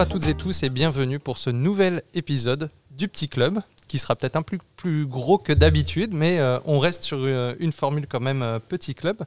Bonjour 0.00 0.12
à 0.12 0.18
toutes 0.18 0.28
et 0.28 0.34
tous 0.34 0.62
et 0.62 0.70
bienvenue 0.70 1.18
pour 1.18 1.36
ce 1.36 1.50
nouvel 1.50 2.02
épisode 2.14 2.70
du 2.90 3.06
Petit 3.06 3.28
Club, 3.28 3.60
qui 3.86 3.98
sera 3.98 4.16
peut-être 4.16 4.36
un 4.36 4.40
peu 4.40 4.56
plus 4.74 5.04
gros 5.04 5.36
que 5.36 5.52
d'habitude, 5.52 6.14
mais 6.14 6.38
euh, 6.38 6.58
on 6.64 6.78
reste 6.78 7.02
sur 7.02 7.18
euh, 7.20 7.54
une 7.58 7.70
formule 7.70 8.06
quand 8.06 8.18
même 8.18 8.40
euh, 8.40 8.58
Petit 8.60 8.94
Club. 8.94 9.24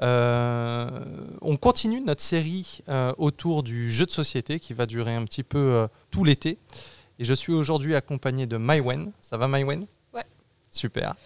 Euh, 0.00 1.04
on 1.40 1.56
continue 1.56 2.00
notre 2.00 2.22
série 2.22 2.82
euh, 2.88 3.12
autour 3.18 3.64
du 3.64 3.90
jeu 3.90 4.06
de 4.06 4.12
société 4.12 4.60
qui 4.60 4.74
va 4.74 4.86
durer 4.86 5.12
un 5.12 5.24
petit 5.24 5.42
peu 5.42 5.58
euh, 5.58 5.88
tout 6.12 6.22
l'été. 6.22 6.56
Et 7.18 7.24
je 7.24 7.34
suis 7.34 7.52
aujourd'hui 7.52 7.96
accompagné 7.96 8.46
de 8.46 8.58
Maïwen. 8.58 9.10
Ça 9.18 9.36
va 9.36 9.48
Maïwen? 9.48 9.86
Ouais. 10.14 10.24
Super. 10.70 11.16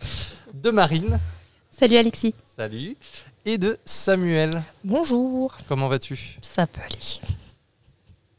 De 0.55 0.71
Marine. 0.71 1.21
Salut 1.71 1.99
Alexis. 1.99 2.35
Salut. 2.57 2.97
Et 3.45 3.59
de 3.59 3.79
Samuel. 3.85 4.63
Bonjour. 4.85 5.55
Comment 5.69 5.89
vas-tu? 5.89 6.39
Ça 6.41 6.67
peut 6.67 6.81
aller. 6.81 7.21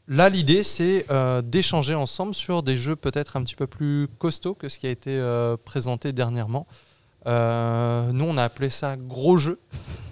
Là, 0.08 0.28
l'idée, 0.30 0.62
c'est 0.62 1.04
euh, 1.10 1.42
d'échanger 1.42 1.94
ensemble 1.94 2.34
sur 2.34 2.62
des 2.62 2.76
jeux 2.76 2.96
peut-être 2.96 3.36
un 3.36 3.42
petit 3.42 3.54
peu 3.56 3.66
plus 3.66 4.08
costauds 4.18 4.54
que 4.54 4.68
ce 4.68 4.78
qui 4.78 4.86
a 4.86 4.90
été 4.90 5.10
euh, 5.10 5.56
présenté 5.62 6.12
dernièrement. 6.12 6.66
Euh, 7.26 8.10
nous, 8.12 8.24
on 8.24 8.38
a 8.38 8.44
appelé 8.44 8.70
ça 8.70 8.96
gros 8.96 9.36
jeu. 9.36 9.58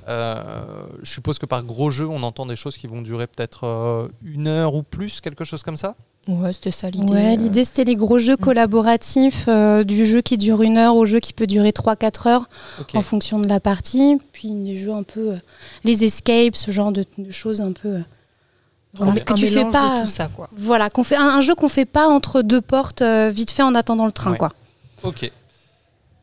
Euh, 0.09 0.86
je 1.02 1.10
suppose 1.10 1.38
que 1.38 1.46
par 1.46 1.62
gros 1.64 1.91
jeu, 1.91 2.06
on 2.06 2.22
entend 2.22 2.45
des 2.46 2.56
choses 2.56 2.77
qui 2.77 2.86
vont 2.86 3.00
durer 3.00 3.27
peut-être 3.27 3.64
euh, 3.64 4.09
une 4.22 4.48
heure 4.48 4.74
ou 4.74 4.82
plus, 4.82 5.20
quelque 5.20 5.45
chose 5.45 5.62
comme 5.62 5.77
ça? 5.78 5.97
Ouais, 6.28 6.52
c'était 6.52 6.70
ça 6.72 6.91
l'idée. 6.91 7.12
Ouais, 7.12 7.36
l'idée 7.36 7.64
c'était 7.64 7.84
les 7.84 7.97
gros 7.97 8.19
jeux 8.19 8.34
Mm. 8.34 8.44
collaboratifs, 8.44 9.44
euh, 9.48 9.83
du 9.83 10.05
jeu 10.05 10.20
qui 10.20 10.36
dure 10.36 10.62
une 10.62 10.77
heure 10.77 10.94
au 10.97 11.06
jeu 11.06 11.20
qui 11.20 11.33
peut 11.33 11.47
durer 11.47 11.70
3-4 11.72 12.27
heures 12.28 12.48
en 12.94 13.03
fonction 13.03 13.38
de 13.41 13.48
la 13.48 13.60
partie. 13.60 14.19
Puis 14.33 14.50
des 14.50 14.77
jeux 14.77 14.92
un 14.92 15.05
peu, 15.05 15.33
euh, 15.33 15.36
les 15.84 16.05
escapes, 16.05 16.55
ce 16.56 16.70
genre 16.70 16.92
de, 16.92 17.05
de 17.16 17.31
choses 17.31 17.60
un 17.62 17.72
peu. 17.72 17.88
euh, 17.88 18.00
voilà, 19.05 19.20
que 19.20 19.33
un 19.33 19.36
tu 19.36 19.47
fais 19.48 19.64
de 19.64 19.70
pas. 19.70 20.00
tout 20.02 20.06
ça 20.08 20.28
quoi. 20.28 20.48
Voilà, 20.56 20.91
qu'on 20.91 21.05
fait 21.05 21.16
un, 21.16 21.28
un 21.28 21.41
jeu 21.41 21.55
qu'on 21.55 21.69
fait 21.69 21.84
pas 21.84 22.08
entre 22.08 22.42
deux 22.42 22.61
portes 22.61 23.03
euh, 23.03 23.30
vite 23.30 23.50
fait 23.50 23.62
en 23.62 23.75
attendant 23.75 24.06
le 24.06 24.12
train, 24.12 24.33
Ouais. 24.33 24.38
quoi. 24.38 24.50
Ok. 25.03 25.30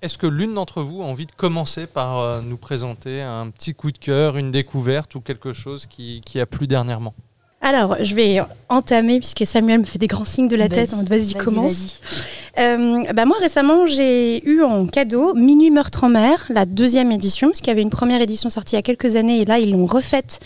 Est-ce 0.01 0.17
que 0.17 0.27
l'une 0.27 0.53
d'entre 0.53 0.81
vous 0.83 1.01
a 1.01 1.05
envie 1.05 1.25
de 1.25 1.31
commencer 1.31 1.87
par 1.87 2.17
euh, 2.19 2.41
nous 2.41 2.57
présenter 2.57 3.21
un 3.21 3.49
petit 3.49 3.73
coup 3.73 3.89
de 3.91 3.97
cœur, 3.97 4.35
une 4.37 4.51
découverte 4.51 5.15
ou 5.15 5.21
quelque 5.21 5.53
chose 5.53 5.85
qui, 5.85 6.19
qui 6.25 6.39
a 6.41 6.45
plu 6.45 6.67
dernièrement? 6.67 7.13
Alors, 7.63 7.95
je 8.01 8.13
vais 8.13 8.41
entamer 8.67 9.19
puisque 9.19 9.45
Samuel 9.45 9.79
me 9.79 9.85
fait 9.85 9.97
des 9.97 10.07
grands 10.07 10.25
signes 10.25 10.49
de 10.49 10.57
la 10.57 10.67
tête. 10.67 10.93
Vas-y, 11.07 11.33
commence. 11.33 11.99
Euh, 12.59 13.01
bah 13.15 13.25
moi 13.25 13.37
récemment 13.39 13.87
j'ai 13.87 14.47
eu 14.47 14.61
en 14.61 14.85
cadeau 14.85 15.33
Minuit 15.33 15.71
meurtre 15.71 16.03
en 16.03 16.09
mer, 16.09 16.45
la 16.49 16.65
deuxième 16.65 17.11
édition, 17.11 17.47
parce 17.47 17.61
qu'il 17.61 17.69
y 17.69 17.71
avait 17.71 17.81
une 17.81 17.89
première 17.89 18.21
édition 18.21 18.51
sortie 18.51 18.75
il 18.75 18.77
y 18.77 18.79
a 18.79 18.83
quelques 18.83 19.15
années 19.15 19.41
et 19.41 19.45
là 19.45 19.57
ils 19.57 19.71
l'ont 19.71 19.87
refaite 19.87 20.39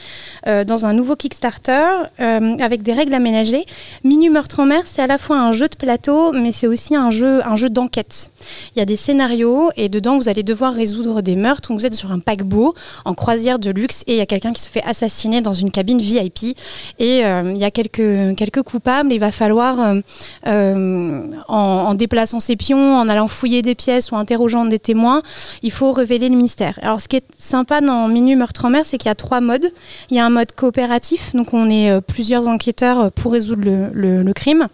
euh, 0.48 0.64
dans 0.64 0.86
un 0.86 0.94
nouveau 0.94 1.18
Kickstarter 1.18 1.90
euh, 2.22 2.56
avec 2.62 2.82
des 2.82 2.94
règles 2.94 3.14
aménagées. 3.14 3.66
Minuit 4.06 4.30
meurtre 4.30 4.62
en 4.62 4.66
mer 4.66 4.84
c'est 4.86 5.02
à 5.02 5.08
la 5.08 5.18
fois 5.18 5.38
un 5.38 5.52
jeu 5.52 5.68
de 5.68 5.76
plateau 5.76 6.32
mais 6.32 6.54
c'est 6.54 6.68
aussi 6.68 6.96
un 6.96 7.12
jeu, 7.12 7.42
un 7.46 7.58
jeu 7.58 7.70
d'enquête. 7.70 8.30
Il 8.74 8.80
y 8.80 8.82
a 8.82 8.86
des 8.86 8.96
scénarios 8.96 9.72
et 9.76 9.90
dedans 9.90 10.18
vous 10.18 10.30
allez 10.30 10.44
devoir 10.44 10.74
résoudre 10.74 11.22
des 11.22 11.36
meurtres. 11.36 11.70
Donc, 11.70 11.80
vous 11.80 11.86
êtes 11.86 11.96
sur 11.96 12.14
un 12.14 12.20
paquebot 12.20 12.74
en 13.04 13.16
croisière 13.16 13.60
de 13.60 13.70
luxe 13.70 14.04
et 14.08 14.14
il 14.14 14.18
y 14.18 14.22
a 14.22 14.26
quelqu'un 14.26 14.54
qui 14.54 14.62
se 14.62 14.70
fait 14.70 14.84
assassiner 14.84 15.42
dans 15.42 15.54
une 15.54 15.72
cabine 15.72 16.00
VIP 16.00 16.58
et 17.00 17.07
euh, 17.08 17.52
il 17.52 17.58
y 17.58 17.64
a 17.64 17.72
quelques, 17.72 18.36
quelques 18.36 18.62
coupables. 18.64 19.12
Il 19.12 19.20
va 19.20 19.32
falloir 19.32 19.80
euh, 19.80 20.02
euh, 20.48 21.22
en, 21.48 21.94
déplaçant 21.94 22.40
ses 22.40 22.56
pions, 22.56 22.98
en 22.98 23.08
allant 23.10 23.28
fouiller 23.28 23.62
des 23.62 23.76
pièces 23.76 24.12
ou 24.12 24.16
interrogeant 24.16 24.66
des 24.66 24.80
témoins, 24.80 25.22
il 25.64 25.72
faut 25.72 25.92
révéler 25.92 26.30
le 26.30 26.36
mystère. 26.36 26.80
Alors, 26.82 27.02
ce 27.02 27.08
qui 27.08 27.18
est 27.18 27.26
sympa 27.38 27.82
dans 27.82 28.08
Minuit 28.08 28.36
Meurtre 28.36 28.66
en 28.66 28.70
mer, 28.70 28.86
c'est 28.86 28.98
qu'il 28.98 29.10
y 29.10 29.12
a 29.12 29.16
trois 29.16 29.42
modes. 29.42 29.72
Il 30.10 30.18
y 30.18 30.20
a 30.20 30.26
un 30.26 30.30
mode 30.30 30.52
coopératif, 30.52 31.34
donc 31.34 31.54
on 31.54 31.70
est 31.70 32.02
plusieurs 32.02 32.48
enquêteurs 32.48 33.12
pour 33.12 33.32
résoudre 33.32 33.64
le, 33.94 34.34
crime. 34.34 34.68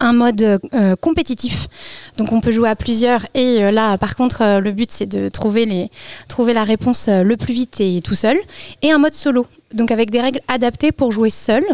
Un 0.00 0.14
mode 0.14 0.60
compétitif, 1.02 1.68
donc 2.16 2.32
on 2.32 2.40
peut 2.40 2.52
jouer 2.52 2.70
à 2.70 2.76
plusieurs. 2.76 3.26
Et 3.34 3.70
là, 3.70 3.98
par 3.98 4.16
contre, 4.16 4.60
le 4.60 4.72
but 4.72 4.90
c'est 4.90 5.06
de 5.06 5.28
trouver, 5.28 5.90
trouver 6.26 6.54
la 6.54 6.64
réponse 6.64 7.08
le 7.08 7.36
plus 7.36 7.52
vite 7.52 7.80
et 7.80 8.00
tout 8.02 8.14
seul. 8.14 8.38
Et 8.82 8.90
un 8.90 8.98
mode 8.98 9.14
solo, 9.14 9.46
donc 9.74 9.90
avec 9.90 10.10
des 10.10 10.20
règles 10.20 10.40
adaptées 10.48 10.92
pour 10.92 11.12
jouer 11.12 11.30
seul. 11.30 11.64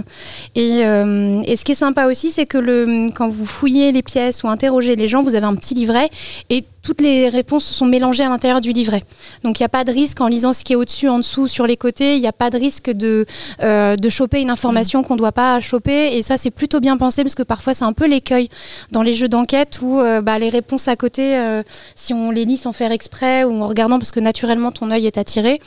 Et, 0.54 0.84
euh, 0.84 1.42
ce 1.54 1.64
qui 1.64 1.72
est 1.72 1.76
sympa 1.76 2.06
aussi, 2.06 2.30
c'est 2.30 2.46
que 2.46 3.10
quand 3.10 3.28
vous 3.28 3.46
fouillez 3.46 3.92
les 3.92 4.02
pièces 4.02 4.42
ou 4.42 4.48
interrogez 4.48 4.96
les 4.96 5.08
gens, 5.08 5.22
vous 5.22 5.34
avez 5.34 5.46
un 5.46 5.54
petit 5.54 5.74
livret 5.74 6.10
et 6.48 6.64
toutes 6.82 7.02
les 7.02 7.28
réponses 7.28 7.66
sont 7.66 7.84
mélangées 7.84 8.24
à 8.24 8.30
l'intérieur 8.30 8.62
du 8.62 8.72
livret. 8.72 9.02
Donc 9.44 9.60
il 9.60 9.62
n'y 9.62 9.66
a 9.66 9.68
pas 9.68 9.84
de 9.84 9.92
risque 9.92 10.20
en 10.22 10.28
lisant 10.28 10.54
ce 10.54 10.64
qui 10.64 10.72
est 10.72 10.76
au-dessus, 10.76 11.08
en 11.08 11.18
dessous, 11.18 11.46
sur 11.46 11.66
les 11.66 11.76
côtés. 11.76 12.14
Il 12.14 12.20
n'y 12.20 12.26
a 12.26 12.32
pas 12.32 12.48
de 12.48 12.56
risque 12.56 12.90
de, 12.90 13.26
euh, 13.62 13.96
choper 14.08 14.40
une 14.40 14.50
information 14.50 15.02
qu'on 15.02 15.14
ne 15.14 15.18
doit 15.18 15.32
pas 15.32 15.60
choper. 15.60 16.16
Et 16.16 16.22
ça, 16.22 16.38
c'est 16.38 16.50
plutôt 16.50 16.80
bien 16.80 16.96
pensé 16.96 17.22
parce 17.22 17.34
que 17.34 17.42
parfois, 17.42 17.74
c'est 17.74 17.84
un 17.84 17.92
peu 17.92 18.06
l'écueil 18.06 18.48
dans 18.92 19.02
les 19.02 19.14
jeux 19.14 19.28
d'enquête 19.28 19.80
où 19.82 20.00
euh, 20.00 20.22
bah, 20.22 20.38
les 20.38 20.48
réponses 20.48 20.88
à 20.88 20.96
côté, 20.96 21.38
si 21.96 22.14
on 22.14 22.30
les 22.30 22.44
lit 22.44 22.56
sans 22.56 22.72
faire 22.72 22.92
exprès 22.92 23.44
ou 23.44 23.62
en 23.62 23.68
regardant 23.68 23.98
parce 23.98 24.10
que 24.10 24.20
naturellement 24.20 24.72
ton 24.72 24.90
œil 24.90 25.06
est 25.06 25.18
attiré, 25.18 25.60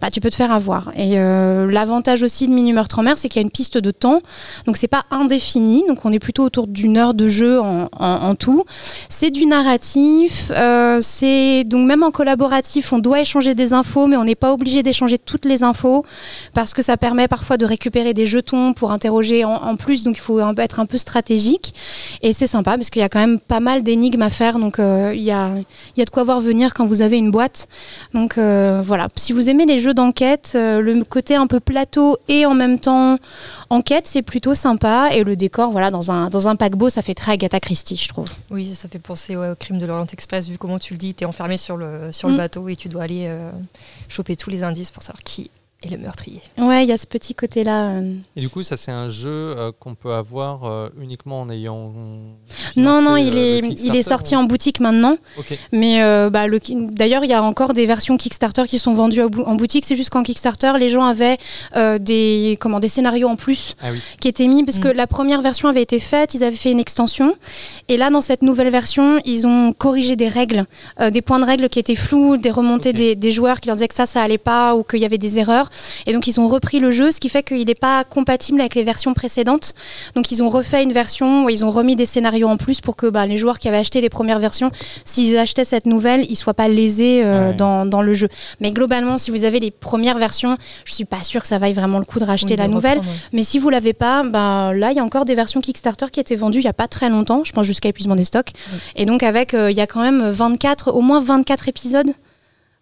bah, 0.00 0.10
tu 0.10 0.20
peux 0.20 0.30
te 0.30 0.34
faire 0.36 0.52
avoir. 0.52 0.90
Et 0.96 1.18
euh, 1.18 1.70
l'avantage 1.70 2.22
aussi 2.22 2.46
de 2.46 2.52
Mini 2.52 2.72
Meurtre 2.72 2.98
en 2.98 3.02
mer, 3.02 3.18
c'est 3.18 3.28
qu'il 3.28 3.40
y 3.40 3.42
a 3.42 3.46
une 3.46 3.50
piste 3.50 3.78
de 3.78 3.90
temps. 3.90 4.22
Donc 4.66 4.76
c'est 4.76 4.88
pas 4.88 5.04
indéfini. 5.10 5.84
Donc 5.88 6.04
on 6.04 6.12
est 6.12 6.18
plutôt 6.18 6.44
autour 6.44 6.66
d'une 6.68 6.96
heure 6.96 7.14
de 7.14 7.28
jeu 7.28 7.60
en, 7.60 8.34
tout. 8.36 8.64
C'est 9.08 9.30
du 9.30 9.46
narratif. 9.46 10.52
euh, 10.54 11.00
c'est 11.00 11.64
donc 11.64 11.86
même 11.86 12.02
en 12.02 12.10
collaboratif, 12.10 12.92
on 12.92 12.98
doit 12.98 13.20
échanger 13.20 13.54
des 13.54 13.72
infos, 13.72 14.06
mais 14.06 14.16
on 14.16 14.24
n'est 14.24 14.34
pas 14.34 14.52
obligé 14.52 14.82
d'échanger 14.82 15.18
toutes 15.18 15.44
les 15.44 15.62
infos 15.62 16.04
parce 16.54 16.74
que 16.74 16.82
ça 16.82 16.96
permet 16.96 17.28
parfois 17.28 17.56
de 17.56 17.64
récupérer 17.66 18.14
des 18.14 18.26
jetons 18.26 18.72
pour 18.72 18.92
interroger 18.92 19.44
en, 19.44 19.76
plus. 19.76 20.04
Donc 20.04 20.16
il 20.16 20.20
faut 20.20 20.40
être 20.58 20.80
un 20.80 20.86
peu 20.86 20.98
stratégique. 20.98 21.74
Et 22.22 22.32
c'est 22.32 22.46
sympa 22.46 22.76
parce 22.76 22.90
qu'il 22.90 23.00
y 23.00 23.04
a 23.04 23.08
quand 23.08 23.20
même 23.20 23.40
pas 23.40 23.60
mal 23.60 23.82
d'énigmes 23.82 24.22
à 24.22 24.30
faire. 24.30 24.58
Donc 24.58 24.78
euh, 24.78 25.12
il 25.14 25.22
y, 25.22 25.30
a, 25.30 25.50
y 25.96 26.02
a 26.02 26.04
de 26.04 26.10
quoi 26.10 26.24
voir 26.24 26.40
venir 26.40 26.74
quand 26.74 26.86
vous 26.86 27.02
avez 27.02 27.18
une 27.18 27.30
boîte. 27.30 27.66
Donc 28.14 28.34
voilà, 28.38 29.08
si 29.16 29.32
vous 29.32 29.48
aimez 29.48 29.66
les 29.66 29.78
jeux 29.78 29.87
d'enquête, 29.94 30.52
euh, 30.54 30.80
le 30.80 31.04
côté 31.04 31.34
un 31.36 31.46
peu 31.46 31.60
plateau 31.60 32.16
et 32.28 32.46
en 32.46 32.54
même 32.54 32.78
temps 32.78 33.18
enquête, 33.70 34.06
c'est 34.06 34.22
plutôt 34.22 34.54
sympa. 34.54 35.10
Et 35.12 35.24
le 35.24 35.36
décor, 35.36 35.70
voilà, 35.70 35.90
dans 35.90 36.10
un, 36.10 36.28
dans 36.30 36.48
un 36.48 36.56
paquebot, 36.56 36.88
ça 36.88 37.02
fait 37.02 37.14
très 37.14 37.32
Agatha 37.32 37.60
Christie, 37.60 37.96
je 37.96 38.08
trouve. 38.08 38.28
Oui, 38.50 38.74
ça 38.74 38.88
fait 38.88 38.98
penser 38.98 39.36
ouais, 39.36 39.50
au 39.50 39.54
crime 39.54 39.78
de 39.78 39.86
l'Orient 39.86 40.06
Express, 40.12 40.48
vu 40.48 40.58
comment 40.58 40.78
tu 40.78 40.94
le 40.94 40.98
dis, 40.98 41.14
tu 41.14 41.24
es 41.24 41.26
enfermé 41.26 41.56
sur 41.56 41.76
le, 41.76 42.12
sur 42.12 42.28
Mm. 42.28 42.32
le 42.32 42.36
bateau 42.38 42.68
et 42.68 42.76
tu 42.76 42.88
dois 42.88 43.02
aller 43.04 43.24
euh, 43.26 43.50
choper 44.08 44.36
tous 44.36 44.50
les 44.50 44.62
indices 44.62 44.90
pour 44.90 45.02
savoir 45.02 45.22
qui 45.22 45.50
est 45.84 45.90
le 45.90 45.98
meurtrier. 45.98 46.40
Ouais, 46.58 46.82
il 46.84 46.88
y 46.88 46.92
a 46.92 46.98
ce 46.98 47.06
petit 47.06 47.34
côté-là. 47.36 47.90
euh. 47.90 48.12
Et 48.34 48.40
du 48.40 48.48
coup, 48.48 48.64
ça, 48.64 48.76
c'est 48.76 48.90
un 48.90 49.08
jeu 49.08 49.28
euh, 49.56 49.70
qu'on 49.78 49.94
peut 49.94 50.12
avoir 50.12 50.64
euh, 50.64 50.88
uniquement 51.00 51.40
en 51.40 51.48
ayant. 51.50 51.92
Non, 52.76 53.00
non, 53.00 53.16
il 53.16 53.36
est, 53.38 53.58
il 53.58 53.64
est 53.64 53.68
Kickstarter, 53.74 54.02
sorti 54.02 54.34
ou- 54.36 54.38
en 54.40 54.44
boutique 54.44 54.80
maintenant. 54.80 55.16
Mais 55.72 56.02
euh, 56.02 56.30
bah, 56.30 56.46
d'ailleurs, 56.90 57.24
il 57.24 57.30
y 57.30 57.32
a 57.32 57.42
encore 57.44 57.74
des 57.74 57.86
versions 57.86 58.16
Kickstarter 58.16 58.64
qui 58.66 58.78
sont 58.80 58.92
vendues 58.92 59.22
en 59.22 59.54
boutique. 59.54 59.84
C'est 59.84 59.94
juste 59.94 60.10
qu'en 60.10 60.24
Kickstarter, 60.24 60.72
les 60.80 60.88
gens 60.88 61.04
avaient 61.04 61.38
euh, 61.76 61.98
des, 61.98 62.58
comment, 62.60 62.80
des 62.80 62.88
scénarios 62.88 63.28
en 63.28 63.36
plus 63.36 63.76
Ah 63.80 63.88
oui. 63.92 64.00
qui 64.20 64.26
étaient 64.28 64.46
mis 64.48 64.64
parce 64.64 64.78
Mm. 64.78 64.82
que 64.82 64.88
la 64.88 65.06
première 65.06 65.42
version 65.42 65.68
avait 65.68 65.82
été 65.82 65.98
faite, 66.00 66.34
ils 66.34 66.42
avaient 66.44 66.56
fait 66.56 66.70
une 66.72 66.80
extension. 66.80 67.34
Et 67.88 67.96
là, 67.96 68.10
dans 68.10 68.20
cette 68.20 68.42
nouvelle 68.42 68.70
version, 68.70 69.20
ils 69.24 69.46
ont 69.46 69.72
corrigé 69.72 70.16
des 70.16 70.28
règles, 70.28 70.66
euh, 71.00 71.10
des 71.10 71.22
points 71.22 71.38
de 71.38 71.44
règles 71.44 71.68
qui 71.68 71.78
étaient 71.78 71.94
flous, 71.94 72.36
des 72.36 72.50
remontées 72.50 72.92
des, 72.92 73.14
des 73.14 73.30
joueurs 73.30 73.60
qui 73.60 73.68
leur 73.68 73.76
disaient 73.76 73.88
que 73.88 73.94
ça, 73.94 74.06
ça 74.06 74.22
allait 74.22 74.38
pas 74.38 74.74
ou 74.74 74.82
qu'il 74.82 74.98
y 75.00 75.04
avait 75.04 75.18
des 75.18 75.38
erreurs. 75.38 75.67
Et 76.06 76.12
donc, 76.12 76.26
ils 76.26 76.40
ont 76.40 76.48
repris 76.48 76.78
le 76.80 76.90
jeu, 76.90 77.10
ce 77.10 77.20
qui 77.20 77.28
fait 77.28 77.42
qu'il 77.42 77.66
n'est 77.66 77.74
pas 77.74 78.04
compatible 78.04 78.60
avec 78.60 78.74
les 78.74 78.82
versions 78.82 79.14
précédentes. 79.14 79.74
Donc, 80.14 80.30
ils 80.32 80.42
ont 80.42 80.48
refait 80.48 80.82
une 80.82 80.92
version 80.92 81.44
où 81.44 81.50
ils 81.50 81.64
ont 81.64 81.70
remis 81.70 81.96
des 81.96 82.06
scénarios 82.06 82.48
en 82.48 82.56
plus 82.56 82.80
pour 82.80 82.96
que 82.96 83.06
bah, 83.06 83.26
les 83.26 83.36
joueurs 83.36 83.58
qui 83.58 83.68
avaient 83.68 83.76
acheté 83.78 84.00
les 84.00 84.08
premières 84.08 84.38
versions, 84.38 84.70
s'ils 85.04 85.36
achetaient 85.38 85.64
cette 85.64 85.86
nouvelle, 85.86 86.26
ils 86.30 86.36
soient 86.36 86.54
pas 86.54 86.68
lésés 86.68 87.22
euh, 87.24 87.48
Ouais. 87.50 87.54
dans, 87.54 87.86
dans 87.86 88.02
le 88.02 88.14
jeu. 88.14 88.28
Mais 88.60 88.70
globalement, 88.72 89.18
si 89.18 89.30
vous 89.30 89.44
avez 89.44 89.60
les 89.60 89.70
premières 89.70 90.18
versions, 90.18 90.56
je 90.84 90.92
suis 90.94 91.04
pas 91.04 91.22
sûre 91.22 91.42
que 91.42 91.48
ça 91.48 91.58
vaille 91.58 91.72
vraiment 91.72 91.98
le 91.98 92.04
coup 92.04 92.18
de 92.18 92.24
racheter 92.24 92.54
Oui, 92.54 92.58
la 92.58 92.68
de 92.68 92.72
nouvelle. 92.72 92.98
reprendre. 92.98 93.18
Mais 93.32 93.44
si 93.44 93.58
vous 93.58 93.70
l'avez 93.70 93.92
pas, 93.92 94.22
bah, 94.24 94.72
là, 94.74 94.90
il 94.90 94.96
y 94.96 95.00
a 95.00 95.04
encore 95.04 95.24
des 95.24 95.34
versions 95.34 95.60
Kickstarter 95.60 96.06
qui 96.12 96.20
étaient 96.20 96.36
vendues 96.36 96.58
il 96.58 96.64
y 96.64 96.68
a 96.68 96.72
pas 96.72 96.88
très 96.88 97.08
longtemps, 97.08 97.42
je 97.44 97.52
pense 97.52 97.66
jusqu'à 97.66 97.88
épuisement 97.88 98.16
des 98.16 98.24
stocks. 98.24 98.50
Et 98.96 99.04
donc, 99.06 99.22
avec, 99.22 99.54
euh, 99.54 99.70
il 99.70 99.76
y 99.76 99.80
a 99.80 99.86
quand 99.86 100.00
même 100.02 100.28
24, 100.28 100.92
au 100.92 101.00
moins 101.00 101.20
24 101.20 101.68
épisodes. 101.68 102.12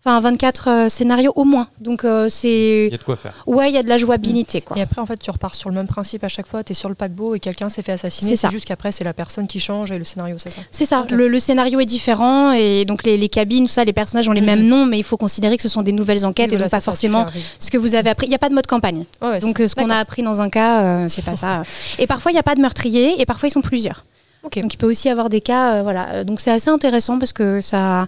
Enfin, 0.06 0.20
24 0.20 0.68
euh, 0.68 0.88
scénarios 0.88 1.32
au 1.34 1.42
moins. 1.42 1.66
Donc, 1.80 2.04
euh, 2.04 2.26
Il 2.26 2.30
c'est. 2.30 2.88
y 2.92 2.94
a 2.94 2.96
de 2.96 3.02
quoi 3.02 3.16
faire. 3.16 3.32
Ouais, 3.46 3.70
il 3.70 3.74
y 3.74 3.76
a 3.78 3.82
de 3.82 3.88
la 3.88 3.96
jouabilité, 3.98 4.60
quoi. 4.60 4.76
Et 4.78 4.82
après, 4.82 5.00
en 5.00 5.06
fait, 5.06 5.16
tu 5.18 5.30
repars 5.32 5.56
sur 5.56 5.68
le 5.68 5.74
même 5.74 5.88
principe 5.88 6.22
à 6.22 6.28
chaque 6.28 6.46
fois. 6.46 6.62
Tu 6.62 6.70
es 6.70 6.74
sur 6.74 6.88
le 6.88 6.94
paquebot 6.94 7.34
et 7.34 7.40
quelqu'un 7.40 7.68
s'est 7.68 7.82
fait 7.82 7.90
assassiner. 7.92 8.36
C'est 8.36 8.50
juste 8.50 8.66
qu'après, 8.66 8.92
c'est 8.92 9.02
la 9.02 9.12
personne 9.14 9.48
qui 9.48 9.58
change 9.58 9.90
et 9.90 9.98
le 9.98 10.04
scénario, 10.04 10.36
c'est 10.38 10.50
ça. 10.50 10.60
C'est 10.70 10.84
ça, 10.86 11.04
le, 11.10 11.26
le 11.26 11.40
scénario 11.40 11.80
est 11.80 11.86
différent 11.86 12.52
et 12.52 12.84
donc 12.84 13.02
les, 13.02 13.16
les 13.16 13.28
cabines, 13.28 13.66
tout 13.66 13.72
ça, 13.72 13.82
les 13.84 13.92
personnages 13.92 14.28
ont 14.28 14.32
les 14.32 14.40
Mhm. 14.40 14.46
mêmes 14.46 14.66
noms, 14.68 14.86
mais 14.86 14.98
il 14.98 15.02
faut 15.02 15.16
considérer 15.16 15.56
que 15.56 15.62
ce 15.64 15.68
sont 15.68 15.82
des 15.82 15.90
nouvelles 15.92 16.24
enquêtes 16.24 16.50
Oui, 16.50 16.54
et 16.54 16.58
voilà, 16.58 16.66
donc 16.66 16.70
pas 16.70 16.80
ça, 16.80 16.84
forcément 16.92 17.26
ce 17.58 17.70
que 17.72 17.78
vous 17.78 17.96
avez 17.96 18.08
appris. 18.10 18.26
Il 18.26 18.28
n'y 18.30 18.36
a 18.36 18.38
pas 18.38 18.48
de 18.48 18.54
mode 18.54 18.68
campagne. 18.68 19.04
Ouais, 19.20 19.40
Donc 19.40 19.58
ce 19.58 19.74
qu'on 19.74 19.90
a 19.90 19.96
appris 19.96 20.22
dans 20.22 20.40
un 20.40 20.48
cas, 20.50 20.82
euh, 20.82 21.06
c'est 21.08 21.24
pas 21.24 21.34
ça. 21.36 21.62
Et 21.98 22.06
parfois, 22.06 22.30
il 22.30 22.34
n'y 22.34 22.38
a 22.38 22.44
pas 22.44 22.54
de 22.54 22.60
meurtrier 22.60 23.20
et 23.20 23.26
parfois, 23.26 23.48
ils 23.48 23.52
sont 23.52 23.60
plusieurs. 23.60 24.04
Donc 24.54 24.74
il 24.74 24.76
peut 24.76 24.86
aussi 24.90 25.08
y 25.08 25.10
avoir 25.10 25.28
des 25.28 25.40
cas, 25.40 25.74
euh, 25.76 25.82
voilà. 25.82 26.08
Euh, 26.10 26.24
Donc 26.24 26.40
c'est 26.40 26.50
assez 26.50 26.70
intéressant 26.70 27.18
parce 27.18 27.32
que 27.32 27.60
ça, 27.60 28.06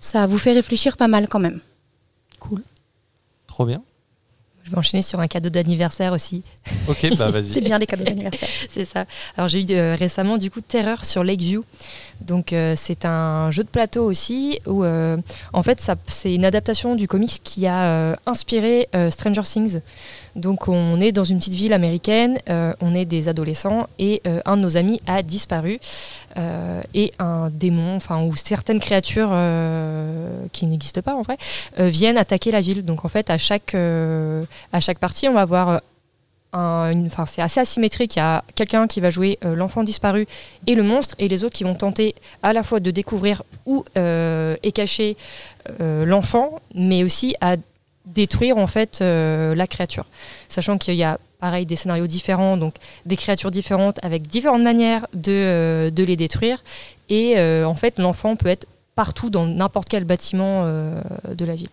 ça 0.00 0.26
vous 0.26 0.38
fait 0.38 0.52
réfléchir 0.52 0.96
pas 0.96 1.08
mal 1.08 1.28
quand 1.28 1.38
même. 1.38 1.60
Trop 3.46 3.64
bien. 3.64 3.82
Je 4.64 4.72
vais 4.72 4.78
enchaîner 4.78 5.02
sur 5.02 5.20
un 5.20 5.28
cadeau 5.28 5.48
d'anniversaire 5.48 6.12
aussi. 6.12 6.42
Ok, 6.88 7.06
bah 7.16 7.30
vas-y. 7.30 7.44
c'est 7.52 7.60
bien 7.60 7.78
les 7.78 7.86
cadeaux 7.86 8.04
d'anniversaire. 8.10 8.48
c'est 8.68 8.84
ça. 8.84 9.04
Alors 9.36 9.48
j'ai 9.48 9.60
eu 9.62 9.66
euh, 9.76 9.94
récemment 9.94 10.38
du 10.38 10.50
coup 10.50 10.60
Terreur 10.60 11.04
sur 11.04 11.22
Lakeview. 11.22 11.64
Donc 12.20 12.52
euh, 12.52 12.74
c'est 12.76 13.04
un 13.04 13.50
jeu 13.50 13.62
de 13.62 13.68
plateau 13.68 14.04
aussi 14.04 14.60
où 14.66 14.84
euh, 14.84 15.16
en 15.52 15.62
fait 15.62 15.84
c'est 16.06 16.34
une 16.34 16.44
adaptation 16.44 16.94
du 16.94 17.06
comics 17.06 17.40
qui 17.42 17.66
a 17.66 18.16
inspiré 18.26 18.88
Stranger 19.10 19.42
Things. 19.42 19.80
Donc 20.34 20.68
on 20.68 21.00
est 21.00 21.12
dans 21.12 21.24
une 21.24 21.38
petite 21.38 21.54
ville 21.54 21.72
américaine, 21.72 22.38
on 22.80 22.94
est 22.94 23.04
des 23.04 23.28
adolescents 23.28 23.88
et 23.98 24.22
un 24.44 24.56
de 24.56 24.62
nos 24.62 24.76
amis 24.76 25.00
a 25.06 25.22
disparu 25.22 25.78
et 26.94 27.12
un 27.18 27.50
démon, 27.50 27.96
enfin 27.96 28.22
ou 28.22 28.36
certaines 28.36 28.80
créatures 28.80 29.34
qui 30.52 30.66
n'existent 30.66 31.02
pas 31.02 31.14
en 31.14 31.22
vrai, 31.22 31.38
viennent 31.78 32.18
attaquer 32.18 32.50
la 32.50 32.60
ville. 32.60 32.84
Donc 32.84 33.04
en 33.04 33.08
fait 33.08 33.30
à 33.30 33.38
chaque 33.38 33.74
à 33.74 34.80
chaque 34.80 34.98
partie, 34.98 35.28
on 35.28 35.34
va 35.34 35.40
avoir 35.42 35.80
euh, 36.56 37.06
enfin, 37.06 37.26
c'est 37.26 37.42
assez 37.42 37.60
asymétrique. 37.60 38.16
Il 38.16 38.20
y 38.20 38.22
a 38.22 38.42
quelqu'un 38.54 38.86
qui 38.86 39.00
va 39.00 39.10
jouer 39.10 39.38
euh, 39.44 39.54
l'enfant 39.54 39.82
disparu 39.82 40.26
et 40.66 40.74
le 40.74 40.82
monstre, 40.82 41.14
et 41.18 41.28
les 41.28 41.44
autres 41.44 41.54
qui 41.54 41.64
vont 41.64 41.74
tenter 41.74 42.14
à 42.42 42.52
la 42.52 42.62
fois 42.62 42.80
de 42.80 42.90
découvrir 42.90 43.42
où 43.66 43.84
euh, 43.96 44.56
est 44.62 44.72
caché 44.72 45.16
l'enfant, 45.80 46.60
mais 46.76 47.02
aussi 47.02 47.34
à 47.40 47.56
détruire 48.04 48.56
en 48.56 48.68
fait 48.68 49.00
la 49.00 49.66
créature. 49.66 50.06
Sachant 50.48 50.78
qu'il 50.78 50.94
y 50.94 51.02
a 51.02 51.18
pareil 51.40 51.66
des 51.66 51.74
scénarios 51.74 52.06
différents, 52.06 52.56
donc 52.56 52.74
des 53.04 53.16
créatures 53.16 53.50
différentes 53.50 53.98
avec 54.04 54.28
différentes 54.28 54.62
manières 54.62 55.08
de, 55.12 55.90
de 55.90 56.04
les 56.04 56.14
détruire. 56.14 56.62
Et 57.08 57.34
en 57.64 57.74
fait, 57.74 57.98
l'enfant 57.98 58.36
peut 58.36 58.48
être 58.48 58.68
partout 58.94 59.28
dans 59.28 59.44
n'importe 59.44 59.88
quel 59.88 60.04
bâtiment 60.04 60.64
de 60.64 61.44
la 61.44 61.56
ville. 61.56 61.70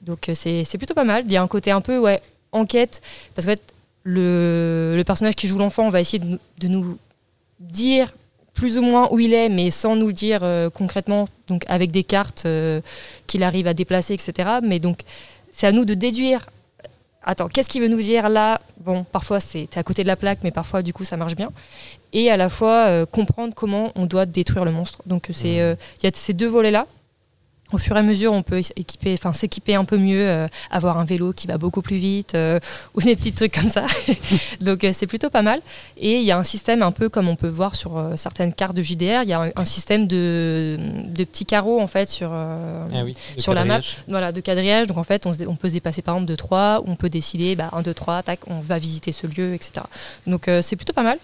Donc 0.00 0.30
c'est 0.32 0.78
plutôt 0.78 0.94
pas 0.94 1.04
mal. 1.04 1.24
Il 1.26 1.32
y 1.32 1.36
a 1.36 1.42
un 1.42 1.48
côté 1.48 1.70
un 1.70 1.82
peu 1.82 1.98
ouais, 1.98 2.22
enquête, 2.52 3.02
parce 3.34 3.46
qu'en 3.46 3.52
fait, 3.52 3.62
le, 4.08 5.02
personnage 5.04 5.36
qui 5.36 5.46
joue 5.46 5.58
l'enfant 5.58 5.88
va 5.90 6.00
essayer 6.00 6.22
de, 6.58 6.68
nous 6.68 6.98
dire 7.60 8.14
plus 8.54 8.78
ou 8.78 8.82
moins 8.82 9.08
où 9.12 9.18
il 9.18 9.34
est, 9.34 9.48
mais 9.48 9.70
sans 9.70 9.96
nous 9.96 10.08
le 10.08 10.12
dire 10.12 10.40
euh, 10.42 10.70
concrètement, 10.70 11.28
donc 11.46 11.64
avec 11.68 11.90
des 11.90 12.04
cartes 12.04 12.44
euh, 12.46 12.80
qu'il 13.26 13.42
arrive 13.42 13.66
à 13.66 13.74
déplacer, 13.74 14.14
etc. 14.14 14.48
Mais 14.62 14.78
donc, 14.78 15.00
c'est 15.52 15.66
à 15.66 15.72
nous 15.72 15.84
de 15.84 15.94
déduire. 15.94 16.48
Attends, 17.22 17.48
qu'est-ce 17.48 17.68
qu'il 17.68 17.82
veut 17.82 17.88
nous 17.88 18.00
dire 18.00 18.28
là? 18.28 18.60
Bon, 18.80 19.04
parfois 19.04 19.40
c'est 19.40 19.76
à 19.76 19.82
côté 19.82 20.02
de 20.02 20.08
la 20.08 20.16
plaque, 20.16 20.38
mais 20.42 20.50
parfois 20.50 20.82
du 20.82 20.94
coup 20.94 21.04
ça 21.04 21.16
marche 21.16 21.36
bien. 21.36 21.50
Et 22.14 22.30
à 22.30 22.38
la 22.38 22.48
fois 22.48 22.86
euh, 22.86 23.06
comprendre 23.06 23.54
comment 23.54 23.92
on 23.94 24.06
doit 24.06 24.24
détruire 24.24 24.64
le 24.64 24.72
monstre. 24.72 25.02
Donc 25.04 25.28
c'est 25.32 25.60
mmh. 25.60 25.76
il 26.00 26.04
y 26.04 26.06
a 26.06 26.10
ces 26.14 26.32
deux 26.32 26.46
volets 26.46 26.70
là 26.70 26.86
au 27.72 27.78
fur 27.78 27.96
et 27.96 27.98
à 27.98 28.02
mesure, 28.02 28.32
on 28.32 28.42
peut 28.42 28.60
équiper, 28.76 29.12
enfin 29.12 29.32
s'équiper 29.32 29.74
un 29.74 29.84
peu 29.84 29.98
mieux, 29.98 30.26
euh, 30.26 30.48
avoir 30.70 30.98
un 30.98 31.04
vélo 31.04 31.32
qui 31.32 31.46
va 31.46 31.58
beaucoup 31.58 31.82
plus 31.82 31.96
vite 31.96 32.34
euh, 32.34 32.58
ou 32.94 33.02
des 33.02 33.14
petits 33.14 33.32
trucs 33.32 33.52
comme 33.52 33.68
ça. 33.68 33.84
Donc 34.60 34.84
euh, 34.84 34.92
c'est 34.92 35.06
plutôt 35.06 35.28
pas 35.28 35.42
mal. 35.42 35.60
Et 35.98 36.16
il 36.16 36.24
y 36.24 36.30
a 36.30 36.38
un 36.38 36.44
système 36.44 36.82
un 36.82 36.92
peu 36.92 37.08
comme 37.08 37.28
on 37.28 37.36
peut 37.36 37.48
voir 37.48 37.74
sur 37.74 38.02
certaines 38.16 38.54
cartes 38.54 38.74
de 38.74 38.82
JDR. 38.82 39.22
Il 39.22 39.28
y 39.28 39.34
a 39.34 39.52
un, 39.54 39.64
système 39.64 40.06
de, 40.06 40.78
de, 41.08 41.24
petits 41.24 41.44
carreaux 41.44 41.80
en 41.80 41.86
fait 41.86 42.08
sur 42.08 42.32
ah 42.32 42.86
sur 43.36 43.52
la 43.52 43.64
map, 43.64 43.80
voilà, 44.08 44.32
de 44.32 44.40
quadrillage. 44.40 44.86
Donc 44.86 44.96
en 44.96 45.04
fait, 45.04 45.26
on, 45.26 45.32
on, 45.46 45.56
peut 45.56 45.68
se 45.68 45.74
dépasser 45.74 46.00
par 46.00 46.16
exemple 46.16 46.30
de 46.30 46.36
3, 46.36 46.82
on 46.86 46.96
peut 46.96 47.10
décider 47.10 47.54
bah, 47.54 47.68
1, 47.72 47.82
2, 47.82 47.92
3, 47.92 48.22
tac, 48.22 48.40
on 48.46 48.60
va 48.60 48.78
visiter 48.78 49.12
ce 49.12 49.26
lieu, 49.26 49.54
etc. 49.54 49.84
Donc 50.26 50.48
c'est 50.62 50.76
plutôt 50.76 50.94
pas 50.94 51.02
mal. 51.02 51.18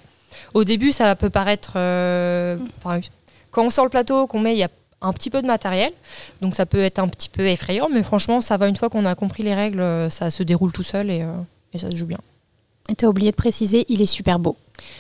Au 0.52 0.64
début, 0.64 0.92
ça 0.92 1.14
peut 1.14 1.30
paraître, 1.30 1.72
quand 1.72 3.64
on 3.64 3.70
sort 3.70 3.84
le 3.84 3.90
plateau, 3.90 4.26
qu'on 4.26 4.40
met, 4.40 4.54
il 4.54 4.58
y 4.58 4.64
a 4.64 4.68
un 5.00 5.12
petit 5.12 5.30
peu 5.30 5.42
de 5.42 5.46
matériel. 5.46 5.92
Donc 6.40 6.54
ça 6.54 6.66
peut 6.66 6.82
être 6.82 6.98
un 6.98 7.08
petit 7.08 7.28
peu 7.28 7.46
effrayant, 7.46 7.88
mais 7.92 8.02
franchement, 8.02 8.40
ça 8.40 8.56
va 8.56 8.68
une 8.68 8.76
fois 8.76 8.88
qu'on 8.88 9.04
a 9.06 9.14
compris 9.14 9.42
les 9.42 9.54
règles, 9.54 9.80
euh, 9.80 10.10
ça 10.10 10.30
se 10.30 10.42
déroule 10.42 10.72
tout 10.72 10.82
seul 10.82 11.10
et, 11.10 11.22
euh, 11.22 11.32
et 11.72 11.78
ça 11.78 11.90
se 11.90 11.96
joue 11.96 12.06
bien. 12.06 12.20
Et 12.88 12.94
tu 12.94 13.06
as 13.06 13.08
oublié 13.08 13.30
de 13.30 13.36
préciser, 13.36 13.86
il 13.88 14.02
est 14.02 14.06
super 14.06 14.38
beau. 14.38 14.56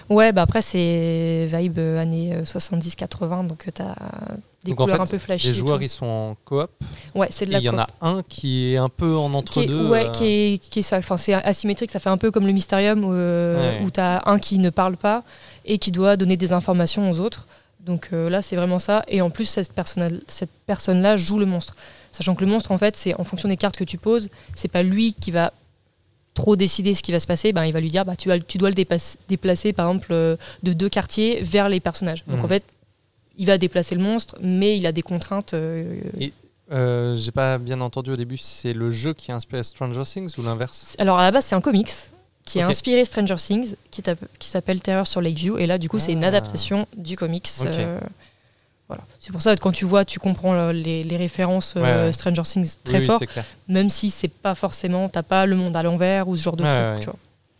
Ouais, 0.08 0.32
bah 0.32 0.42
après, 0.42 0.62
c'est 0.62 1.48
vibe 1.52 1.78
euh, 1.78 2.00
années 2.00 2.34
70-80, 2.44 3.46
donc 3.46 3.66
tu 3.74 3.82
as 3.82 3.94
des 4.62 4.72
couleurs 4.72 5.02
un 5.02 5.06
peu 5.06 5.18
flashy. 5.18 5.48
Les 5.48 5.54
joueurs, 5.54 5.82
ils 5.82 5.90
sont 5.90 6.06
en 6.06 6.36
coop. 6.46 6.70
Ouais, 7.14 7.26
c'est 7.30 7.44
de 7.44 7.52
la 7.52 7.58
Il 7.58 7.64
y 7.64 7.68
en 7.68 7.76
a 7.76 7.88
un 8.00 8.22
qui 8.26 8.72
est 8.72 8.76
un 8.78 8.88
peu 8.88 9.14
en 9.16 9.34
entre-deux. 9.34 9.88
Ouais, 9.88 10.10
qui 10.12 10.24
est, 10.24 10.58
qui 10.58 10.78
est 10.78 10.82
ça. 10.82 10.96
Enfin, 10.96 11.18
c'est 11.18 11.34
asymétrique, 11.34 11.90
ça 11.90 11.98
fait 11.98 12.08
un 12.08 12.16
peu 12.16 12.30
comme 12.30 12.46
le 12.46 12.52
Mysterium 12.52 13.04
où, 13.04 13.84
où 13.84 13.90
tu 13.90 14.00
as 14.00 14.22
un 14.24 14.38
qui 14.38 14.58
ne 14.58 14.70
parle 14.70 14.96
pas 14.96 15.22
et 15.66 15.76
qui 15.76 15.92
doit 15.92 16.16
donner 16.16 16.38
des 16.38 16.52
informations 16.52 17.10
aux 17.10 17.20
autres. 17.20 17.46
Donc 17.84 18.08
euh, 18.12 18.30
là, 18.30 18.42
c'est 18.42 18.56
vraiment 18.56 18.78
ça. 18.78 19.04
Et 19.08 19.20
en 19.20 19.30
plus, 19.30 19.44
cette 19.44 19.72
personne-là 19.72 20.16
cette 20.26 20.50
personne 20.66 21.16
joue 21.16 21.38
le 21.38 21.46
monstre. 21.46 21.76
Sachant 22.12 22.34
que 22.34 22.44
le 22.44 22.50
monstre, 22.50 22.72
en 22.72 22.78
fait, 22.78 22.96
c'est 22.96 23.14
en 23.18 23.24
fonction 23.24 23.48
des 23.48 23.56
cartes 23.56 23.76
que 23.76 23.84
tu 23.84 23.98
poses, 23.98 24.28
c'est 24.54 24.68
pas 24.68 24.82
lui 24.82 25.14
qui 25.14 25.30
va 25.30 25.52
trop 26.32 26.56
décider 26.56 26.94
ce 26.94 27.02
qui 27.02 27.12
va 27.12 27.20
se 27.20 27.26
passer, 27.26 27.52
ben, 27.52 27.64
il 27.64 27.72
va 27.72 27.80
lui 27.80 27.90
dire 27.90 28.04
bah, 28.04 28.16
tu, 28.16 28.30
tu 28.48 28.58
dois 28.58 28.70
le 28.70 28.74
déplacer, 28.74 29.72
par 29.72 29.88
exemple, 29.88 30.08
euh, 30.10 30.36
de 30.62 30.72
deux 30.72 30.88
quartiers 30.88 31.42
vers 31.42 31.68
les 31.68 31.80
personnages. 31.80 32.24
Donc 32.26 32.40
en 32.40 32.44
mhm. 32.44 32.48
fait, 32.48 32.64
il 33.36 33.46
va 33.46 33.58
déplacer 33.58 33.94
le 33.94 34.00
monstre, 34.00 34.36
mais 34.40 34.76
il 34.76 34.86
a 34.86 34.92
des 34.92 35.02
contraintes. 35.02 35.54
Euh, 35.54 36.00
Et 36.18 36.32
j'ai 36.70 37.32
pas 37.32 37.58
bien 37.58 37.80
entendu 37.80 38.12
au 38.12 38.16
début, 38.16 38.38
c'est 38.38 38.72
le 38.72 38.90
jeu 38.90 39.12
qui 39.12 39.30
a 39.30 39.36
inspiré 39.36 39.62
Stranger 39.62 40.02
Things 40.04 40.34
ou 40.38 40.42
l'inverse? 40.42 40.96
Alors 40.98 41.18
à 41.18 41.22
la 41.22 41.30
base, 41.30 41.44
c'est 41.44 41.54
un 41.54 41.60
comics 41.60 41.92
qui 42.44 42.60
a 42.60 42.66
inspiré 42.66 43.04
Stranger 43.04 43.36
Things, 43.36 43.74
qui, 43.90 44.02
qui 44.38 44.48
s'appelle 44.48 44.80
Terror 44.80 45.06
sur 45.06 45.20
Lakeview. 45.20 45.58
Et 45.58 45.66
là, 45.66 45.78
du 45.78 45.88
coup, 45.88 45.98
c'est 45.98 46.12
une 46.12 46.24
ah. 46.24 46.28
adaptation 46.28 46.86
du 46.96 47.16
comics. 47.16 47.48
Euh, 47.64 47.98
voilà. 48.88 49.02
C'est 49.18 49.32
pour 49.32 49.40
ça 49.40 49.56
que 49.56 49.60
quand 49.60 49.72
tu 49.72 49.86
vois, 49.86 50.04
tu 50.04 50.18
comprends 50.18 50.70
les, 50.70 51.16
références 51.16 51.74
euh, 51.76 52.12
Stranger 52.12 52.42
Things 52.42 52.76
très 52.84 53.00
fort, 53.00 53.20
même 53.68 53.88
si 53.88 54.10
c'est 54.10 54.28
pas 54.28 54.54
forcément, 54.54 55.08
t'as 55.08 55.22
pas 55.22 55.46
le 55.46 55.56
monde 55.56 55.74
à 55.74 55.82
l'envers 55.82 56.28
ou 56.28 56.36
ce 56.36 56.42
genre 56.42 56.56
de 56.56 56.64
truc. 56.64 57.08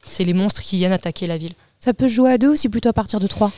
C'est 0.03 0.25
les 0.25 0.35
monstres 0.35 0.61
qui 0.61 0.77
viennent 0.77 0.93
attaquer 0.93 1.27
la 1.27 1.39
ville. 1.39 1.55
Ça 1.79 1.95
peut 1.95 2.09
jouer 2.09 2.33
à 2.33 2.39
deux 2.39 2.51
ou 2.51 2.57
c'est 2.57 2.69
plutôt 2.69 2.91
à 2.91 2.93
partir 2.93 3.21
de 3.21 3.27
trois? 3.27 3.53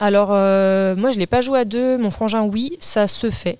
Alors, 0.00 0.28
euh, 0.32 0.96
moi, 0.96 1.10
je 1.10 1.18
l'ai 1.18 1.26
pas 1.26 1.42
joué 1.42 1.58
à 1.58 1.64
deux. 1.66 1.98
Mon 1.98 2.10
frangin, 2.10 2.42
oui, 2.42 2.78
ça 2.80 3.06
se 3.06 3.30
fait. 3.30 3.58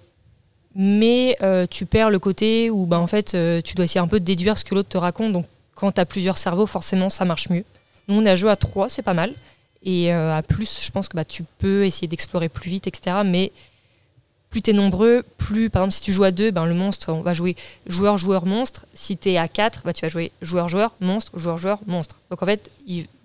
Mais 0.74 1.36
tu 1.70 1.84
perds 1.84 2.08
le 2.08 2.18
côté 2.18 2.70
où, 2.70 2.86
bah, 2.86 2.98
en 2.98 3.06
fait, 3.06 3.36
tu 3.62 3.74
dois 3.74 3.84
essayer 3.84 4.00
un 4.00 4.08
peu 4.08 4.20
de 4.20 4.24
déduire 4.24 4.56
ce 4.56 4.64
que 4.64 4.74
l'autre 4.74 4.88
te 4.88 4.96
raconte. 4.96 5.34
Donc, 5.34 5.44
quand 5.78 5.92
tu 5.92 6.00
as 6.00 6.06
plusieurs 6.06 6.38
cerveaux, 6.38 6.66
forcément, 6.66 7.08
ça 7.08 7.24
marche 7.24 7.50
mieux. 7.50 7.64
Nous, 8.08 8.16
on 8.16 8.26
a 8.26 8.34
joué 8.34 8.50
à 8.50 8.56
3, 8.56 8.88
c'est 8.88 9.02
pas 9.02 9.14
mal. 9.14 9.32
Et 9.84 10.12
euh, 10.12 10.36
à 10.36 10.42
plus, 10.42 10.80
je 10.82 10.90
pense 10.90 11.08
que 11.08 11.16
bah, 11.16 11.24
tu 11.24 11.44
peux 11.58 11.86
essayer 11.86 12.08
d'explorer 12.08 12.48
plus 12.48 12.68
vite, 12.68 12.88
etc. 12.88 13.18
Mais 13.24 13.52
plus 14.50 14.60
tu 14.60 14.70
es 14.70 14.72
nombreux, 14.72 15.24
plus, 15.36 15.70
par 15.70 15.82
exemple, 15.82 15.94
si 15.94 16.00
tu 16.00 16.12
joues 16.12 16.24
à 16.24 16.32
2, 16.32 16.50
ben, 16.50 16.66
le 16.66 16.74
monstre, 16.74 17.12
on 17.12 17.20
va 17.20 17.32
jouer 17.32 17.54
joueur, 17.86 18.18
joueur, 18.18 18.44
monstre. 18.44 18.86
Si 18.92 19.16
tu 19.16 19.30
es 19.30 19.38
à 19.38 19.46
4, 19.46 19.82
bah, 19.84 19.92
tu 19.92 20.02
vas 20.02 20.08
jouer 20.08 20.32
joueur, 20.42 20.68
joueur, 20.68 20.94
monstre, 21.00 21.38
joueur, 21.38 21.58
joueur, 21.58 21.78
monstre. 21.86 22.18
Donc 22.30 22.42
en 22.42 22.46
fait, 22.46 22.72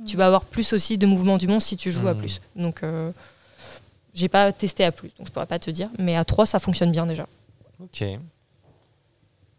tu 0.06 0.16
vas 0.16 0.28
avoir 0.28 0.46
plus 0.46 0.74
aussi 0.74 1.00
de 1.00 1.08
mouvements 1.08 1.40
du 1.40 1.48
monstre 1.48 1.70
si 1.70 1.78
tu 1.78 1.92
joues 1.92 2.08
à 2.08 2.14
mmh. 2.14 2.18
plus. 2.18 2.42
Donc 2.56 2.84
euh, 2.84 3.12
j'ai 4.14 4.28
pas 4.28 4.52
testé 4.52 4.84
à 4.84 4.92
plus, 4.92 5.10
donc 5.18 5.26
je 5.26 5.32
pourrais 5.32 5.48
pas 5.48 5.58
te 5.58 5.72
dire. 5.72 5.90
Mais 5.98 6.16
à 6.16 6.24
3, 6.24 6.46
ça 6.46 6.60
fonctionne 6.60 6.92
bien 6.92 7.08
déjà. 7.08 7.26
Ok. 7.80 8.04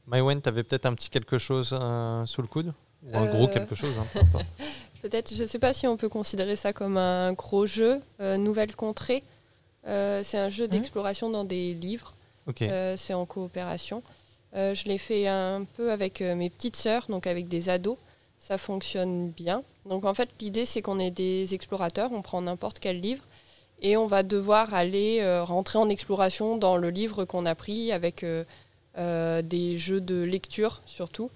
Mywen, 0.06 0.40
tu 0.40 0.48
avais 0.48 0.62
peut-être 0.62 0.86
un 0.86 0.94
petit 0.94 1.10
quelque 1.10 1.38
chose 1.38 1.70
euh, 1.72 2.24
sous 2.26 2.42
le 2.42 2.46
coude? 2.46 2.72
Ou 3.04 3.16
un 3.16 3.26
gros 3.26 3.44
euh, 3.44 3.52
quelque 3.52 3.74
chose. 3.74 3.94
Hein, 3.98 4.20
Peut-être, 5.02 5.34
je 5.34 5.42
ne 5.42 5.48
sais 5.48 5.58
pas 5.58 5.72
si 5.72 5.86
on 5.86 5.96
peut 5.96 6.08
considérer 6.08 6.56
ça 6.56 6.72
comme 6.72 6.96
un 6.96 7.32
gros 7.34 7.66
jeu. 7.66 8.00
Euh, 8.20 8.36
Nouvelle 8.38 8.74
Contrée, 8.74 9.22
euh, 9.86 10.22
c'est 10.24 10.38
un 10.38 10.48
jeu 10.48 10.64
mmh. 10.64 10.68
d'exploration 10.68 11.30
dans 11.30 11.44
des 11.44 11.74
livres. 11.74 12.14
c'est 12.96 13.14
en 13.14 13.26
coopération. 13.26 14.02
je 14.54 14.84
l'ai 14.84 14.98
fait 14.98 15.26
un 15.26 15.64
peu 15.76 15.92
avec 15.92 16.20
mes 16.20 16.48
petites 16.50 16.76
sœurs, 16.76 17.06
donc 17.08 17.26
avec 17.26 17.48
des 17.48 17.68
ados. 17.68 17.98
Ça 18.38 18.58
fonctionne 18.58 19.30
bien. 19.30 19.62
Donc 19.86 20.04
en 20.04 20.14
fait, 20.14 20.28
l'idée, 20.40 20.66
c'est 20.66 20.82
qu'on 20.82 20.98
est 20.98 21.10
des 21.10 21.54
explorateurs. 21.54 22.10
On 22.12 22.22
prend 22.22 22.42
n'importe 22.42 22.78
quel 22.78 23.00
livre 23.00 23.24
et 23.80 23.96
on 23.96 24.06
va 24.06 24.22
devoir 24.22 24.72
aller 24.74 25.22
rentrer 25.42 25.78
en 25.78 25.88
exploration 25.88 26.56
dans 26.56 26.76
le 26.76 26.90
livre 26.90 27.24
qu'on 27.24 27.44
a 27.44 27.54
pris 27.54 27.92
avec 27.92 28.24
des 28.96 29.78
jeux 29.78 30.00
de 30.00 30.22
lecture 30.22 30.80
surtout. 30.86 31.30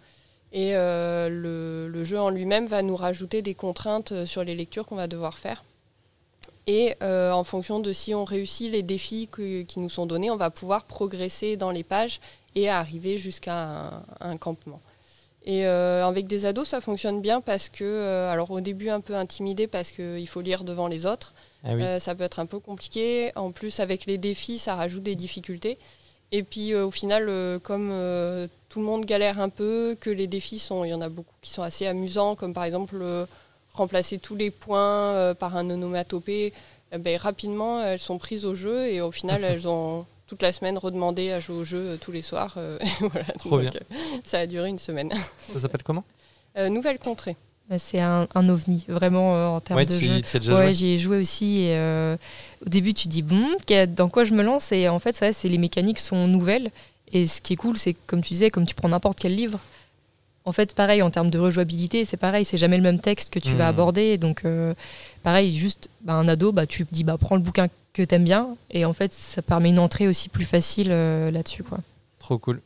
Et 0.52 0.74
euh, 0.74 1.28
le, 1.28 2.04
jeu 2.04 2.18
en 2.18 2.30
lui-même 2.30 2.66
va 2.66 2.82
nous 2.82 2.96
rajouter 2.96 3.42
des 3.42 3.54
contraintes 3.54 4.12
euh, 4.12 4.26
sur 4.26 4.44
les 4.44 4.54
lectures 4.54 4.86
qu'on 4.86 4.96
va 4.96 5.06
devoir 5.06 5.36
faire. 5.36 5.62
Et 6.66 6.94
euh, 7.02 7.32
en 7.32 7.44
fonction 7.44 7.80
de 7.80 7.92
si 7.92 8.14
on 8.14 8.24
réussit 8.24 8.70
les 8.70 8.82
défis 8.82 9.28
qui 9.32 9.80
nous 9.80 9.88
sont 9.88 10.06
donnés, 10.06 10.30
on 10.30 10.36
va 10.36 10.50
pouvoir 10.50 10.84
progresser 10.84 11.56
dans 11.56 11.70
les 11.70 11.82
pages 11.82 12.20
et 12.54 12.68
arriver 12.68 13.16
jusqu'à 13.16 14.04
un, 14.20 14.36
campement. 14.36 14.80
Et 15.46 15.64
avec 15.64 16.26
des 16.26 16.44
ados, 16.44 16.68
ça 16.68 16.82
fonctionne 16.82 17.22
bien 17.22 17.40
parce 17.40 17.70
que, 17.70 18.26
alors 18.28 18.50
au 18.50 18.60
début 18.60 18.90
un 18.90 19.00
peu 19.00 19.14
intimidé 19.14 19.66
parce 19.66 19.92
qu'il 19.92 20.28
faut 20.28 20.42
lire 20.42 20.62
devant 20.62 20.88
les 20.88 21.06
autres, 21.06 21.32
ah 21.64 21.98
ça 22.00 22.14
peut 22.14 22.24
être 22.24 22.38
un 22.38 22.44
peu 22.44 22.58
compliqué. 22.58 23.32
En 23.34 23.50
plus, 23.50 23.80
avec 23.80 24.04
les 24.04 24.18
défis, 24.18 24.58
ça 24.58 24.74
rajoute 24.74 25.02
des 25.02 25.16
difficultés. 25.16 25.78
Et 26.32 26.42
puis 26.42 26.74
au 26.74 26.90
final, 26.90 27.30
comme 27.62 27.92
tout 28.68 28.80
le 28.80 28.84
monde 28.84 29.04
galère 29.04 29.40
un 29.40 29.48
peu, 29.48 29.96
que 29.98 30.10
les 30.10 30.26
défis 30.26 30.58
sont, 30.58 30.84
il 30.84 30.90
y 30.90 30.94
en 30.94 31.00
a 31.00 31.08
beaucoup 31.08 31.34
qui 31.40 31.50
sont 31.50 31.62
assez 31.62 31.86
amusants, 31.86 32.34
comme 32.34 32.52
par 32.52 32.64
exemple 32.64 32.96
euh, 33.00 33.24
remplacer 33.72 34.18
tous 34.18 34.36
les 34.36 34.50
points 34.50 35.14
euh, 35.14 35.34
par 35.34 35.56
un 35.56 35.68
onomatopée. 35.70 36.52
Eh 36.92 36.98
ben, 36.98 37.16
rapidement, 37.18 37.82
elles 37.82 37.98
sont 37.98 38.18
prises 38.18 38.44
au 38.44 38.54
jeu 38.54 38.88
et 38.88 39.00
au 39.00 39.10
final, 39.10 39.44
elles 39.44 39.66
ont 39.68 40.06
toute 40.26 40.42
la 40.42 40.52
semaine 40.52 40.76
redemandé 40.76 41.30
à 41.30 41.40
jouer 41.40 41.56
au 41.56 41.64
jeu 41.64 41.78
euh, 41.78 41.96
tous 41.96 42.12
les 42.12 42.22
soirs. 42.22 42.58
Trop 43.38 43.58
bien. 43.58 43.70
ça 44.24 44.40
a 44.40 44.46
duré 44.46 44.68
une 44.68 44.78
semaine. 44.78 45.10
Ça 45.52 45.60
s'appelle 45.60 45.82
comment? 45.82 46.04
Nouvelle 46.70 46.98
contrée. 46.98 47.36
Bah, 47.70 47.78
c'est 47.78 48.00
un, 48.00 48.26
ovni, 48.34 48.84
vraiment 48.88 49.54
en 49.54 49.60
termes 49.60 49.84
de 49.84 50.00
jeu. 50.40 50.54
ouais, 50.54 50.74
j'y 50.74 50.94
ai 50.94 50.98
joué 50.98 51.18
aussi. 51.18 51.60
Et, 51.60 52.16
au 52.64 52.68
début, 52.68 52.94
tu 52.94 53.06
dis 53.06 53.22
bon, 53.22 53.46
dans 53.94 54.08
quoi 54.08 54.24
je 54.24 54.34
me 54.34 54.42
lance 54.42 54.72
Et 54.72 54.88
en 54.88 54.98
fait, 54.98 55.14
ça, 55.14 55.32
c'est 55.32 55.46
les 55.46 55.58
mécaniques 55.58 56.00
sont 56.00 56.26
nouvelles. 56.26 56.72
Et 57.12 57.26
ce 57.26 57.40
qui 57.40 57.54
est 57.54 57.56
cool, 57.56 57.76
c'est 57.76 57.94
comme 58.06 58.22
tu 58.22 58.34
disais, 58.34 58.50
comme 58.50 58.66
tu 58.66 58.74
prends 58.74 58.88
n'importe 58.88 59.18
quel 59.18 59.34
livre, 59.34 59.60
en 60.48 60.52
fait, 60.52 60.74
pareil, 60.74 61.02
en 61.02 61.10
termes 61.10 61.30
de 61.30 61.38
rejouabilité, 61.38 62.06
c'est 62.06 62.16
pareil, 62.16 62.44
c'est 62.46 62.56
jamais 62.56 62.78
le 62.78 62.82
même 62.82 63.00
texte 63.00 63.30
que 63.30 63.38
tu 63.38 63.54
vas 63.54 63.66
hmm. 63.66 63.74
aborder. 63.74 64.16
Donc, 64.16 64.46
euh, 64.46 64.72
pareil, 65.22 65.54
juste 65.54 65.90
bah, 66.00 66.14
un 66.14 66.26
ado, 66.26 66.52
bah, 66.52 66.66
tu 66.66 66.86
dis, 66.90 67.04
bah, 67.04 67.18
prends 67.18 67.36
le 67.36 67.42
bouquin 67.42 67.68
que 67.92 68.02
tu 68.02 68.14
aimes 68.14 68.24
bien. 68.24 68.56
Et 68.70 68.86
en 68.86 68.94
fait, 68.94 69.12
ça 69.12 69.42
permet 69.42 69.68
une 69.68 69.78
entrée 69.78 70.08
aussi 70.08 70.30
plus 70.30 70.46
facile 70.46 70.88
euh, 70.90 71.30
là-dessus. 71.30 71.64
quoi. 71.64 71.78
Trop 72.18 72.38
cool. 72.38 72.62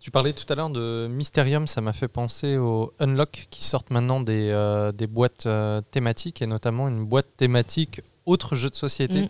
Tu 0.00 0.10
parlais 0.10 0.32
tout 0.32 0.52
à 0.52 0.56
l'heure 0.56 0.70
de 0.70 1.08
Mysterium, 1.08 1.68
ça 1.68 1.80
m'a 1.80 1.92
fait 1.92 2.08
penser 2.08 2.56
aux 2.56 2.92
Unlock 2.98 3.46
qui 3.50 3.64
sortent 3.64 3.90
maintenant 3.90 4.20
des, 4.20 4.50
euh, 4.50 4.90
des 4.90 5.06
boîtes 5.06 5.48
thématiques 5.92 6.42
et 6.42 6.46
notamment 6.46 6.88
une 6.88 7.04
boîte 7.04 7.26
thématique 7.36 8.00
autre 8.24 8.56
jeu 8.56 8.68
de 8.68 8.74
société. 8.74 9.22
Hmm. 9.22 9.28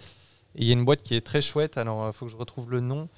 Et 0.55 0.63
il 0.63 0.67
y 0.67 0.71
a 0.71 0.73
une 0.73 0.85
boîte 0.87 1.03
qui 1.03 1.15
est 1.15 1.21
très 1.21 1.43
chouette, 1.43 1.77
alors 1.77 2.07
il 2.09 2.15
faut 2.15 2.25
que 2.25 2.33
je 2.33 2.37
retrouve 2.37 2.71
le 2.71 2.81
nom. 2.81 3.09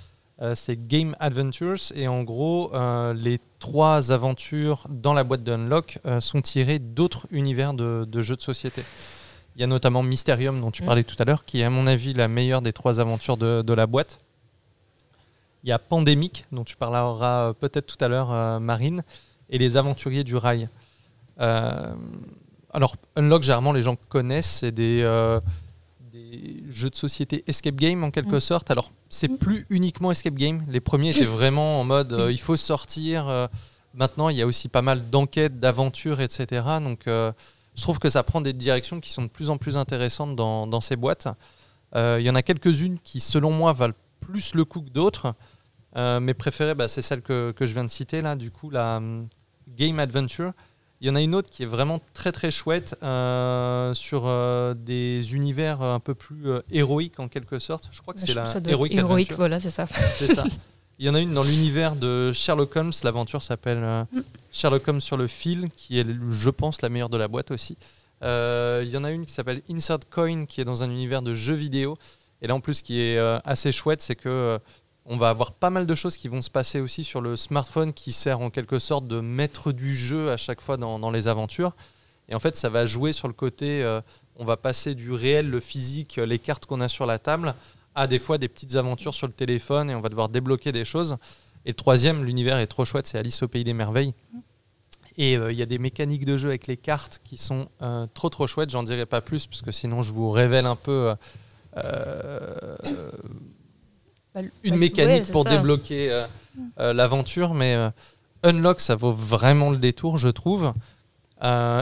Euh, 0.40 0.54
c'est 0.54 0.86
Game 0.86 1.16
Adventures. 1.18 1.92
Et 1.94 2.06
en 2.08 2.22
gros, 2.22 2.74
euh, 2.74 3.12
les 3.12 3.38
trois 3.58 4.12
aventures 4.12 4.84
dans 4.88 5.12
la 5.12 5.24
boîte 5.24 5.42
d'Unlock 5.42 5.98
euh, 6.06 6.20
sont 6.20 6.40
tirées 6.40 6.78
d'autres 6.78 7.26
univers 7.30 7.74
de, 7.74 8.22
jeux 8.22 8.36
de 8.36 8.40
société. 8.40 8.84
Il 9.56 9.60
y 9.60 9.64
a 9.64 9.66
notamment 9.66 10.02
Mysterium, 10.04 10.60
dont 10.60 10.70
tu 10.70 10.84
mm. 10.84 10.86
parlais 10.86 11.04
tout 11.04 11.16
à 11.18 11.24
l'heure, 11.24 11.44
qui 11.44 11.60
est 11.60 11.64
à 11.64 11.70
mon 11.70 11.86
avis 11.86 12.14
la 12.14 12.28
meilleure 12.28 12.62
des 12.62 12.72
trois 12.72 13.00
aventures 13.00 13.36
de, 13.36 13.72
la 13.72 13.86
boîte. 13.86 14.20
Il 15.64 15.68
y 15.68 15.72
a 15.72 15.78
Pandémique, 15.80 16.46
dont 16.52 16.62
tu 16.62 16.76
parleras 16.76 17.52
peut-être 17.54 17.86
tout 17.86 18.02
à 18.02 18.06
l'heure, 18.06 18.60
Marine, 18.60 19.02
et 19.50 19.58
Les 19.58 19.76
Aventuriers 19.76 20.22
du 20.22 20.36
Rail. 20.36 20.68
alors, 21.36 22.94
Unlock, 23.16 23.42
généralement, 23.42 23.72
les 23.72 23.82
gens 23.82 23.96
connaissent, 24.08 24.60
c'est 24.60 24.70
des 24.70 25.00
jeux 26.70 26.90
de 26.90 26.94
société 26.94 27.42
escape 27.48 27.74
game 27.74 28.04
en 28.04 28.12
quelque 28.12 28.36
mm. 28.36 28.40
sorte. 28.40 28.70
Alors, 28.70 28.92
c'est 29.08 29.30
mm. 29.30 29.38
plus 29.38 29.66
uniquement 29.70 30.10
escape 30.10 30.34
game. 30.34 30.64
Les 30.68 30.80
premiers 30.80 31.10
étaient 31.10 31.24
vraiment 31.24 31.80
en 31.80 31.84
mode 31.84 32.12
euh, 32.12 32.32
il 32.32 32.40
faut 32.40 32.56
sortir. 32.56 33.28
Euh. 33.28 33.46
maintenant, 33.94 34.28
il 34.28 34.36
y 34.36 34.42
a 34.42 34.46
aussi 34.46 34.68
pas 34.68 34.82
mal 34.82 35.08
d'enquêtes, 35.10 35.58
d'aventures, 35.58 36.20
etc. 36.20 36.62
Donc, 36.82 37.06
euh, 37.06 37.32
je 37.74 37.82
trouve 37.82 37.98
que 37.98 38.08
ça 38.08 38.22
prend 38.22 38.40
des 38.40 38.52
directions 38.52 39.00
qui 39.00 39.10
sont 39.10 39.22
de 39.22 39.28
plus 39.28 39.50
en 39.50 39.56
plus 39.56 39.76
intéressantes 39.76 40.34
dans, 40.36 40.80
ces 40.80 40.96
boîtes. 40.96 41.28
Il 41.94 42.20
y 42.20 42.30
en 42.30 42.34
a 42.34 42.42
quelques-unes 42.42 42.98
qui, 43.02 43.20
selon 43.20 43.50
moi, 43.50 43.72
valent 43.72 43.94
plus 44.20 44.54
le 44.54 44.64
coup 44.64 44.80
que 44.80 44.90
d'autres. 44.90 45.34
mes 45.94 46.34
préférées, 46.34 46.74
bah, 46.74 46.88
c'est 46.88 47.02
celle 47.02 47.22
que, 47.22 47.52
que, 47.52 47.66
je 47.66 47.74
viens 47.74 47.84
de 47.84 47.90
citer 47.90 48.20
là, 48.20 48.34
du 48.34 48.50
coup, 48.50 48.68
la 48.68 48.96
um, 48.96 49.28
Game 49.76 50.00
Adventure. 50.00 50.52
Il 51.00 51.06
y 51.06 51.10
en 51.10 51.14
a 51.14 51.20
une 51.20 51.34
autre 51.34 51.48
qui 51.48 51.62
est 51.62 51.66
vraiment 51.66 52.00
très 52.12 52.32
très 52.32 52.50
chouette 52.50 52.96
euh, 53.02 53.94
sur 53.94 54.24
euh, 54.26 54.74
des 54.74 55.34
univers 55.34 55.80
un 55.80 56.00
peu 56.00 56.14
plus 56.14 56.50
euh, 56.50 56.60
héroïques 56.72 57.20
en 57.20 57.28
quelque 57.28 57.60
sorte. 57.60 57.88
Je 57.92 58.02
crois 58.02 58.14
que 58.14 58.20
c'est 58.20 58.34
la 58.34 58.46
héroïque. 58.66 59.32
voilà, 59.32 59.60
c'est 59.60 59.70
ça. 59.70 59.86
C'est 60.16 60.34
ça. 60.34 60.44
Il 61.00 61.06
y 61.06 61.08
en 61.08 61.14
a 61.14 61.20
une 61.20 61.32
dans 61.32 61.44
l'univers 61.44 61.94
de 61.94 62.32
Sherlock 62.32 62.74
Holmes. 62.74 62.92
L'aventure 63.04 63.40
s'appelle 63.40 63.78
mm. 63.78 64.22
Sherlock 64.50 64.88
Holmes 64.88 65.00
sur 65.00 65.16
le 65.16 65.28
fil, 65.28 65.68
qui 65.76 66.00
est, 66.00 66.06
je 66.30 66.50
pense, 66.50 66.82
la 66.82 66.88
meilleure 66.88 67.08
de 67.08 67.16
la 67.16 67.28
boîte 67.28 67.52
aussi. 67.52 67.76
il 68.20 68.88
y 68.88 68.96
en 68.96 69.04
a 69.04 69.12
une 69.12 69.24
qui 69.24 69.32
s'appelle 69.32 69.62
Insert 69.70 70.00
Coin, 70.10 70.46
qui 70.46 70.60
est 70.60 70.64
dans 70.64 70.82
un 70.82 70.90
univers 70.90 71.22
de 71.22 71.34
jeux 71.34 71.54
vidéo. 71.54 71.96
Et 72.42 72.48
là, 72.48 72.56
en 72.56 72.60
plus, 72.60 72.74
ce 72.74 72.82
qui 72.82 73.00
est 73.00 73.16
assez 73.44 73.70
chouette, 73.70 74.02
c'est 74.02 74.16
que 74.16 74.58
on 75.10 75.16
va 75.16 75.30
avoir 75.30 75.52
pas 75.52 75.70
mal 75.70 75.86
de 75.86 75.94
choses 75.94 76.18
qui 76.18 76.28
vont 76.28 76.42
se 76.42 76.50
passer 76.50 76.80
aussi 76.80 77.02
sur 77.02 77.22
le 77.22 77.34
smartphone 77.34 77.94
qui 77.94 78.12
sert 78.12 78.40
en 78.40 78.50
quelque 78.50 78.78
sorte 78.78 79.08
de 79.08 79.20
maître 79.20 79.72
du 79.72 79.96
jeu 79.96 80.30
à 80.30 80.36
chaque 80.36 80.60
fois 80.60 80.76
dans, 80.76 81.10
les 81.10 81.28
aventures. 81.28 81.74
Et 82.28 82.34
en 82.34 82.38
fait, 82.38 82.56
ça 82.56 82.68
va 82.68 82.84
jouer 82.84 83.14
sur 83.14 83.26
le 83.26 83.32
côté, 83.32 83.82
euh, 83.82 84.02
on 84.36 84.44
va 84.44 84.58
passer 84.58 84.94
du 84.94 85.10
réel, 85.12 85.48
le 85.48 85.60
physique, 85.60 86.16
les 86.16 86.38
cartes 86.38 86.66
qu'on 86.66 86.82
a 86.82 86.88
sur 86.88 87.06
la 87.06 87.18
table, 87.18 87.54
à 87.94 88.06
des 88.06 88.18
fois 88.18 88.36
des 88.36 88.48
petites 88.48 88.76
aventures 88.76 89.14
sur 89.14 89.26
le 89.26 89.32
téléphone 89.32 89.88
et 89.88 89.94
on 89.94 90.02
va 90.02 90.10
devoir 90.10 90.28
débloquer 90.28 90.72
des 90.72 90.84
choses. 90.84 91.16
Et 91.64 91.70
le 91.70 91.74
troisième, 91.74 92.24
l'univers 92.24 92.58
est 92.58 92.66
trop 92.66 92.84
chouette, 92.84 93.06
c'est 93.06 93.16
Alice 93.16 93.42
au 93.42 93.48
pays 93.48 93.64
des 93.64 93.72
merveilles. 93.72 94.12
Et 95.16 95.38
euh, 95.38 95.50
il 95.50 95.58
y 95.58 95.62
a 95.62 95.66
des 95.66 95.78
mécaniques 95.78 96.26
de 96.26 96.36
jeu 96.36 96.50
avec 96.50 96.66
les 96.66 96.76
cartes 96.76 97.22
qui 97.24 97.38
sont 97.38 97.70
euh, 97.80 98.06
trop 98.12 98.28
trop 98.28 98.46
chouettes. 98.46 98.68
J'en 98.68 98.82
dirai 98.82 99.06
pas 99.06 99.22
plus 99.22 99.46
parce 99.46 99.62
que 99.62 99.72
sinon 99.72 100.02
je 100.02 100.12
vous 100.12 100.30
révèle 100.30 100.66
un 100.66 100.76
peu 100.76 101.14
une 104.62 104.76
mécanique 104.76 105.30
pour 105.30 105.44
débloquer 105.44 106.10
euh, 106.10 106.26
euh, 106.78 106.92
l'aventure, 106.92 107.54
mais 107.54 107.74
euh, 107.74 107.90
Unlock, 108.42 108.80
ça 108.80 108.94
vaut 108.94 109.12
vraiment 109.12 109.70
le 109.70 109.78
détour, 109.78 110.18
je 110.18 110.28
trouve. 110.28 110.72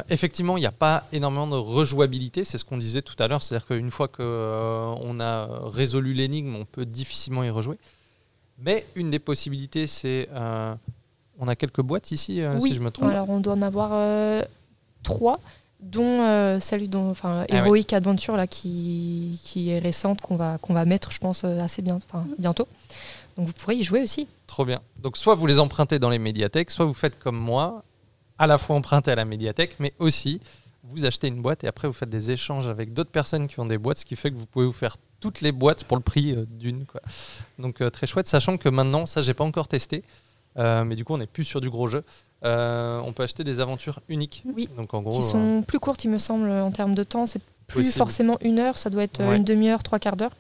effectivement, 0.08 0.56
il 0.56 0.60
n'y 0.60 0.66
a 0.66 0.72
pas 0.72 1.04
énormément 1.12 1.46
de 1.46 1.56
rejouabilité, 1.56 2.44
c'est 2.44 2.58
ce 2.58 2.64
qu'on 2.64 2.78
disait 2.78 3.02
tout 3.02 3.16
à 3.18 3.28
l'heure, 3.28 3.42
c'est-à-dire 3.42 3.66
qu'une 3.66 3.90
fois 3.90 4.08
qu'on 4.08 5.20
a 5.20 5.48
résolu 5.68 6.12
l'énigme, 6.14 6.54
on 6.56 6.64
peut 6.64 6.86
difficilement 6.86 7.44
y 7.44 7.50
rejouer. 7.50 7.78
Mais 8.58 8.86
une 8.94 9.10
des 9.10 9.18
possibilités, 9.18 9.86
c'est... 9.86 10.28
on 11.38 11.48
a 11.48 11.56
quelques 11.56 11.82
boîtes 11.82 12.10
ici, 12.10 12.42
si 12.60 12.74
je 12.74 12.80
me 12.80 12.90
trompe. 12.90 13.10
Alors 13.10 13.30
on 13.30 13.40
doit 13.40 13.54
en 13.54 13.62
avoir 13.62 14.42
trois 15.02 15.40
dont 15.80 16.22
euh, 16.22 16.58
celle 16.60 16.88
dont 16.88 17.10
enfin 17.10 17.44
ah 17.48 17.54
Heroic 17.54 17.92
Adventure 17.92 18.36
là 18.36 18.46
qui, 18.46 19.40
qui 19.44 19.70
est 19.70 19.78
récente 19.78 20.20
qu'on 20.20 20.36
va 20.36 20.58
qu'on 20.58 20.74
va 20.74 20.84
mettre 20.84 21.10
je 21.10 21.18
pense 21.18 21.44
euh, 21.44 21.60
assez 21.60 21.82
bien 21.82 21.96
enfin 21.96 22.26
bientôt. 22.38 22.66
Donc 23.36 23.48
vous 23.48 23.52
pourrez 23.52 23.76
y 23.76 23.82
jouer 23.82 24.02
aussi. 24.02 24.28
Trop 24.46 24.64
bien. 24.64 24.80
Donc 25.02 25.16
soit 25.16 25.34
vous 25.34 25.46
les 25.46 25.58
empruntez 25.58 25.98
dans 25.98 26.10
les 26.10 26.18
médiathèques 26.18 26.70
soit 26.70 26.86
vous 26.86 26.94
faites 26.94 27.18
comme 27.18 27.36
moi 27.36 27.84
à 28.38 28.46
la 28.46 28.58
fois 28.58 28.76
emprunter 28.76 29.10
à 29.10 29.14
la 29.14 29.24
médiathèque 29.24 29.76
mais 29.78 29.92
aussi 29.98 30.40
vous 30.84 31.04
achetez 31.04 31.28
une 31.28 31.42
boîte 31.42 31.64
et 31.64 31.66
après 31.66 31.88
vous 31.88 31.94
faites 31.94 32.08
des 32.08 32.30
échanges 32.30 32.68
avec 32.68 32.92
d'autres 32.92 33.10
personnes 33.10 33.46
qui 33.46 33.60
ont 33.60 33.66
des 33.66 33.78
boîtes 33.78 33.98
ce 33.98 34.04
qui 34.04 34.16
fait 34.16 34.30
que 34.30 34.36
vous 34.36 34.46
pouvez 34.46 34.66
vous 34.66 34.72
faire 34.72 34.96
toutes 35.20 35.40
les 35.40 35.52
boîtes 35.52 35.84
pour 35.84 35.96
le 35.96 36.02
prix 36.02 36.32
euh, 36.32 36.46
d'une 36.48 36.86
quoi. 36.86 37.02
Donc 37.58 37.82
très 37.90 38.06
chouette 38.06 38.28
sachant 38.28 38.56
que 38.56 38.68
maintenant 38.70 39.04
ça 39.04 39.20
j'ai 39.20 39.34
pas 39.34 39.44
encore 39.44 39.68
testé 39.68 40.04
mais 40.58 40.96
du 40.96 41.04
coup 41.04 41.12
on 41.12 41.18
n'est 41.18 41.26
plus 41.26 41.44
sur 41.44 41.60
du 41.60 41.68
gros 41.68 41.86
jeu 41.86 42.02
euh, 42.44 43.00
on 43.04 43.12
peut 43.12 43.22
acheter 43.22 43.44
des 43.44 43.60
aventures 43.60 44.00
uniques. 44.08 44.42
Oui, 44.54 44.68
Donc, 44.76 44.94
en 44.94 45.02
gros, 45.02 45.18
qui 45.18 45.26
sont 45.26 45.60
euh, 45.60 45.62
plus 45.62 45.78
courtes, 45.78 46.04
il 46.04 46.10
me 46.10 46.18
semble, 46.18 46.50
en 46.50 46.70
termes 46.70 46.94
de 46.94 47.02
temps. 47.02 47.26
C'est 47.26 47.42
plus 47.66 47.92
forcément 47.96 48.38
une 48.40 48.58
heure, 48.58 48.78
ça 48.78 48.90
doit 48.90 49.02
être 49.02 49.20
une 49.20 49.44
demi-heure, 49.44 49.82
trois 49.82 49.98
quarts 49.98 50.16
d'heure. 50.16 50.32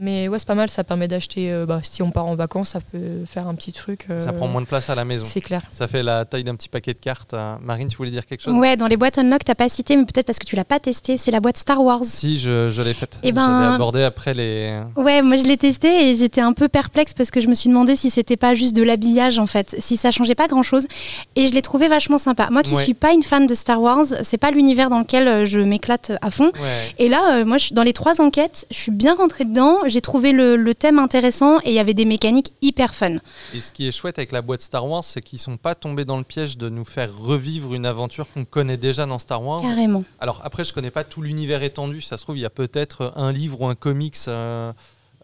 Mais 0.00 0.28
ouais, 0.28 0.38
c'est 0.38 0.46
pas 0.46 0.54
mal, 0.54 0.70
ça 0.70 0.84
permet 0.84 1.08
d'acheter, 1.08 1.52
euh, 1.52 1.66
bah, 1.66 1.80
si 1.82 2.02
on 2.02 2.12
part 2.12 2.26
en 2.26 2.36
vacances, 2.36 2.68
ça 2.68 2.78
peut 2.80 3.24
faire 3.26 3.48
un 3.48 3.56
petit 3.56 3.72
truc. 3.72 4.06
Euh, 4.08 4.20
ça 4.20 4.32
prend 4.32 4.46
moins 4.46 4.60
de 4.60 4.66
place 4.66 4.88
à 4.90 4.94
la 4.94 5.04
maison. 5.04 5.24
C'est 5.26 5.40
clair. 5.40 5.62
Ça 5.72 5.88
fait 5.88 6.04
la 6.04 6.24
taille 6.24 6.44
d'un 6.44 6.54
petit 6.54 6.68
paquet 6.68 6.94
de 6.94 7.00
cartes. 7.00 7.34
Euh, 7.34 7.56
Marine, 7.60 7.88
tu 7.88 7.96
voulais 7.96 8.12
dire 8.12 8.24
quelque 8.24 8.42
chose? 8.42 8.54
Ouais, 8.54 8.76
dans 8.76 8.86
les 8.86 8.96
boîtes 8.96 9.18
Unlock, 9.18 9.42
t'as 9.42 9.56
pas 9.56 9.68
cité, 9.68 9.96
mais 9.96 10.04
peut-être 10.04 10.26
parce 10.26 10.38
que 10.38 10.46
tu 10.46 10.54
l'as 10.54 10.64
pas 10.64 10.78
testé, 10.78 11.16
c'est 11.16 11.32
la 11.32 11.40
boîte 11.40 11.56
Star 11.56 11.82
Wars. 11.82 12.04
Si, 12.04 12.38
je, 12.38 12.70
je 12.70 12.80
l'ai 12.80 12.94
faite. 12.94 13.18
Et 13.24 13.28
eh 13.28 13.32
ben... 13.32 13.70
Je 13.70 13.74
abordée 13.74 14.04
après 14.04 14.34
les. 14.34 14.80
Ouais, 14.94 15.20
moi 15.20 15.36
je 15.36 15.42
l'ai 15.42 15.56
testé 15.56 16.10
et 16.10 16.16
j'étais 16.16 16.40
un 16.40 16.52
peu 16.52 16.68
perplexe 16.68 17.12
parce 17.12 17.32
que 17.32 17.40
je 17.40 17.48
me 17.48 17.54
suis 17.54 17.68
demandé 17.68 17.96
si 17.96 18.08
c'était 18.10 18.36
pas 18.36 18.54
juste 18.54 18.76
de 18.76 18.84
l'habillage 18.84 19.40
en 19.40 19.46
fait, 19.46 19.74
si 19.80 19.96
ça 19.96 20.12
changeait 20.12 20.36
pas 20.36 20.46
grand 20.46 20.62
chose. 20.62 20.86
Et 21.34 21.48
je 21.48 21.54
l'ai 21.54 21.62
trouvé 21.62 21.88
vachement 21.88 22.18
sympa. 22.18 22.48
Moi 22.52 22.62
qui 22.62 22.74
suis 22.76 22.94
pas 22.94 23.12
une 23.12 23.24
fan 23.24 23.48
de 23.48 23.54
Star 23.54 23.82
Wars, 23.82 24.04
c'est 24.22 24.38
pas 24.38 24.52
l'univers 24.52 24.90
dans 24.90 25.00
lequel 25.00 25.44
je 25.44 25.58
m'éclate 25.58 26.12
à 26.22 26.30
fond. 26.30 26.52
Et 26.98 27.08
là, 27.08 27.44
moi, 27.44 27.56
dans 27.72 27.82
les 27.82 27.92
trois 27.92 28.20
enquêtes, 28.20 28.66
je 28.70 28.76
suis 28.76 28.92
bien 28.92 29.14
rentrée 29.14 29.44
dedans. 29.44 29.87
J'ai 29.88 30.00
trouvé 30.00 30.32
le 30.32 30.56
le 30.56 30.74
thème 30.74 30.98
intéressant 30.98 31.58
et 31.60 31.70
il 31.70 31.74
y 31.74 31.78
avait 31.78 31.94
des 31.94 32.04
mécaniques 32.04 32.52
hyper 32.62 32.94
fun. 32.94 33.16
Et 33.54 33.60
ce 33.60 33.72
qui 33.72 33.88
est 33.88 33.92
chouette 33.92 34.18
avec 34.18 34.32
la 34.32 34.42
boîte 34.42 34.60
Star 34.60 34.86
Wars, 34.86 35.04
c'est 35.04 35.22
qu'ils 35.22 35.38
sont 35.38 35.56
pas 35.56 35.74
tombés 35.74 36.04
dans 36.04 36.18
le 36.18 36.24
piège 36.24 36.58
de 36.58 36.68
nous 36.68 36.84
faire 36.84 37.16
revivre 37.16 37.74
une 37.74 37.86
aventure 37.86 38.26
qu'on 38.32 38.44
connaît 38.44 38.76
déjà 38.76 39.06
dans 39.06 39.18
Star 39.18 39.42
Wars. 39.42 39.62
Carrément. 39.62 40.04
Alors 40.20 40.40
après, 40.44 40.64
je 40.64 40.72
connais 40.72 40.90
pas 40.90 41.04
tout 41.04 41.22
l'univers 41.22 41.62
étendu. 41.62 42.00
Ça 42.00 42.18
se 42.18 42.22
trouve, 42.24 42.36
il 42.36 42.42
y 42.42 42.46
a 42.46 42.50
peut-être 42.50 43.12
un 43.16 43.32
livre 43.32 43.62
ou 43.62 43.66
un 43.66 43.74
comics 43.74 44.16
euh, 44.28 44.72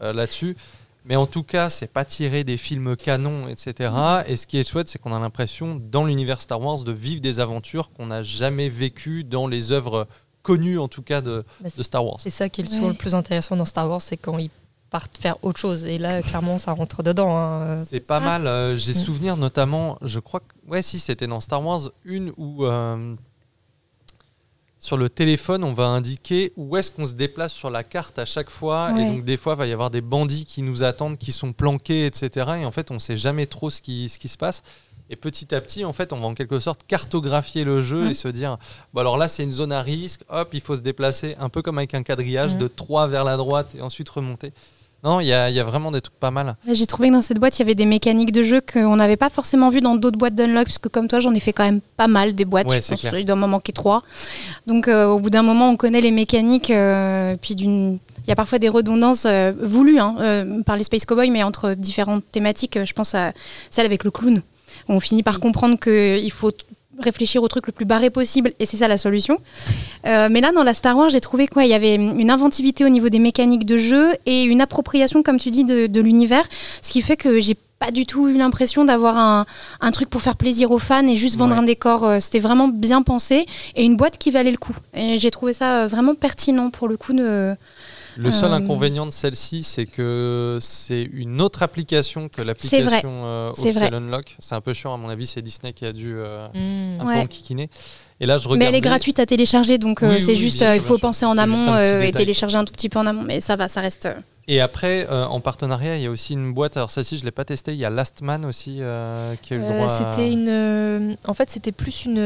euh, 0.02 0.12
là-dessus. 0.12 0.56
Mais 1.06 1.16
en 1.16 1.26
tout 1.26 1.42
cas, 1.42 1.68
c'est 1.68 1.92
pas 1.92 2.06
tiré 2.06 2.44
des 2.44 2.56
films 2.56 2.96
canons, 2.96 3.48
etc. 3.48 3.92
Et 4.26 4.36
ce 4.36 4.46
qui 4.46 4.58
est 4.58 4.66
chouette, 4.66 4.88
c'est 4.88 4.98
qu'on 4.98 5.14
a 5.14 5.18
l'impression, 5.18 5.78
dans 5.78 6.06
l'univers 6.06 6.40
Star 6.40 6.60
Wars, 6.60 6.82
de 6.82 6.92
vivre 6.92 7.20
des 7.20 7.40
aventures 7.40 7.92
qu'on 7.92 8.06
n'a 8.06 8.22
jamais 8.22 8.70
vécues 8.70 9.22
dans 9.22 9.46
les 9.46 9.70
œuvres 9.72 10.08
connues, 10.44 10.78
en 10.78 10.86
tout 10.86 11.02
cas, 11.02 11.20
de, 11.20 11.44
bah, 11.60 11.70
de 11.76 11.82
Star 11.82 12.06
Wars. 12.06 12.20
C'est 12.20 12.30
ça 12.30 12.48
qui 12.48 12.60
est 12.60 12.72
le, 12.72 12.88
le 12.88 12.94
plus 12.94 13.16
intéressant 13.16 13.56
dans 13.56 13.64
Star 13.64 13.90
Wars, 13.90 14.00
c'est 14.00 14.16
quand 14.16 14.38
ils 14.38 14.50
faire 15.20 15.36
autre 15.42 15.58
chose. 15.58 15.84
Et 15.84 15.98
là, 15.98 16.22
clairement, 16.28 16.58
ça 16.58 16.72
rentre 16.72 17.02
dedans. 17.02 17.36
Hein. 17.36 17.84
C'est 17.88 18.00
pas 18.00 18.20
mal. 18.20 18.46
Euh, 18.46 18.76
j'ai 18.76 18.92
mm. 18.92 18.96
souvenir 18.96 19.36
notamment, 19.36 19.98
je 20.02 20.20
crois 20.20 20.40
que, 20.40 20.70
ouais, 20.70 20.82
si 20.82 20.98
c'était 20.98 21.26
dans 21.26 21.40
Star 21.40 21.64
Wars, 21.64 21.90
une 22.04 22.32
où 22.36 22.64
euh, 22.64 23.14
sur 24.78 24.96
le 24.96 25.08
téléphone, 25.08 25.64
on 25.64 25.72
va 25.72 25.84
indiquer 25.84 26.52
où 26.56 26.76
est-ce 26.76 26.90
qu'on 26.90 27.06
se 27.06 27.14
déplace 27.14 27.52
sur 27.52 27.70
la 27.70 27.84
carte 27.84 28.18
à 28.18 28.24
chaque 28.24 28.50
fois. 28.50 28.92
Et 28.98 29.04
donc, 29.04 29.24
des 29.24 29.36
fois, 29.36 29.54
il 29.54 29.58
va 29.58 29.66
y 29.66 29.72
avoir 29.72 29.90
des 29.90 30.02
bandits 30.02 30.44
qui 30.44 30.62
nous 30.62 30.82
attendent, 30.82 31.16
qui 31.16 31.32
sont 31.32 31.52
planqués, 31.52 32.06
etc. 32.06 32.52
Et 32.60 32.64
en 32.64 32.70
fait, 32.70 32.90
on 32.90 32.98
sait 32.98 33.16
jamais 33.16 33.46
trop 33.46 33.70
ce 33.70 33.80
qui, 33.80 34.08
ce 34.08 34.18
qui 34.18 34.28
se 34.28 34.36
passe. 34.36 34.62
Et 35.14 35.16
petit 35.16 35.54
à 35.54 35.60
petit, 35.60 35.84
en 35.84 35.92
fait, 35.92 36.12
on 36.12 36.18
va 36.18 36.26
en 36.26 36.34
quelque 36.34 36.58
sorte 36.58 36.80
cartographier 36.88 37.62
le 37.62 37.80
jeu 37.80 38.10
et 38.10 38.14
se 38.14 38.26
dire 38.26 38.58
bon, 38.92 39.00
alors 39.00 39.16
là, 39.16 39.28
c'est 39.28 39.44
une 39.44 39.52
zone 39.52 39.70
à 39.70 39.80
risque, 39.80 40.22
hop, 40.28 40.48
il 40.54 40.60
faut 40.60 40.74
se 40.74 40.80
déplacer 40.80 41.36
un 41.38 41.48
peu 41.48 41.62
comme 41.62 41.78
avec 41.78 41.94
un 41.94 42.02
quadrillage 42.02 42.56
de 42.56 42.66
3 42.66 43.06
vers 43.06 43.22
la 43.22 43.36
droite 43.36 43.76
et 43.78 43.80
ensuite 43.80 44.08
remonter. 44.08 44.52
Non, 45.04 45.20
il 45.20 45.28
y, 45.28 45.32
a, 45.32 45.62
vraiment 45.62 45.92
des 45.92 46.00
trucs 46.00 46.18
pas 46.18 46.32
mal. 46.32 46.56
J'ai 46.68 46.86
trouvé 46.86 47.10
que 47.10 47.12
dans 47.12 47.22
cette 47.22 47.38
boîte, 47.38 47.56
il 47.56 47.62
y 47.62 47.64
avait 47.64 47.76
des 47.76 47.86
mécaniques 47.86 48.32
de 48.32 48.42
jeu 48.42 48.60
qu'on 48.60 48.96
n'avait 48.96 49.16
pas 49.16 49.30
forcément 49.30 49.70
vu 49.70 49.80
dans 49.80 49.94
d'autres 49.94 50.18
boîtes 50.18 50.34
d'unlock, 50.34 50.64
parce 50.64 50.78
que 50.78 50.88
comme 50.88 51.06
toi, 51.06 51.20
j'en 51.20 51.32
ai 51.32 51.38
fait 51.38 51.52
quand 51.52 51.64
même 51.64 51.80
pas 51.96 52.08
mal 52.08 52.34
des 52.34 52.44
boîtes. 52.44 52.72
je 52.72 52.88
pense 52.88 53.00
qu'il 53.00 53.24
doit 53.24 53.36
m'en 53.36 53.46
manquer 53.46 53.72
trois. 53.72 54.02
Donc 54.66 54.88
euh, 54.88 55.06
au 55.06 55.20
bout 55.20 55.30
d'un 55.30 55.44
moment, 55.44 55.70
on 55.70 55.76
connaît 55.76 56.00
les 56.00 56.10
mécaniques, 56.10 56.72
euh, 56.72 57.36
puis 57.40 57.54
d'une 57.54 58.00
il 58.26 58.30
y 58.30 58.32
a 58.32 58.36
parfois 58.36 58.58
des 58.58 58.70
redondances 58.70 59.26
euh, 59.26 59.52
voulues 59.60 60.00
hein, 60.00 60.16
par 60.66 60.76
les 60.76 60.82
Space 60.82 61.04
Cowboys, 61.04 61.30
mais 61.30 61.44
entre 61.44 61.74
différentes 61.74 62.24
thématiques. 62.32 62.82
Je 62.84 62.92
pense 62.94 63.14
à 63.14 63.30
celle 63.70 63.86
avec 63.86 64.02
le 64.02 64.10
clown. 64.10 64.42
On 64.88 65.00
finit 65.00 65.22
par 65.22 65.40
comprendre 65.40 65.78
qu'il 65.78 66.30
faut 66.30 66.52
réfléchir 66.98 67.42
au 67.42 67.48
truc 67.48 67.66
le 67.66 67.72
plus 67.72 67.84
barré 67.84 68.10
possible 68.10 68.52
et 68.58 68.66
c'est 68.66 68.76
ça 68.76 68.88
la 68.88 68.98
solution. 68.98 69.38
Euh, 70.06 70.28
mais 70.30 70.40
là, 70.40 70.52
dans 70.52 70.62
la 70.62 70.74
Star 70.74 70.96
Wars, 70.96 71.10
j'ai 71.10 71.20
trouvé 71.20 71.46
quoi? 71.46 71.64
Il 71.64 71.70
y 71.70 71.74
avait 71.74 71.96
une 71.96 72.30
inventivité 72.30 72.84
au 72.84 72.88
niveau 72.88 73.08
des 73.08 73.18
mécaniques 73.18 73.66
de 73.66 73.76
jeu 73.76 74.14
et 74.26 74.44
une 74.44 74.60
appropriation, 74.60 75.22
comme 75.22 75.38
tu 75.38 75.50
dis, 75.50 75.64
de, 75.64 76.00
l'univers, 76.00 76.44
ce 76.82 76.92
qui 76.92 77.02
fait 77.02 77.16
que 77.16 77.40
j'ai 77.40 77.56
pas 77.78 77.90
du 77.90 78.06
tout 78.06 78.28
eu 78.28 78.34
l'impression 78.34 78.84
d'avoir 78.84 79.18
un, 79.80 79.90
truc 79.90 80.08
pour 80.08 80.22
faire 80.22 80.36
plaisir 80.36 80.70
aux 80.70 80.78
fans 80.78 81.06
et 81.06 81.16
juste 81.16 81.36
vendre 81.36 81.56
un 81.56 81.62
décor. 81.62 82.04
Euh, 82.04 82.18
c'était 82.20 82.38
vraiment 82.38 82.68
bien 82.68 83.02
pensé 83.02 83.46
et 83.74 83.84
une 83.84 83.96
boîte 83.96 84.18
qui 84.18 84.30
valait 84.30 84.52
le 84.52 84.56
coup. 84.56 84.76
Et 84.94 85.18
j'ai 85.18 85.30
trouvé 85.30 85.52
ça 85.52 85.82
euh, 85.82 85.86
vraiment 85.88 86.14
pertinent 86.14 86.70
pour 86.70 86.88
le 86.88 86.96
coup 86.96 87.12
de 87.12 87.54
le 88.16 88.30
seul 88.30 88.52
euh, 88.52 88.56
inconvénient 88.56 89.06
de 89.06 89.10
celle-ci, 89.10 89.62
c'est 89.62 89.86
que 89.86 90.58
c'est 90.60 91.02
une 91.12 91.40
autre 91.40 91.62
application 91.62 92.28
que 92.28 92.42
l'application 92.42 93.22
euh, 93.24 93.50
Official 93.50 93.94
Unlock. 93.94 94.36
C'est 94.38 94.54
un 94.54 94.60
peu 94.60 94.72
chiant, 94.72 94.94
à 94.94 94.96
mon 94.96 95.08
avis, 95.08 95.26
c'est 95.26 95.42
Disney 95.42 95.72
qui 95.72 95.84
a 95.84 95.92
dû 95.92 96.14
euh, 96.16 96.48
mm. 96.54 97.00
un 97.00 97.04
peu 97.04 97.20
enquiquiner. 97.20 97.70
Et 98.20 98.26
là, 98.26 98.38
je 98.38 98.48
Mais 98.48 98.66
elle 98.66 98.74
est 98.74 98.80
gratuite 98.80 99.18
à 99.18 99.26
télécharger, 99.26 99.78
donc 99.78 100.02
c'est 100.20 100.36
juste, 100.36 100.64
il 100.74 100.80
faut 100.80 100.98
penser 100.98 101.24
en 101.24 101.38
amont 101.38 101.76
et 101.76 102.12
télécharger 102.12 102.56
un 102.56 102.64
tout 102.64 102.72
petit 102.72 102.88
peu 102.88 102.98
en 102.98 103.06
amont. 103.06 103.22
Mais 103.22 103.40
ça 103.40 103.56
va, 103.56 103.68
ça 103.68 103.80
reste. 103.80 104.08
Et 104.46 104.60
après, 104.60 105.06
euh, 105.10 105.24
en 105.26 105.40
partenariat, 105.40 105.96
il 105.96 106.02
y 106.02 106.06
a 106.06 106.10
aussi 106.10 106.34
une 106.34 106.52
boîte. 106.52 106.76
Alors 106.76 106.90
celle-ci, 106.90 107.16
je 107.16 107.22
ne 107.22 107.26
l'ai 107.26 107.30
pas 107.30 107.44
testée. 107.44 107.72
Il 107.72 107.78
y 107.78 107.84
a 107.84 107.90
Last 107.90 108.20
Man 108.20 108.44
aussi 108.44 108.78
euh, 108.80 109.34
qui 109.40 109.54
a 109.54 109.56
eu 109.56 109.60
le 109.60 109.64
euh, 109.64 109.68
droit. 109.68 109.88
C'était 109.88 110.30
une. 110.30 111.16
En 111.26 111.34
fait, 111.34 111.50
c'était 111.50 111.72
plus 111.72 112.04
une 112.04 112.18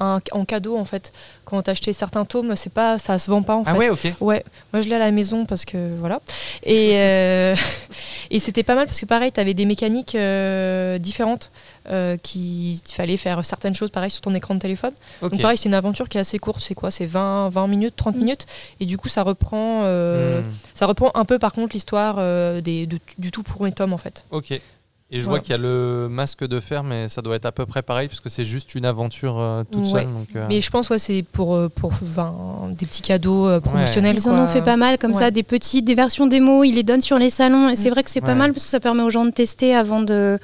un, 0.00 0.20
en 0.32 0.44
cadeau 0.44 0.76
en 0.76 0.84
fait. 0.84 1.12
Quand 1.44 1.62
tu 1.62 1.70
achetais 1.70 1.92
certains 1.92 2.24
tomes, 2.24 2.56
c'est 2.56 2.72
pas, 2.72 2.98
ça 2.98 3.18
se 3.18 3.30
vend 3.30 3.42
pas 3.42 3.56
en 3.56 3.62
ah 3.66 3.72
fait. 3.72 3.78
ouais, 3.78 3.90
ok. 3.90 4.14
Ouais. 4.20 4.44
Moi, 4.72 4.82
je 4.82 4.88
l'ai 4.88 4.96
à 4.96 4.98
la 4.98 5.10
maison 5.12 5.46
parce 5.46 5.64
que 5.64 5.96
voilà. 5.98 6.20
Et 6.64 6.90
et 8.30 8.38
c'était 8.40 8.64
pas 8.64 8.74
mal 8.74 8.86
parce 8.86 9.00
que 9.00 9.06
pareil, 9.06 9.30
tu 9.30 9.40
avais 9.40 9.54
des 9.54 9.64
mécaniques 9.64 10.16
différentes. 11.00 11.50
Euh, 11.90 12.16
qu'il 12.16 12.78
fallait 12.86 13.16
faire 13.16 13.44
certaines 13.44 13.74
choses 13.74 13.90
pareil 13.90 14.10
sur 14.10 14.20
ton 14.20 14.32
écran 14.32 14.54
de 14.54 14.60
téléphone. 14.60 14.92
Donc 15.22 15.40
pareil, 15.40 15.56
c'est 15.56 15.68
une 15.68 15.74
aventure 15.74 16.08
qui 16.08 16.18
est 16.18 16.20
assez 16.20 16.38
courte, 16.38 16.60
c'est 16.60 16.74
quoi 16.74 16.92
C'est 16.92 17.06
20, 17.06 17.48
20 17.48 17.66
minutes, 17.66 17.94
30 17.96 18.14
mm. 18.14 18.18
minutes 18.18 18.46
et 18.78 18.86
du 18.86 18.96
coup 18.96 19.08
ça 19.08 19.24
reprend 19.24 19.82
euh, 19.82 20.40
mm. 20.40 20.44
ça 20.72 20.86
reprend 20.86 21.10
un 21.14 21.24
peu 21.24 21.40
par 21.40 21.52
contre 21.52 21.72
l'histoire 21.72 22.16
euh, 22.18 22.60
des 22.60 22.86
du 22.86 23.32
tout 23.32 23.42
premier 23.42 23.72
tome 23.72 23.92
en 23.92 23.98
fait. 23.98 24.24
OK. 24.30 24.52
Et 25.12 25.18
je 25.18 25.26
vois 25.26 25.40
qu'il 25.40 25.50
y 25.50 25.54
a 25.54 25.58
le 25.58 26.06
masque 26.08 26.46
de 26.46 26.60
fer, 26.60 26.84
mais 26.84 27.08
ça 27.08 27.20
doit 27.20 27.34
être 27.34 27.44
à 27.46 27.50
peu 27.50 27.66
près 27.66 27.82
pareil, 27.82 28.06
parce 28.06 28.20
que 28.20 28.28
c'est 28.28 28.44
juste 28.44 28.76
une 28.76 28.84
aventure 28.84 29.64
toute 29.72 29.84
seule. 29.84 30.06
Donc, 30.06 30.28
Mais 30.48 30.60
je 30.60 30.70
pense 30.70 30.88
ouais, 30.88 31.00
c'est 31.00 31.24
pour, 31.24 31.58
pour 31.70 31.90
des 31.90 32.86
petits 32.86 33.02
cadeaux 33.02 33.60
promotionnels. 33.60 34.14
Ils 34.16 34.28
en 34.28 34.44
ont 34.44 34.46
fait 34.46 34.62
pas 34.62 34.76
mal, 34.76 34.98
comme 34.98 35.14
ça, 35.14 35.32
des 35.32 35.42
petits, 35.42 35.82
des 35.82 35.96
versions 35.96 36.28
démo, 36.28 36.62
ils 36.62 36.76
les 36.76 36.84
donnent 36.84 37.00
sur 37.00 37.18
les 37.18 37.28
salons. 37.28 37.68
Et 37.68 37.74
c'est 37.74 37.88
mm. 37.88 37.92
vrai 37.92 38.04
que 38.04 38.10
c'est 38.10 38.20
pas 38.20 38.36
mal, 38.36 38.52
parce 38.52 38.62
que 38.62 38.70
ça 38.70 38.78
permet 38.78 39.02
aux 39.02 39.10
gens 39.10 39.24
de 39.24 39.32
tester 39.32 39.74
avant 39.74 40.00
de, 40.00 40.38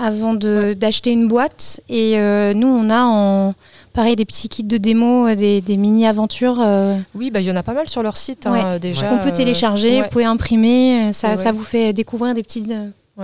avant 0.00 0.34
d'acheter 0.34 1.12
une 1.12 1.28
boîte. 1.28 1.80
Et 1.88 2.18
euh, 2.18 2.54
nous, 2.54 2.66
on 2.66 2.90
a 2.90 3.02
en 3.02 3.54
pareil 3.92 4.16
des 4.16 4.24
petits 4.24 4.48
kits 4.48 4.64
de 4.64 4.78
démo, 4.78 5.28
euh, 5.28 5.34
des, 5.34 5.60
des 5.60 5.76
mini-aventures. 5.76 6.58
Euh. 6.60 6.96
Oui, 7.14 7.30
bah, 7.30 7.40
il 7.40 7.46
y 7.46 7.50
en 7.50 7.56
a 7.56 7.62
pas 7.62 7.74
mal 7.74 7.88
sur 7.88 8.02
leur 8.02 8.16
site 8.16 8.46
hein, 8.46 8.78
déjà. 8.78 9.12
On 9.12 9.18
peut 9.18 9.32
télécharger, 9.32 10.02
vous 10.02 10.08
pouvez 10.08 10.24
imprimer, 10.24 11.12
ça, 11.12 11.36
ça 11.36 11.52
vous 11.52 11.62
fait 11.62 11.92
découvrir 11.92 12.34
des 12.34 12.42
petits... 12.42 12.66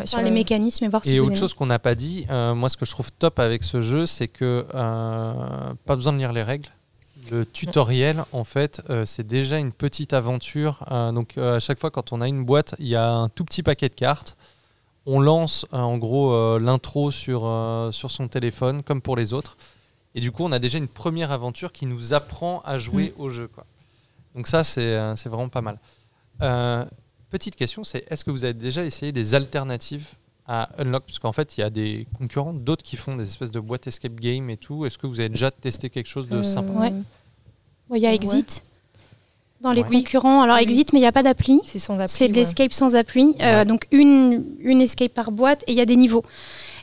sur 0.05 0.21
les 0.21 0.31
mécanismes 0.31 0.85
et 0.85 0.89
voir 0.89 1.03
et 1.07 1.21
autre 1.21 1.37
chose 1.37 1.55
qu'on 1.55 1.67
n'a 1.67 1.79
pas 1.79 1.95
dit, 1.95 2.27
moi 2.31 2.69
ce 2.69 2.77
que 2.77 2.85
je 2.85 2.91
trouve 2.91 3.11
top 3.13 3.39
avec 3.39 3.65
ce 3.65 3.81
jeu, 3.81 4.05
c'est 4.07 4.29
que 4.29 4.67
pas 4.73 5.97
besoin 5.97 6.13
de 6.13 6.19
lire 6.19 6.33
les 6.33 6.43
règles. 6.43 6.69
Le 7.31 7.45
tutoriel, 7.45 8.23
en 8.31 8.45
fait, 8.45 8.83
c'est 9.05 9.27
déjà 9.27 9.59
une 9.59 9.73
petite 9.73 10.13
aventure. 10.13 10.85
donc 11.15 11.39
à 11.39 11.61
chaque 11.61 11.79
fois 11.79 11.91
quand 11.91 12.13
on 12.13 12.21
a 12.21 12.29
une 12.29 12.45
boîte, 12.45 12.75
il 12.79 12.89
y 12.89 12.97
a 12.97 13.09
un 13.09 13.29
tout 13.29 13.45
petit 13.45 13.63
paquet 13.63 13.89
de 13.89 13.95
cartes 13.95 14.37
on 15.07 15.21
lance 15.21 15.67
euh, 15.73 15.79
en 15.79 15.97
gros 15.97 16.33
euh, 16.33 16.59
l'intro 16.59 17.11
sur, 17.11 17.43
euh, 17.45 17.93
sur 17.93 18.11
son 18.11 18.29
téléphone, 18.29 18.83
comme 18.83 19.01
pour 19.01 19.17
les 19.17 19.33
autres. 19.33 19.57
Et 20.15 20.21
du 20.21 20.33
coup, 20.33 20.45
on 20.45 20.53
a 20.53 20.59
déjà 20.59 20.79
une 20.79 20.89
première 20.89 21.31
aventure 21.31 21.73
qui 21.73 21.87
nous 21.87 22.13
apprend 22.13 22.61
à 22.65 22.79
jouer 22.79 23.15
mm. 23.17 23.21
au 23.21 23.31
jeu. 23.31 23.49
Quoi. 23.49 23.65
Donc 24.35 24.49
ça, 24.49 24.65
c'est 24.65 24.97
vraiment 25.27 25.49
pas 25.49 25.63
mal. 25.63 25.79
petite 27.31 27.57
question, 27.57 27.85
c'est 27.85 28.05
est-ce 28.11 28.25
que 28.25 28.31
vous 28.31 28.45
avez 28.45 28.55
déjà 28.55 28.85
essayé 28.85 29.13
des 29.13 29.35
alternatives 29.35 30.09
à 30.47 30.69
Unlock? 30.79 31.05
Parce 31.07 31.19
qu'en 31.19 31.33
fait, 31.33 31.57
il 31.57 31.61
y 31.61 31.65
a 31.65 31.71
des 31.71 32.07
concurrents, 32.17 32.53
d'autres 32.53 32.83
qui 32.83 32.97
font 32.97 33.17
des 33.17 33.25
espèces 33.25 33.51
de 33.51 33.61
boîtes 33.61 33.87
escape 33.87 34.15
game 34.15 34.51
et 34.51 34.57
tout. 34.57 34.87
Est-ce 34.87 34.99
que 34.99 35.07
vous 35.07 35.21
avez 35.21 35.29
déjà 35.29 35.51
testé 35.51 35.91
quelque 35.91 36.09
chose 36.09 36.29
de 36.29 36.43
sympa? 36.43 36.73
Ouais. 36.73 36.93
Il 37.95 38.03
y 38.03 38.07
a 38.07 38.13
Exit 38.13 38.65
dans 39.61 39.73
les 39.73 39.83
concurrents. 39.83 40.43
Alors, 40.43 40.59
Exit, 40.59 40.93
mais 40.93 40.99
il 40.99 41.03
n'y 41.03 41.09
a 41.09 41.13
pas 41.13 41.23
d'appli. 41.23 41.61
C'est 41.65 41.79
sans 41.79 41.99
appli. 41.99 42.09
C'est 42.09 42.29
de 42.29 42.35
l'escape 42.35 42.73
sans 42.73 42.95
appli. 42.95 43.35
Euh, 43.41 43.65
donc, 43.65 43.87
une, 43.91 44.45
une 44.61 44.81
escape 44.81 45.13
par 45.13 45.31
boîte 45.31 45.63
et 45.67 45.73
il 45.73 45.79
y 45.79 45.81
a 45.81 45.87
des 45.87 45.97
niveaux. 45.97 46.25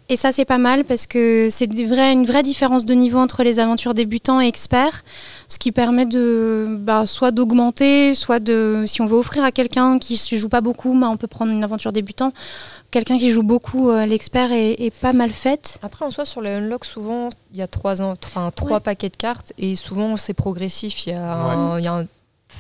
Et 0.10 0.18
ça, 0.18 0.34
c'est 0.34 0.44
pas 0.44 0.58
mal 0.58 0.84
parce 0.84 1.08
que 1.08 1.48
c'est 1.50 1.66
une 1.66 2.26
vraie 2.26 2.44
différence 2.44 2.84
de 2.84 2.94
niveau 2.94 3.20
entre 3.20 3.42
les 3.44 3.60
aventures 3.60 3.94
débutants 3.94 4.42
et 4.42 4.48
experts, 4.48 5.04
ce 5.48 5.58
qui 5.58 5.72
permet 5.72 6.06
de 6.06 6.76
bah, 6.78 7.06
soit 7.06 7.32
d'augmenter, 7.32 8.14
soit 8.14 8.42
de, 8.42 8.84
si 8.86 9.02
on 9.02 9.06
veut 9.06 9.16
offrir 9.16 9.46
à 9.46 9.52
quelqu'un 9.52 10.00
qui 10.00 10.22
ne 10.32 10.38
joue 10.38 10.50
pas 10.50 10.60
beaucoup, 10.60 10.94
bah, 10.94 11.08
on 11.10 11.16
peut 11.16 11.28
prendre 11.28 11.54
une 11.54 11.64
aventure 11.64 11.94
débutant. 11.94 12.34
Quelqu'un 12.92 13.18
qui 13.18 13.32
joue 13.32 13.44
beaucoup, 13.44 13.90
euh, 13.90 14.06
l'expert 14.06 14.52
est, 14.52 14.94
pas 15.00 15.14
mal 15.14 15.32
faite. 15.32 15.80
Après, 15.82 16.04
en 16.04 16.12
soi, 16.12 16.26
sur 16.26 16.42
les 16.42 16.52
unlock, 16.52 16.84
souvent, 16.84 17.30
il 17.54 17.60
y 17.60 17.62
a 17.62 17.68
trois, 17.68 18.02
enfin, 18.02 18.52
trois 18.54 18.82
paquets 18.82 19.10
de 19.10 19.16
cartes 19.16 19.54
et 19.58 19.76
souvent, 19.76 20.18
c'est 20.18 20.34
progressif. 20.34 21.08
Il 21.08 21.12
y 21.12 21.14
a, 21.14 21.80
y 21.80 21.88
a 21.88 21.94
un 21.94 22.06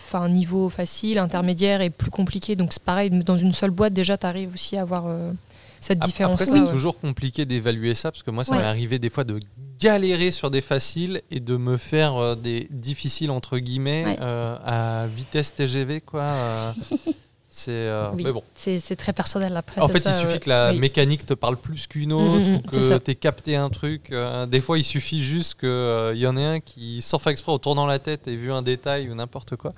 enfin 0.05 0.29
niveau 0.29 0.69
facile, 0.69 1.17
intermédiaire 1.17 1.81
et 1.81 1.89
plus 1.89 2.11
compliqué. 2.11 2.55
Donc 2.55 2.73
c'est 2.73 2.83
pareil, 2.83 3.09
dans 3.09 3.37
une 3.37 3.53
seule 3.53 3.71
boîte 3.71 3.93
déjà, 3.93 4.17
tu 4.17 4.25
arrives 4.25 4.53
aussi 4.53 4.77
à 4.77 4.81
avoir 4.81 5.05
euh, 5.07 5.31
cette 5.79 5.99
différence. 5.99 6.41
Après, 6.41 6.59
c'est 6.59 6.65
toujours 6.65 6.99
compliqué 6.99 7.45
d'évaluer 7.45 7.95
ça 7.95 8.11
parce 8.11 8.23
que 8.23 8.31
moi, 8.31 8.43
ça 8.43 8.55
m'est 8.55 8.63
arrivé 8.63 8.99
des 8.99 9.09
fois 9.09 9.23
de 9.23 9.39
galérer 9.79 10.31
sur 10.31 10.49
des 10.49 10.61
faciles 10.61 11.21
et 11.29 11.39
de 11.39 11.57
me 11.57 11.77
faire 11.77 12.15
euh, 12.15 12.35
des 12.35 12.67
difficiles 12.71 13.31
entre 13.31 13.57
guillemets 13.57 14.17
euh, 14.21 14.57
à 14.65 15.07
vitesse 15.07 15.55
TGV 15.55 16.01
quoi. 16.01 16.73
C'est 17.55 17.69
euh, 17.69 18.09
bon. 18.33 18.43
C'est 18.55 18.95
très 18.95 19.13
personnel 19.13 19.55
après. 19.55 19.79
En 19.79 19.87
fait, 19.87 20.03
il 20.03 20.11
suffit 20.11 20.39
que 20.39 20.49
la 20.49 20.73
mécanique 20.73 21.23
te 21.23 21.35
parle 21.35 21.55
plus 21.55 21.85
qu'une 21.85 22.09
mm, 22.09 22.13
autre, 22.13 22.49
mm, 22.49 22.55
ou 22.55 22.61
que 22.61 22.97
tu 22.97 23.11
aies 23.11 23.15
capté 23.15 23.55
un 23.55 23.69
truc. 23.69 24.11
Euh, 24.11 24.47
des 24.47 24.59
fois, 24.59 24.79
il 24.79 24.83
suffit 24.83 25.21
juste 25.21 25.59
qu'il 25.59 25.69
euh, 25.69 26.15
y 26.15 26.25
en 26.25 26.35
ait 26.35 26.45
un 26.45 26.59
qui, 26.59 27.03
sans 27.03 27.19
faire 27.19 27.31
exprès, 27.31 27.51
en 27.51 27.59
tournant 27.59 27.85
la 27.85 27.99
tête, 27.99 28.27
ait 28.27 28.35
vu 28.35 28.51
un 28.51 28.63
détail 28.63 29.07
ou 29.07 29.13
n'importe 29.13 29.55
quoi. 29.55 29.75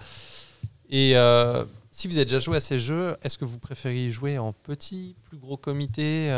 Et 0.90 1.16
si 1.92 2.08
vous 2.08 2.16
avez 2.16 2.24
déjà 2.24 2.40
joué 2.40 2.56
à 2.56 2.62
ces 2.62 2.80
jeux, 2.80 3.18
est-ce 3.24 3.38
que 3.38 3.44
vous 3.44 3.60
préférez 3.60 4.10
jouer 4.10 4.38
en 4.38 4.54
petit, 4.54 5.14
plus 5.28 5.38
gros 5.38 5.58
comité 5.58 6.30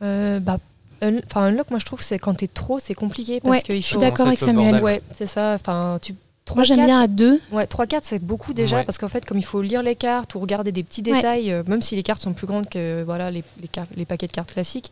bah, 0.00 0.58
Enfin, 1.02 1.42
Unlock, 1.42 1.68
moi 1.68 1.78
je 1.78 1.84
trouve 1.84 2.00
c'est 2.00 2.18
quand 2.18 2.34
t'es 2.34 2.46
trop, 2.46 2.78
c'est 2.78 2.94
compliqué 2.94 3.40
parce 3.40 3.64
que 3.64 3.74
je 3.74 3.80
suis 3.80 3.98
d'accord 3.98 4.28
avec 4.28 4.38
Samuel. 4.38 4.82
Ouais, 4.82 5.02
c'est 5.14 5.26
ça. 5.26 5.58
Enfin, 5.60 5.98
tu 6.00 6.14
3, 6.44 6.64
j'aime 6.64 6.84
bien 6.84 7.00
à 7.00 7.06
deux. 7.06 7.40
Ouais, 7.52 7.64
3-4, 7.64 8.00
c'est 8.02 8.18
beaucoup 8.18 8.52
déjà, 8.52 8.82
parce 8.84 8.98
qu'en 8.98 9.08
fait, 9.08 9.24
comme 9.24 9.38
il 9.38 9.44
faut 9.44 9.62
lire 9.62 9.82
les 9.82 9.94
cartes 9.94 10.34
ou 10.34 10.40
regarder 10.40 10.72
des 10.72 10.82
petits 10.82 11.02
détails, 11.02 11.52
euh, 11.52 11.62
même 11.66 11.80
si 11.82 11.94
les 11.94 12.02
cartes 12.02 12.20
sont 12.20 12.32
plus 12.32 12.46
grandes 12.46 12.68
que 12.68 13.02
voilà, 13.04 13.30
les, 13.30 13.44
les, 13.60 13.68
les 13.96 14.04
paquets 14.04 14.26
de 14.26 14.32
cartes 14.32 14.52
classiques, 14.52 14.90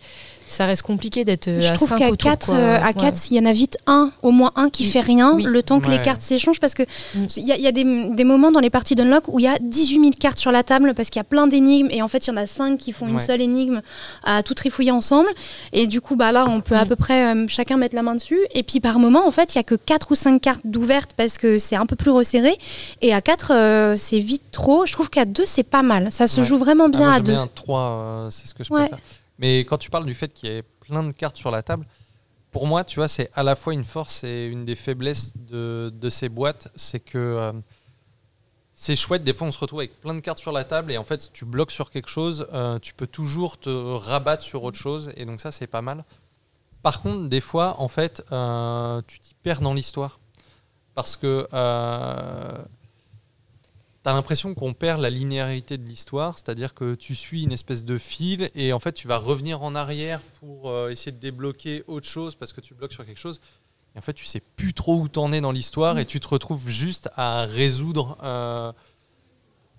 ça 0.50 0.66
reste 0.66 0.82
compliqué 0.82 1.24
d'être 1.24 1.46
euh, 1.46 1.62
à 1.62 1.72
trouve 1.74 1.94
qu'à 1.94 2.10
4, 2.10 2.50
euh, 2.52 2.78
à 2.82 2.92
4 2.92 3.30
il 3.30 3.36
y 3.36 3.40
en 3.40 3.46
a 3.46 3.52
vite 3.52 3.78
un, 3.86 4.10
au 4.22 4.32
moins 4.32 4.50
un 4.56 4.68
qui 4.68 4.84
fait 4.84 5.00
rien, 5.00 5.36
le 5.38 5.62
temps 5.62 5.78
que 5.78 5.88
les 5.88 6.02
cartes 6.02 6.22
s'échangent, 6.22 6.58
parce 6.58 6.74
que 6.74 6.82
mm. 6.82 7.26
il 7.36 7.46
y, 7.46 7.66
a, 7.68 7.72
des, 7.72 8.24
moments 8.24 8.50
dans 8.50 8.58
les 8.58 8.68
parties 8.68 8.96
d'Unlock 8.96 9.28
où 9.28 9.38
il 9.38 9.44
y 9.44 9.48
a 9.48 9.58
18 9.60 10.00
000 10.00 10.10
cartes 10.18 10.38
sur 10.38 10.50
la 10.50 10.64
table, 10.64 10.92
parce 10.96 11.08
qu'il 11.08 11.20
y 11.20 11.22
a 11.22 11.24
plein 11.24 11.46
d'énigmes, 11.46 11.86
et 11.92 12.02
en 12.02 12.08
fait, 12.08 12.26
il 12.26 12.30
y 12.30 12.32
en 12.32 12.36
a 12.36 12.48
5 12.48 12.78
qui 12.78 12.90
font 12.90 13.06
une 13.06 13.20
seule 13.20 13.40
énigme 13.40 13.80
à 14.24 14.42
tout 14.42 14.54
trifouiller 14.54 14.90
ensemble. 14.90 15.28
Et 15.72 15.86
du 15.86 16.00
coup, 16.00 16.16
bah, 16.16 16.32
là, 16.32 16.46
on 16.48 16.60
peut 16.60 16.74
à 16.74 16.84
mm. 16.84 16.88
peu 16.88 16.96
près 16.96 17.32
euh, 17.32 17.44
chacun 17.46 17.76
mettre 17.76 17.94
la 17.94 18.02
main 18.02 18.16
dessus. 18.16 18.40
Et 18.52 18.64
puis 18.64 18.80
par 18.80 18.98
moment, 18.98 19.26
en 19.26 19.30
fait, 19.30 19.54
il 19.54 19.58
y 19.58 19.60
a 19.60 19.64
que 19.64 19.76
4 19.76 20.10
ou 20.10 20.14
5 20.16 20.40
cartes 20.40 20.62
d'ouvertes, 20.64 21.12
parce 21.16 21.38
que 21.38 21.58
c'est 21.58 21.76
un 21.76 21.86
peu 21.86 21.94
plus 21.94 22.10
resserré. 22.10 22.58
Et 23.02 23.14
à 23.14 23.20
4, 23.20 23.94
c'est 23.96 24.18
vite 24.18 24.42
trop. 24.50 24.84
Je 24.84 24.92
trouve 24.92 25.10
qu'à 25.10 25.26
2, 25.26 25.44
c'est 25.46 25.62
pas 25.62 25.82
mal. 25.82 26.08
Ça 26.10 26.26
se 26.26 26.42
joue 26.42 26.58
vraiment 26.58 26.88
bien 26.88 27.08
ah, 27.12 27.16
à 27.16 27.20
2. 27.20 27.34
3, 27.54 28.28
c'est 28.30 28.48
ce 28.48 28.54
que 28.54 28.64
je 28.64 28.70
préfère. 28.70 28.98
Mais 29.40 29.61
quand 29.61 29.79
tu 29.79 29.90
parles 29.90 30.05
du 30.05 30.14
fait 30.14 30.33
qu'il 30.33 30.50
y 30.50 30.53
ait 30.53 30.62
plein 30.62 31.03
de 31.03 31.12
cartes 31.12 31.37
sur 31.37 31.50
la 31.50 31.62
table, 31.62 31.87
pour 32.50 32.66
moi, 32.66 32.85
tu 32.85 32.96
vois, 32.96 33.09
c'est 33.09 33.31
à 33.35 33.42
la 33.42 33.57
fois 33.57 33.72
une 33.72 33.85
force 33.85 34.22
et 34.22 34.46
une 34.46 34.64
des 34.64 34.74
faiblesses 34.74 35.33
de, 35.37 36.11
ces 36.11 36.29
boîtes, 36.29 36.68
c'est 36.76 37.00
que 37.00 37.18
euh, 37.18 37.53
c'est 38.74 38.96
chouette. 38.96 39.24
Des 39.24 39.33
fois, 39.33 39.46
on 39.46 39.50
se 39.50 39.59
retrouve 39.59 39.81
avec 39.81 39.98
plein 40.00 40.14
de 40.14 40.20
cartes 40.20 40.38
sur 40.38 40.53
la 40.53 40.64
table 40.64 40.92
et 40.92 40.98
en 40.98 41.05
fait, 41.05 41.22
si 41.22 41.31
tu 41.31 41.46
bloques 41.46 41.70
sur 41.70 41.90
quelque 41.90 42.11
chose, 42.11 42.46
euh, 42.53 42.79
tu 42.81 42.92
peux 42.92 43.07
toujours 43.07 43.59
te 43.59 43.70
rabattre 43.70 44.42
sur 44.42 44.62
autre 44.62 44.79
chose 44.79 45.11
et 45.16 45.24
donc 45.24 45.40
ça, 45.40 45.50
c'est 45.53 45.66
pas 45.66 45.83
mal. 45.83 46.05
Par 46.83 47.00
contre, 47.00 47.29
des 47.29 47.40
fois, 47.40 47.76
en 47.79 47.88
fait, 47.88 48.22
euh, 48.33 49.00
tu 49.07 49.20
t'y 49.20 49.35
perds 49.35 49.62
dans 49.62 49.74
l'histoire 49.74 50.20
parce 50.94 51.16
que 51.16 51.46
as 54.04 54.12
l'impression 54.12 54.54
qu'on 54.54 54.72
perd 54.72 55.00
la 55.00 55.10
linéarité 55.10 55.76
de 55.76 55.86
l'histoire, 55.86 56.38
c'est-à-dire 56.38 56.74
que 56.74 56.94
tu 56.94 57.14
suis 57.14 57.44
une 57.44 57.52
espèce 57.52 57.84
de 57.84 57.98
fil 57.98 58.50
et 58.54 58.72
en 58.72 58.78
fait 58.78 58.92
tu 58.92 59.06
vas 59.08 59.18
revenir 59.18 59.62
en 59.62 59.74
arrière 59.74 60.20
pour 60.40 60.70
euh, 60.70 60.90
essayer 60.90 61.12
de 61.12 61.18
débloquer 61.18 61.84
autre 61.86 62.06
chose 62.06 62.34
parce 62.34 62.52
que 62.52 62.60
tu 62.60 62.74
bloques 62.74 62.92
sur 62.92 63.04
quelque 63.04 63.20
chose. 63.20 63.40
Et 63.94 63.98
en 63.98 64.02
fait, 64.02 64.12
tu 64.12 64.24
sais 64.24 64.40
plus 64.56 64.72
trop 64.72 64.96
où 65.00 65.08
t'en 65.08 65.32
es 65.32 65.40
dans 65.40 65.50
l'histoire 65.50 65.98
et 65.98 66.04
tu 66.04 66.20
te 66.20 66.28
retrouves 66.28 66.68
juste 66.68 67.10
à 67.16 67.44
résoudre. 67.44 68.16
Euh, 68.22 68.72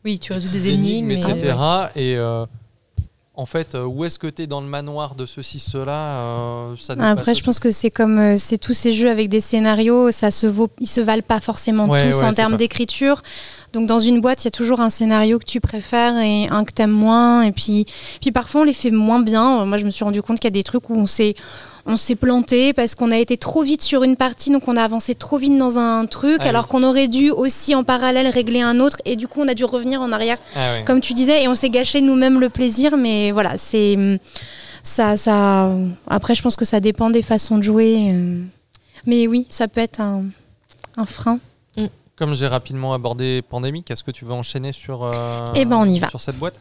oui, 0.03 0.19
tu 0.19 0.33
résous 0.33 0.51
des 0.51 0.69
énigmes, 0.69 1.11
etc. 1.11 1.55
Et 1.95 2.17
en 3.33 3.45
fait, 3.45 3.75
euh, 3.75 3.85
où 3.85 4.03
est-ce 4.03 4.19
que 4.19 4.27
tu 4.27 4.41
es 4.41 4.47
dans 4.47 4.59
le 4.59 4.67
manoir 4.67 5.15
de 5.15 5.25
ceci, 5.25 5.59
cela 5.59 6.19
euh, 6.19 6.75
Après, 6.99 7.33
je 7.33 7.43
pense 7.43 7.61
que 7.61 7.71
c'est 7.71 7.89
comme 7.89 8.19
euh, 8.19 8.35
c'est 8.37 8.57
tous 8.57 8.73
ces 8.73 8.91
jeux 8.91 9.09
avec 9.09 9.29
des 9.29 9.39
scénarios, 9.39 10.11
ça 10.11 10.31
se 10.31 10.47
vaut, 10.47 10.67
ils 10.81 10.87
se 10.87 10.99
valent 10.99 11.23
pas 11.25 11.39
forcément 11.39 11.87
tous 11.87 12.21
en 12.23 12.33
termes 12.33 12.57
d'écriture. 12.57 13.23
Donc 13.71 13.87
dans 13.87 14.01
une 14.01 14.19
boîte, 14.19 14.43
il 14.43 14.47
y 14.47 14.49
a 14.49 14.51
toujours 14.51 14.81
un 14.81 14.89
scénario 14.89 15.39
que 15.39 15.45
tu 15.45 15.61
préfères 15.61 16.17
et 16.17 16.49
un 16.49 16.65
que 16.65 16.73
tu 16.73 16.81
aimes 16.81 16.91
moins. 16.91 17.43
Et 17.43 17.53
puis, 17.53 17.85
puis 18.19 18.33
parfois, 18.33 18.61
on 18.61 18.63
les 18.65 18.73
fait 18.73 18.91
moins 18.91 19.21
bien. 19.21 19.65
Moi, 19.65 19.77
je 19.77 19.85
me 19.85 19.91
suis 19.91 20.03
rendu 20.03 20.21
compte 20.21 20.41
qu'il 20.41 20.49
y 20.49 20.51
a 20.51 20.51
des 20.51 20.63
trucs 20.63 20.89
où 20.89 20.95
on 20.95 21.07
s'est 21.07 21.35
on 21.85 21.97
s'est 21.97 22.15
planté 22.15 22.73
parce 22.73 22.95
qu'on 22.95 23.11
a 23.11 23.17
été 23.17 23.37
trop 23.37 23.63
vite 23.63 23.81
sur 23.81 24.03
une 24.03 24.15
partie, 24.15 24.51
donc 24.51 24.67
on 24.67 24.77
a 24.77 24.83
avancé 24.83 25.15
trop 25.15 25.37
vite 25.37 25.57
dans 25.57 25.77
un 25.77 26.05
truc, 26.05 26.37
ah 26.41 26.49
alors 26.49 26.67
qu'on 26.67 26.83
aurait 26.83 27.07
dû 27.07 27.31
aussi 27.31 27.75
en 27.75 27.83
parallèle 27.83 28.27
régler 28.27 28.61
un 28.61 28.79
autre, 28.79 28.97
et 29.05 29.15
du 29.15 29.27
coup 29.27 29.41
on 29.41 29.47
a 29.47 29.53
dû 29.53 29.65
revenir 29.65 30.01
en 30.01 30.11
arrière, 30.11 30.37
ah 30.55 30.81
comme 30.85 31.01
tu 31.01 31.13
disais, 31.13 31.43
et 31.43 31.47
on 31.47 31.55
s'est 31.55 31.69
gâché 31.69 32.01
nous-mêmes 32.01 32.39
le 32.39 32.49
plaisir, 32.49 32.97
mais 32.97 33.31
voilà, 33.31 33.57
c'est 33.57 34.19
ça, 34.83 35.17
ça. 35.17 35.69
Après, 36.07 36.35
je 36.35 36.41
pense 36.41 36.55
que 36.55 36.65
ça 36.65 36.79
dépend 36.79 37.09
des 37.09 37.21
façons 37.21 37.57
de 37.57 37.63
jouer, 37.63 38.11
euh. 38.13 38.41
mais 39.05 39.27
oui, 39.27 39.45
ça 39.49 39.67
peut 39.67 39.81
être 39.81 40.01
un, 40.01 40.23
un 40.97 41.05
frein. 41.05 41.39
Comme 42.17 42.35
j'ai 42.35 42.45
rapidement 42.45 42.93
abordé 42.93 43.41
Pandémie, 43.41 43.83
est-ce 43.89 44.03
que 44.03 44.11
tu 44.11 44.25
veux 44.25 44.33
enchaîner 44.33 44.73
sur, 44.73 45.05
euh, 45.05 45.47
eh 45.55 45.65
ben 45.65 45.77
on 45.77 45.87
y 45.87 45.97
va. 45.97 46.07
sur 46.09 46.21
cette 46.21 46.37
boîte? 46.37 46.59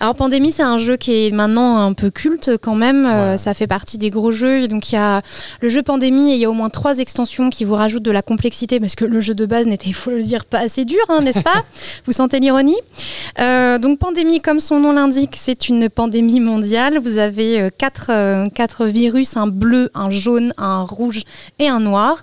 Alors 0.00 0.14
Pandémie, 0.14 0.52
c'est 0.52 0.62
un 0.62 0.78
jeu 0.78 0.96
qui 0.96 1.26
est 1.26 1.30
maintenant 1.30 1.78
un 1.78 1.92
peu 1.92 2.10
culte 2.10 2.52
quand 2.60 2.74
même. 2.74 3.06
Euh, 3.06 3.36
ça 3.36 3.54
fait 3.54 3.66
partie 3.66 3.98
des 3.98 4.10
gros 4.10 4.32
jeux. 4.32 4.66
donc 4.68 4.90
il 4.90 4.94
y 4.94 4.98
a 4.98 5.22
le 5.60 5.68
jeu 5.68 5.82
Pandémie 5.82 6.32
et 6.32 6.34
il 6.34 6.40
y 6.40 6.44
a 6.44 6.50
au 6.50 6.54
moins 6.54 6.70
trois 6.70 6.98
extensions 6.98 7.50
qui 7.50 7.64
vous 7.64 7.74
rajoutent 7.74 8.02
de 8.02 8.10
la 8.10 8.22
complexité 8.22 8.80
parce 8.80 8.94
que 8.94 9.04
le 9.04 9.20
jeu 9.20 9.34
de 9.34 9.46
base 9.46 9.66
n'était, 9.66 9.88
il 9.88 9.94
faut 9.94 10.10
le 10.10 10.22
dire, 10.22 10.44
pas 10.44 10.60
assez 10.60 10.84
dur, 10.84 11.00
hein, 11.08 11.20
n'est-ce 11.22 11.42
pas 11.42 11.64
Vous 12.06 12.12
sentez 12.12 12.40
l'ironie 12.40 12.76
euh, 13.38 13.78
Donc 13.78 13.98
Pandémie, 13.98 14.40
comme 14.40 14.60
son 14.60 14.80
nom 14.80 14.92
l'indique, 14.92 15.34
c'est 15.36 15.68
une 15.68 15.88
pandémie 15.88 16.40
mondiale. 16.40 16.98
Vous 16.98 17.18
avez 17.18 17.60
euh, 17.60 17.70
quatre, 17.76 18.10
quatre, 18.50 18.86
virus, 18.86 19.36
un 19.36 19.46
bleu, 19.46 19.90
un 19.94 20.10
jaune, 20.10 20.54
un 20.56 20.82
rouge 20.82 21.22
et 21.58 21.68
un 21.68 21.80
noir, 21.80 22.22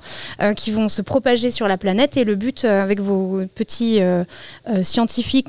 qui 0.56 0.72
vont 0.72 0.90
se 0.90 1.02
propager 1.02 1.52
sur 1.52 1.68
la 1.68 1.78
planète. 1.78 2.18
Et 2.18 2.24
le 2.24 2.36
but 2.36 2.66
avec 2.66 3.00
vos 3.00 3.42
petits 3.56 4.00
scientifiques, 4.82 5.48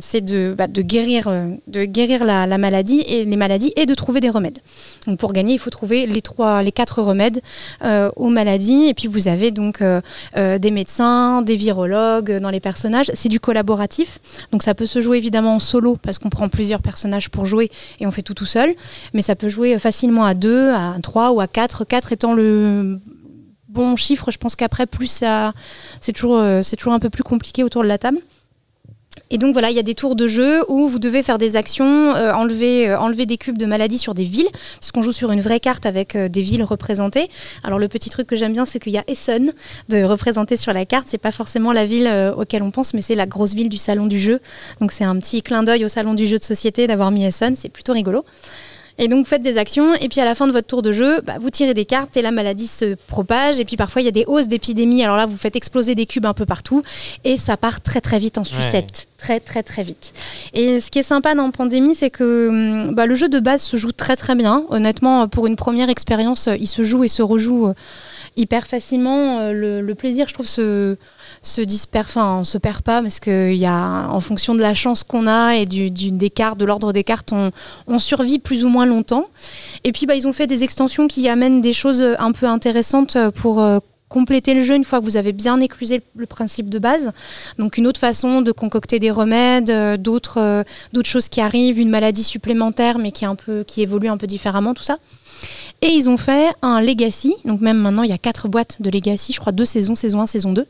c'est 0.00 0.20
de, 0.20 0.54
bah, 0.56 0.66
de 0.66 0.82
guérir 0.82 1.17
euh, 1.26 1.54
de 1.66 1.84
guérir 1.84 2.24
la, 2.24 2.46
maladie 2.58 3.00
et 3.00 3.24
les 3.24 3.36
maladies 3.36 3.72
et 3.76 3.86
de 3.86 3.94
trouver 3.94 4.20
des 4.20 4.30
remèdes. 4.30 4.58
Donc 5.06 5.18
pour 5.18 5.32
gagner, 5.32 5.54
il 5.54 5.58
faut 5.58 5.70
trouver 5.70 6.06
les 6.06 6.22
trois, 6.22 6.62
les 6.62 6.72
quatre 6.72 7.02
remèdes 7.02 7.40
euh, 7.84 8.10
aux 8.16 8.28
maladies. 8.28 8.86
Et 8.86 8.94
puis 8.94 9.08
vous 9.08 9.28
avez 9.28 9.50
donc 9.50 9.82
euh, 9.82 10.00
des 10.58 10.70
médecins, 10.70 11.42
des 11.42 11.56
virologues 11.56 12.38
dans 12.38 12.50
les 12.50 12.60
personnages. 12.60 13.10
C'est 13.14 13.28
du 13.28 13.40
collaboratif, 13.40 14.18
donc 14.52 14.62
ça 14.62 14.74
peut 14.74 14.86
se 14.86 15.00
jouer 15.00 15.16
évidemment 15.16 15.56
en 15.56 15.60
solo 15.60 15.96
parce 16.00 16.18
qu'on 16.18 16.30
prend 16.30 16.48
plusieurs 16.48 16.82
personnages 16.82 17.28
pour 17.28 17.46
jouer 17.46 17.70
et 18.00 18.06
on 18.06 18.10
fait 18.10 18.22
tout 18.22 18.34
tout 18.34 18.46
seul. 18.46 18.74
Mais 19.14 19.22
ça 19.22 19.34
peut 19.34 19.48
jouer 19.48 19.78
facilement 19.78 20.24
à 20.24 20.34
deux, 20.34 20.70
à 20.70 20.96
trois 21.02 21.32
ou 21.32 21.40
à 21.40 21.48
quatre. 21.48 21.84
Quatre 21.84 22.12
étant 22.12 22.34
le 22.34 23.00
bon 23.68 23.96
chiffre. 23.96 24.30
Je 24.30 24.38
pense 24.38 24.56
qu'après 24.56 24.86
plus 24.86 25.06
ça, 25.06 25.52
c'est 26.00 26.12
toujours, 26.12 26.42
c'est 26.62 26.76
toujours 26.76 26.92
un 26.92 26.98
peu 26.98 27.10
plus 27.10 27.22
compliqué 27.22 27.64
autour 27.64 27.82
de 27.82 27.88
la 27.88 27.98
table. 27.98 28.18
Et 29.30 29.38
donc 29.38 29.52
voilà, 29.52 29.70
il 29.70 29.76
y 29.76 29.80
a 29.80 29.82
des 29.82 29.94
tours 29.94 30.16
de 30.16 30.26
jeu 30.26 30.64
où 30.68 30.88
vous 30.88 30.98
devez 30.98 31.22
faire 31.22 31.38
des 31.38 31.56
actions, 31.56 32.14
euh, 32.14 32.32
enlever, 32.32 32.88
euh, 32.88 32.98
enlever 32.98 33.26
des 33.26 33.36
cubes 33.36 33.58
de 33.58 33.66
maladies 33.66 33.98
sur 33.98 34.14
des 34.14 34.24
villes, 34.24 34.48
puisqu'on 34.80 35.02
joue 35.02 35.12
sur 35.12 35.30
une 35.32 35.40
vraie 35.40 35.60
carte 35.60 35.86
avec 35.86 36.16
euh, 36.16 36.28
des 36.28 36.40
villes 36.40 36.64
représentées. 36.64 37.28
Alors 37.62 37.78
le 37.78 37.88
petit 37.88 38.08
truc 38.08 38.26
que 38.26 38.36
j'aime 38.36 38.52
bien, 38.52 38.64
c'est 38.64 38.78
qu'il 38.80 38.92
y 38.92 38.98
a 38.98 39.04
Essen 39.06 39.52
de 39.88 40.02
représenter 40.02 40.56
sur 40.56 40.72
la 40.72 40.86
carte. 40.86 41.08
C'est 41.08 41.18
pas 41.18 41.30
forcément 41.30 41.72
la 41.72 41.84
ville 41.84 42.08
auquel 42.36 42.62
on 42.62 42.70
pense, 42.70 42.94
mais 42.94 43.00
c'est 43.00 43.14
la 43.14 43.26
grosse 43.26 43.54
ville 43.54 43.68
du 43.68 43.78
salon 43.78 44.06
du 44.06 44.18
jeu. 44.18 44.40
Donc 44.80 44.92
c'est 44.92 45.04
un 45.04 45.16
petit 45.16 45.42
clin 45.42 45.62
d'œil 45.62 45.84
au 45.84 45.88
salon 45.88 46.14
du 46.14 46.26
jeu 46.26 46.38
de 46.38 46.44
société 46.44 46.86
d'avoir 46.86 47.10
mis 47.10 47.24
Essen. 47.24 47.54
C'est 47.56 47.68
plutôt 47.68 47.92
rigolo. 47.92 48.24
Et 48.98 49.08
donc, 49.08 49.20
vous 49.20 49.28
faites 49.28 49.42
des 49.42 49.58
actions, 49.58 49.94
et 49.94 50.08
puis 50.08 50.20
à 50.20 50.24
la 50.24 50.34
fin 50.34 50.46
de 50.46 50.52
votre 50.52 50.66
tour 50.66 50.82
de 50.82 50.92
jeu, 50.92 51.20
bah, 51.22 51.34
vous 51.40 51.50
tirez 51.50 51.74
des 51.74 51.84
cartes 51.84 52.16
et 52.16 52.22
la 52.22 52.32
maladie 52.32 52.66
se 52.66 52.94
propage. 53.06 53.60
Et 53.60 53.64
puis 53.64 53.76
parfois, 53.76 54.02
il 54.02 54.04
y 54.04 54.08
a 54.08 54.12
des 54.12 54.24
hausses 54.26 54.48
d'épidémie. 54.48 55.04
Alors 55.04 55.16
là, 55.16 55.26
vous 55.26 55.36
faites 55.36 55.56
exploser 55.56 55.94
des 55.94 56.06
cubes 56.06 56.26
un 56.26 56.34
peu 56.34 56.46
partout, 56.46 56.82
et 57.24 57.36
ça 57.36 57.56
part 57.56 57.80
très 57.80 58.00
très 58.00 58.18
vite 58.18 58.38
en 58.38 58.44
sucette. 58.44 59.08
Très 59.18 59.40
très 59.40 59.64
très 59.64 59.82
vite. 59.82 60.12
Et 60.54 60.80
ce 60.80 60.90
qui 60.90 61.00
est 61.00 61.04
sympa 61.04 61.34
dans 61.34 61.50
Pandémie, 61.50 61.94
c'est 61.94 62.10
que 62.10 62.48
hum, 62.48 62.94
bah, 62.94 63.06
le 63.06 63.14
jeu 63.14 63.28
de 63.28 63.40
base 63.40 63.62
se 63.62 63.76
joue 63.76 63.92
très 63.92 64.16
très 64.16 64.34
bien. 64.34 64.64
Honnêtement, 64.68 65.28
pour 65.28 65.46
une 65.46 65.56
première 65.56 65.90
expérience, 65.90 66.48
il 66.58 66.68
se 66.68 66.82
joue 66.82 67.04
et 67.04 67.08
se 67.08 67.22
rejoue 67.22 67.68
euh, 67.68 67.74
hyper 68.36 68.66
facilement. 68.66 69.40
Euh, 69.40 69.80
le, 69.80 69.94
plaisir, 69.94 70.28
je 70.28 70.34
trouve, 70.34 70.46
se, 70.46 70.96
se 71.42 71.60
disperse, 71.60 72.16
enfin, 72.16 72.44
se 72.44 72.58
perd 72.58 72.82
pas 72.82 73.02
parce 73.02 73.20
que 73.20 73.52
y 73.52 73.66
a, 73.66 74.08
en 74.08 74.20
fonction 74.20 74.54
de 74.54 74.60
la 74.60 74.74
chance 74.74 75.02
qu'on 75.02 75.26
a 75.26 75.56
et 75.56 75.66
du, 75.66 75.90
des 75.90 76.30
cartes, 76.30 76.58
de 76.58 76.64
l'ordre 76.64 76.92
des 76.92 77.04
cartes, 77.04 77.32
on, 77.32 77.98
survit 77.98 78.38
plus 78.38 78.64
ou 78.64 78.68
moins 78.68 78.86
longtemps. 78.86 79.26
Et 79.84 79.92
puis, 79.92 80.06
bah, 80.06 80.14
ils 80.14 80.26
ont 80.28 80.32
fait 80.32 80.46
des 80.46 80.62
extensions 80.62 81.08
qui 81.08 81.28
amènent 81.28 81.60
des 81.60 81.72
choses 81.72 82.02
un 82.18 82.32
peu 82.32 82.46
intéressantes 82.46 83.16
pour 83.34 83.60
euh, 83.60 83.80
compléter 84.08 84.54
le 84.54 84.62
jeu 84.62 84.74
une 84.74 84.84
fois 84.84 85.00
que 85.00 85.04
vous 85.04 85.16
avez 85.16 85.32
bien 85.32 85.60
éclusé 85.60 86.00
le, 86.16 86.26
principe 86.26 86.68
de 86.68 86.78
base. 86.78 87.12
Donc 87.58 87.76
une 87.76 87.86
autre 87.86 88.00
façon 88.00 88.40
de 88.40 88.52
concocter 88.52 88.98
des 88.98 89.10
remèdes, 89.10 89.70
euh, 89.70 89.96
d'autres 89.96 90.64
d'autres 90.92 91.08
choses 91.08 91.28
qui 91.28 91.40
arrivent, 91.40 91.78
une 91.78 91.90
maladie 91.90 92.24
supplémentaire 92.24 92.98
mais 92.98 93.12
qui, 93.12 93.24
est 93.24 93.28
un 93.28 93.34
peu, 93.34 93.64
qui 93.64 93.82
évolue 93.82 94.08
un 94.08 94.16
peu 94.16 94.26
différemment, 94.26 94.74
tout 94.74 94.84
ça. 94.84 94.98
Et 95.80 95.88
ils 95.88 96.08
ont 96.08 96.16
fait 96.16 96.48
un 96.62 96.80
Legacy, 96.80 97.34
donc 97.44 97.60
même 97.60 97.78
maintenant 97.78 98.02
il 98.02 98.10
y 98.10 98.14
a 98.14 98.18
quatre 98.18 98.48
boîtes 98.48 98.82
de 98.82 98.90
Legacy, 98.90 99.32
je 99.32 99.40
crois 99.40 99.52
deux 99.52 99.64
saisons, 99.64 99.94
saison 99.94 100.20
1, 100.20 100.26
saison 100.26 100.52
2. 100.52 100.66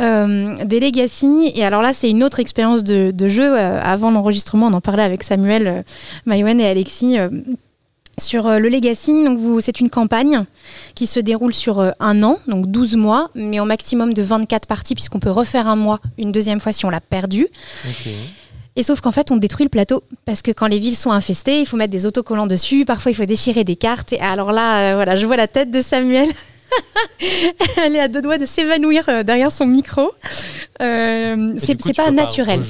Euh, 0.00 0.54
des 0.64 0.80
Legacy. 0.80 1.52
Et 1.54 1.64
alors 1.64 1.82
là, 1.82 1.92
c'est 1.92 2.10
une 2.10 2.22
autre 2.22 2.40
expérience 2.40 2.84
de, 2.84 3.28
jeu. 3.28 3.56
Euh, 3.56 3.80
avant 3.82 4.10
l'enregistrement, 4.10 4.66
on 4.66 4.72
en 4.72 4.80
parlait 4.80 5.02
avec 5.02 5.22
Samuel, 5.22 5.66
euh, 5.66 5.82
Mayouen 6.26 6.58
et 6.58 6.66
Alexis. 6.66 7.16
sur 8.18 8.48
le 8.48 8.68
Legacy, 8.68 9.24
c'est 9.60 9.80
une 9.80 9.90
campagne 9.90 10.44
qui 10.94 11.06
se 11.06 11.20
déroule 11.20 11.52
sur 11.52 11.92
un 12.00 12.22
an, 12.22 12.38
donc 12.48 12.66
12 12.66 12.96
mois, 12.96 13.30
mais 13.34 13.60
au 13.60 13.66
maximum 13.66 14.14
de 14.14 14.22
24 14.22 14.66
parties, 14.66 14.94
puisqu'on 14.94 15.20
peut 15.20 15.30
refaire 15.30 15.68
un 15.68 15.76
mois 15.76 16.00
une 16.16 16.32
deuxième 16.32 16.58
fois 16.58 16.72
si 16.72 16.86
on 16.86 16.90
l'a 16.90 17.00
perdu. 17.02 17.48
Et 18.76 18.82
sauf 18.82 19.00
qu'en 19.00 19.12
fait, 19.12 19.32
on 19.32 19.36
détruit 19.36 19.64
le 19.64 19.70
plateau 19.70 20.02
parce 20.26 20.42
que 20.42 20.50
quand 20.50 20.66
les 20.66 20.78
villes 20.78 20.96
sont 20.96 21.10
infestées, 21.10 21.60
il 21.60 21.66
faut 21.66 21.78
mettre 21.78 21.92
des 21.92 22.04
autocollants 22.04 22.46
dessus. 22.46 22.84
Parfois, 22.84 23.10
il 23.10 23.14
faut 23.14 23.24
déchirer 23.24 23.64
des 23.64 23.76
cartes. 23.76 24.12
Et 24.12 24.20
alors 24.20 24.52
là, 24.52 24.92
euh, 24.92 24.94
voilà, 24.94 25.16
je 25.16 25.24
vois 25.24 25.36
la 25.36 25.48
tête 25.48 25.70
de 25.70 25.80
Samuel. 25.80 26.28
Elle 27.76 27.96
est 27.96 28.00
à 28.00 28.08
deux 28.08 28.22
doigts 28.22 28.38
de 28.38 28.46
s'évanouir 28.46 29.08
euh, 29.08 29.22
derrière 29.22 29.52
son 29.52 29.66
micro. 29.66 30.12
Euh, 30.80 31.48
c'est 31.56 31.96
pas 31.96 32.10
naturel. 32.10 32.60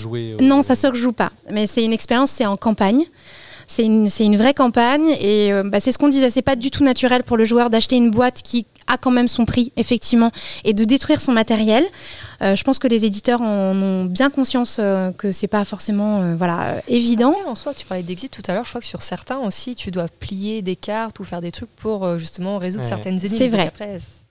Non, 0.40 0.62
ça 0.62 0.74
se 0.74 0.86
rejoue 0.86 1.12
pas. 1.12 1.32
Mais 1.50 1.66
c'est 1.66 1.84
une 1.84 1.92
expérience, 1.92 2.30
c'est 2.30 2.46
en 2.46 2.56
campagne. 2.56 3.04
C'est 3.66 3.84
une, 3.84 4.08
une, 4.20 4.36
vraie 4.36 4.54
campagne 4.54 5.16
et 5.20 5.50
bah, 5.64 5.80
c'est 5.80 5.92
ce 5.92 5.98
qu'on 5.98 6.08
disait. 6.08 6.30
C'est 6.30 6.42
pas 6.42 6.56
du 6.56 6.70
tout 6.70 6.84
naturel 6.84 7.22
pour 7.24 7.36
le 7.36 7.44
joueur 7.44 7.68
d'acheter 7.68 7.96
une 7.96 8.10
boîte 8.10 8.42
qui 8.42 8.66
a 8.86 8.96
quand 8.96 9.10
même 9.10 9.28
son 9.28 9.44
prix, 9.44 9.72
effectivement, 9.76 10.30
et 10.64 10.72
de 10.72 10.84
détruire 10.84 11.20
son 11.20 11.32
matériel. 11.32 11.84
Euh, 12.42 12.54
je 12.54 12.62
pense 12.64 12.78
que 12.78 12.88
les 12.88 13.04
éditeurs 13.04 13.40
en 13.40 13.74
ont 13.76 14.04
bien 14.04 14.30
conscience 14.30 14.76
euh, 14.78 15.10
que 15.12 15.32
c'est 15.32 15.46
pas 15.46 15.64
forcément 15.64 16.22
euh, 16.22 16.36
voilà, 16.36 16.82
évident. 16.86 17.34
en 17.46 17.54
soi, 17.54 17.72
tu 17.74 17.86
parlais 17.86 18.02
d'exit 18.02 18.30
tout 18.30 18.42
à 18.46 18.54
l'heure. 18.54 18.64
Je 18.64 18.70
crois 18.70 18.80
que 18.80 18.86
sur 18.86 19.02
certains 19.02 19.38
aussi, 19.38 19.74
tu 19.74 19.90
dois 19.90 20.06
plier 20.08 20.62
des 20.62 20.76
cartes 20.76 21.18
ou 21.20 21.24
faire 21.24 21.40
des 21.40 21.52
trucs 21.52 21.74
pour 21.76 22.18
justement 22.18 22.58
résoudre 22.58 22.84
certaines 22.84 23.18
énigmes. 23.18 23.38
C'est 23.38 23.48
vrai. 23.48 23.72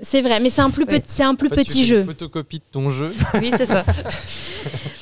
C'est 0.02 0.21
vrai, 0.21 0.39
mais 0.39 0.50
c'est 0.50 0.62
un 0.62 0.71
plus, 0.71 0.86
petit, 0.86 1.06
c'est 1.08 1.24
un 1.24 1.36
plus 1.36 1.50
petit 1.50 1.82
tu 1.82 1.86
jeu. 1.86 2.00
Une 2.00 2.06
photocopie 2.06 2.60
de 2.60 2.63
ton 2.69 2.89
jeu. 2.89 3.13
oui, 3.41 3.52
c'est 3.56 3.65
ça. 3.65 3.86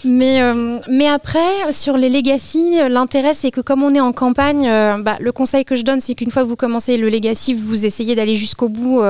mais, 0.06 0.42
mais 0.90 1.08
après, 1.08 1.74
sur 1.74 1.98
les 1.98 2.10
legacy, 2.10 2.76
l'intérêt, 2.90 3.34
c'est 3.34 3.52
que 3.52 3.62
comme 3.62 3.84
on 3.84 3.94
est 3.94 4.02
en 4.02 4.14
campagne, 4.14 4.64
bah, 5.02 5.18
le 5.20 5.32
conseil 5.32 5.66
que 5.66 5.76
je 5.76 5.84
donne, 5.84 6.00
c'est 6.00 6.16
qu'une 6.16 6.32
fois 6.32 6.44
que 6.44 6.48
vous 6.48 6.56
commencez 6.56 6.98
le 6.98 7.10
legacy, 7.10 7.54
vous 7.54 7.86
essayez 7.86 8.16
d'aller 8.16 8.36
jusqu'au 8.36 8.70
bout 8.70 9.02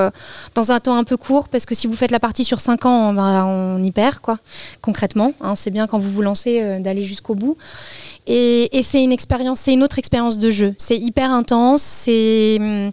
dans 0.56 0.72
un 0.72 0.80
temps 0.80 0.96
un 0.96 1.04
peu 1.04 1.18
court, 1.18 1.50
parce 1.50 1.66
que 1.66 1.76
si 1.76 1.88
vous 1.88 1.96
faites 1.96 2.12
la 2.12 2.20
partie 2.20 2.44
sur 2.44 2.60
5 2.60 2.86
ans, 2.86 3.14
bah, 3.14 3.46
on 3.46 3.84
y 3.84 3.92
perd, 3.92 4.20
quoi, 4.20 4.40
concrètement. 4.82 5.34
Hein. 5.42 5.56
c'est 5.56 5.72
bien 5.72 5.88
quand 5.88 6.00
vous 6.00 6.12
vous 6.12 6.22
lancez 6.22 6.60
euh, 6.62 6.80
d'aller 6.80 7.04
jusqu'au 7.04 7.36
bout. 7.36 7.58
Et, 8.28 8.70
c'est 8.84 9.04
une 9.04 9.12
expérience, 9.12 9.60
c'est 9.62 9.74
une 9.74 9.84
autre 9.84 10.00
expérience 10.00 10.38
de 10.38 10.50
jeu. 10.50 10.74
C'est 10.78 10.98
hyper 10.98 11.32
intense. 11.32 11.82
C'est, 11.82 12.58
hum, 12.60 12.92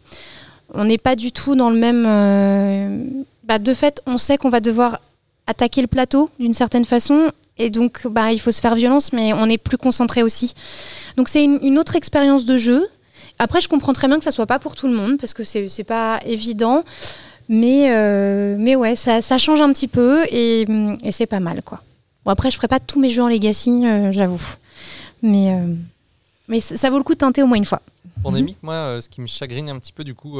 on 0.74 0.84
n'est 0.84 0.98
pas 0.98 1.16
du 1.16 1.32
tout 1.32 1.54
dans 1.54 1.70
le 1.70 1.78
même. 1.78 2.04
Euh, 2.06 3.04
bah, 3.44 3.58
de 3.58 3.74
fait, 3.74 4.02
on 4.06 4.18
sait 4.18 4.36
qu'on 4.36 4.50
va 4.50 4.60
devoir 4.60 5.00
attaquer 5.46 5.80
le 5.82 5.88
plateau 5.88 6.30
d'une 6.38 6.52
certaine 6.52 6.84
façon. 6.84 7.30
Et 7.60 7.68
donc, 7.68 8.06
bah, 8.06 8.32
il 8.32 8.40
faut 8.40 8.52
se 8.52 8.60
faire 8.60 8.74
violence, 8.74 9.12
mais 9.12 9.34
on 9.34 9.44
est 9.44 9.58
plus 9.58 9.76
concentré 9.76 10.22
aussi. 10.22 10.54
Donc, 11.18 11.28
c'est 11.28 11.44
une, 11.44 11.78
autre 11.78 11.94
expérience 11.94 12.46
de 12.46 12.56
jeu. 12.56 12.88
Après, 13.38 13.60
je 13.60 13.68
comprends 13.68 13.92
très 13.92 14.08
bien 14.08 14.16
que 14.16 14.24
ça 14.24 14.30
soit 14.30 14.46
pas 14.46 14.58
pour 14.58 14.74
tout 14.74 14.88
le 14.88 14.94
monde 14.94 15.18
parce 15.18 15.34
que 15.34 15.44
c'est, 15.44 15.84
pas 15.84 16.20
évident. 16.24 16.84
Mais, 17.50 17.92
euh, 17.94 18.56
mais 18.58 18.76
ouais, 18.76 18.96
ça, 18.96 19.20
change 19.38 19.60
un 19.60 19.70
petit 19.74 19.88
peu 19.88 20.24
et, 20.30 20.66
et 21.04 21.12
c'est 21.12 21.26
pas 21.26 21.40
mal, 21.40 21.62
quoi. 21.62 21.82
Bon, 22.24 22.30
après, 22.30 22.50
je 22.50 22.56
ferai 22.56 22.68
pas 22.68 22.80
tous 22.80 22.98
mes 22.98 23.10
jeux 23.10 23.22
en 23.22 23.28
Legacy, 23.28 23.84
j'avoue. 24.10 24.42
Mais, 25.22 25.54
mais 26.48 26.60
ça 26.60 26.88
vaut 26.88 26.96
le 26.96 27.04
coup 27.04 27.14
de 27.14 27.18
tenter 27.18 27.42
au 27.42 27.46
moins 27.46 27.58
une 27.58 27.66
fois. 27.66 27.82
Pour 28.22 28.32
Nemic, 28.32 28.62
moi, 28.62 29.00
ce 29.00 29.08
qui 29.08 29.20
me 29.20 29.26
chagrine 29.26 29.68
un 29.70 29.78
petit 29.78 29.92
peu, 29.92 30.04
du 30.04 30.14
coup, 30.14 30.34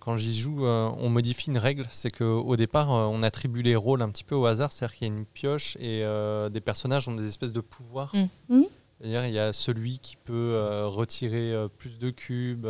quand 0.00 0.16
j'y 0.16 0.36
joue, 0.36 0.66
on 0.66 1.08
modifie 1.08 1.50
une 1.50 1.58
règle. 1.58 1.86
C'est 1.90 2.10
qu'au 2.10 2.56
départ, 2.56 2.90
on 2.90 3.22
attribue 3.22 3.62
les 3.62 3.76
rôles 3.76 4.02
un 4.02 4.10
petit 4.10 4.24
peu 4.24 4.34
au 4.34 4.46
hasard. 4.46 4.72
C'est-à-dire 4.72 4.96
qu'il 4.96 5.08
y 5.08 5.10
a 5.10 5.14
une 5.14 5.24
pioche 5.24 5.76
et 5.80 6.04
des 6.50 6.60
personnages 6.60 7.08
ont 7.08 7.14
des 7.14 7.28
espèces 7.28 7.52
de 7.52 7.60
pouvoirs. 7.60 8.14
Mm. 8.14 8.56
Mm. 8.56 8.64
C'est-à-dire 8.98 9.26
il 9.26 9.32
y 9.32 9.38
a 9.38 9.52
celui 9.52 9.98
qui 9.98 10.16
peut 10.16 10.84
retirer 10.86 11.54
plus 11.78 11.98
de 11.98 12.10
cubes. 12.10 12.66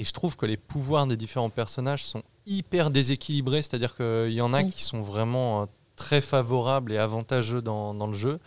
Et 0.00 0.04
je 0.04 0.12
trouve 0.12 0.34
que 0.34 0.46
les 0.46 0.56
pouvoirs 0.56 1.06
des 1.06 1.18
différents 1.18 1.50
personnages 1.50 2.06
sont 2.06 2.22
hyper 2.46 2.90
déséquilibrés, 2.90 3.60
c'est-à-dire 3.60 3.94
qu'il 3.94 4.32
y 4.32 4.40
en 4.40 4.54
a 4.54 4.62
qui 4.64 4.82
sont 4.82 5.02
vraiment 5.02 5.62
euh, 5.62 5.66
très 5.94 6.22
favorables 6.22 6.90
et 6.92 6.96
avantageux 6.96 7.60
dans, 7.60 7.92
dans 7.92 8.06
le 8.06 8.14
jeu, 8.14 8.40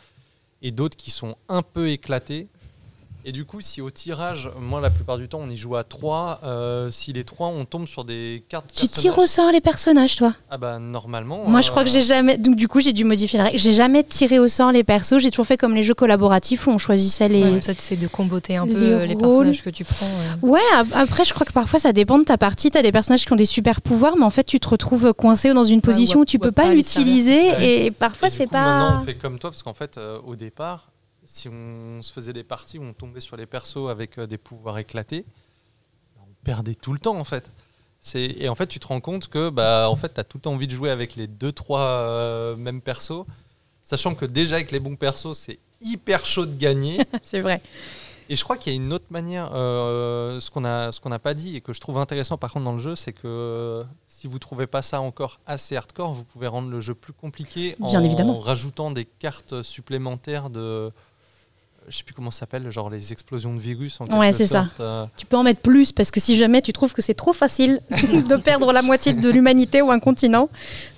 et 0.63 0.71
d'autres 0.71 0.97
qui 0.97 1.11
sont 1.11 1.37
un 1.49 1.61
peu 1.61 1.89
éclatés. 1.89 2.47
Et 3.25 3.31
du 3.31 3.45
coup, 3.45 3.61
si 3.61 3.79
au 3.79 3.89
tirage, 3.89 4.51
moi 4.59 4.81
la 4.81 4.89
plupart 4.89 5.17
du 5.17 5.29
temps 5.29 5.39
on 5.41 5.49
y 5.49 5.55
joue 5.55 5.77
à 5.77 5.85
3, 5.85 6.41
euh, 6.43 6.91
si 6.91 7.13
les 7.13 7.23
3 7.23 7.47
on 7.47 7.63
tombe 7.63 7.87
sur 7.87 8.03
des 8.03 8.43
cartes. 8.49 8.69
Tu 8.75 8.87
tires 8.87 9.17
au 9.17 9.25
sort 9.27 9.49
les 9.51 9.61
personnages 9.61 10.17
toi? 10.17 10.33
Ah 10.49 10.57
bah 10.57 10.77
normalement. 10.77 11.45
Moi 11.47 11.61
je 11.61 11.71
crois 11.71 11.85
que 11.85 11.89
j'ai 11.89 12.01
jamais. 12.01 12.37
Donc 12.37 12.57
du 12.57 12.67
coup 12.67 12.81
j'ai 12.81 12.91
dû 12.91 13.05
modifier 13.05 13.37
la 13.37 13.45
règle. 13.45 13.59
J'ai 13.59 13.71
jamais 13.71 14.03
tiré 14.03 14.39
au 14.39 14.49
sort 14.49 14.73
les 14.73 14.83
persos, 14.83 15.19
j'ai 15.19 15.31
toujours 15.31 15.45
fait 15.45 15.55
comme 15.55 15.73
les 15.73 15.83
jeux 15.83 15.93
collaboratifs 15.93 16.67
où 16.67 16.71
on 16.71 16.77
choisissait 16.77 17.29
les. 17.29 17.43
Ouais, 17.43 17.61
ça 17.61 17.71
c'est 17.77 17.95
de 17.95 18.07
comboter 18.07 18.57
un 18.57 18.67
peu 18.67 18.75
euh, 18.75 19.05
les, 19.05 19.15
personnages 19.15 19.63
que 19.63 19.69
tu 19.69 19.85
prends. 19.85 20.09
Ouais. 20.41 20.59
après 20.93 21.23
je 21.23 21.33
crois 21.33 21.45
que 21.45 21.53
parfois 21.53 21.79
ça 21.79 21.93
dépend 21.93 22.17
de 22.17 22.25
ta 22.25 22.37
partie. 22.37 22.71
T'as 22.71 22.81
des 22.81 22.91
personnages 22.91 23.25
qui 23.25 23.31
ont 23.31 23.37
des 23.37 23.45
super 23.45 23.81
pouvoirs, 23.81 24.17
mais 24.17 24.25
en 24.25 24.31
fait 24.31 24.43
tu 24.43 24.59
te 24.59 24.67
retrouves 24.67 25.13
coincé 25.13 25.53
dans 25.53 25.63
une 25.63 25.81
position 25.81 26.19
où 26.19 26.25
tu 26.25 26.39
peux 26.39 26.51
pas, 26.51 26.67
l'utiliser 26.67 27.85
et 27.85 27.91
parfois 27.91 28.29
c'est 28.29 28.47
pas. 28.47 28.65
Maintenant 28.65 28.99
on 29.01 29.05
fait 29.05 29.15
comme 29.15 29.39
toi 29.39 29.49
parce 29.49 29.63
qu'en 29.63 29.73
fait 29.73 29.97
euh, 29.97 30.19
au 30.25 30.35
départ 30.35 30.92
si 31.33 31.49
on 31.49 32.01
se 32.01 32.13
faisait 32.13 32.33
des 32.33 32.43
parties 32.43 32.77
où 32.77 32.83
on 32.83 32.93
tombait 32.93 33.19
sur 33.19 33.35
les 33.35 33.45
persos 33.45 33.89
avec 33.89 34.17
euh, 34.17 34.27
des 34.27 34.37
pouvoirs 34.37 34.77
éclatés, 34.77 35.25
on 36.21 36.33
perdait 36.43 36.75
tout 36.75 36.93
le 36.93 36.99
temps 36.99 37.17
en 37.17 37.23
fait. 37.23 37.51
Et 38.15 38.49
en 38.49 38.55
fait, 38.55 38.67
tu 38.67 38.79
te 38.79 38.87
rends 38.87 38.99
compte 38.99 39.29
que 39.29 39.49
bah, 39.49 39.87
en 39.89 39.95
fait, 39.95 40.13
tu 40.13 40.19
as 40.19 40.25
tout 40.25 40.37
le 40.37 40.41
temps 40.41 40.51
envie 40.51 40.67
de 40.67 40.73
jouer 40.73 40.91
avec 40.91 41.15
les 41.15 41.25
deux, 41.25 41.53
trois 41.53 41.79
euh, 41.79 42.55
mêmes 42.57 42.81
persos, 42.81 43.25
sachant 43.81 44.13
que 44.13 44.25
déjà 44.25 44.55
avec 44.55 44.71
les 44.71 44.81
bons 44.81 44.97
persos, 44.97 45.37
c'est 45.37 45.57
hyper 45.79 46.25
chaud 46.25 46.45
de 46.45 46.55
gagner. 46.55 46.99
c'est 47.23 47.39
vrai. 47.39 47.61
Et 48.29 48.35
je 48.35 48.43
crois 48.43 48.57
qu'il 48.57 48.73
y 48.73 48.75
a 48.75 48.79
une 48.79 48.91
autre 48.91 49.07
manière, 49.09 49.51
euh, 49.53 50.39
ce 50.39 50.51
qu'on 50.51 50.61
n'a 51.09 51.19
pas 51.19 51.33
dit 51.33 51.55
et 51.55 51.61
que 51.61 51.73
je 51.73 51.79
trouve 51.79 51.97
intéressant 51.97 52.37
par 52.37 52.51
contre 52.51 52.65
dans 52.65 52.73
le 52.73 52.79
jeu, 52.79 52.95
c'est 52.95 53.13
que 53.13 53.83
si 54.07 54.27
vous 54.27 54.39
trouvez 54.39 54.67
pas 54.67 54.81
ça 54.81 55.01
encore 55.01 55.39
assez 55.45 55.75
hardcore, 55.75 56.13
vous 56.13 56.23
pouvez 56.23 56.47
rendre 56.47 56.69
le 56.69 56.81
jeu 56.81 56.93
plus 56.93 57.13
compliqué 57.13 57.75
en 57.81 58.39
rajoutant 58.39 58.91
des 58.91 59.05
cartes 59.05 59.63
supplémentaires 59.63 60.49
de, 60.49 60.91
je 61.87 61.97
sais 61.97 62.03
plus 62.03 62.13
comment 62.13 62.31
ça 62.31 62.41
s'appelle, 62.41 62.69
genre 62.69 62.89
les 62.89 63.11
explosions 63.11 63.53
de 63.53 63.59
virus 63.59 63.99
en 64.01 64.05
Ouais, 64.17 64.33
c'est 64.33 64.47
ça. 64.47 64.67
Euh. 64.79 65.05
Tu 65.17 65.25
peux 65.25 65.37
en 65.37 65.43
mettre 65.43 65.61
plus 65.61 65.91
parce 65.91 66.11
que 66.11 66.19
si 66.19 66.37
jamais 66.37 66.61
tu 66.61 66.73
trouves 66.73 66.93
que 66.93 67.01
c'est 67.01 67.13
trop 67.13 67.33
facile 67.33 67.81
de 67.91 68.35
perdre 68.35 68.71
la 68.71 68.81
moitié 68.81 69.13
de 69.13 69.29
l'humanité 69.29 69.81
ou 69.81 69.91
un 69.91 69.99
continent, 69.99 70.49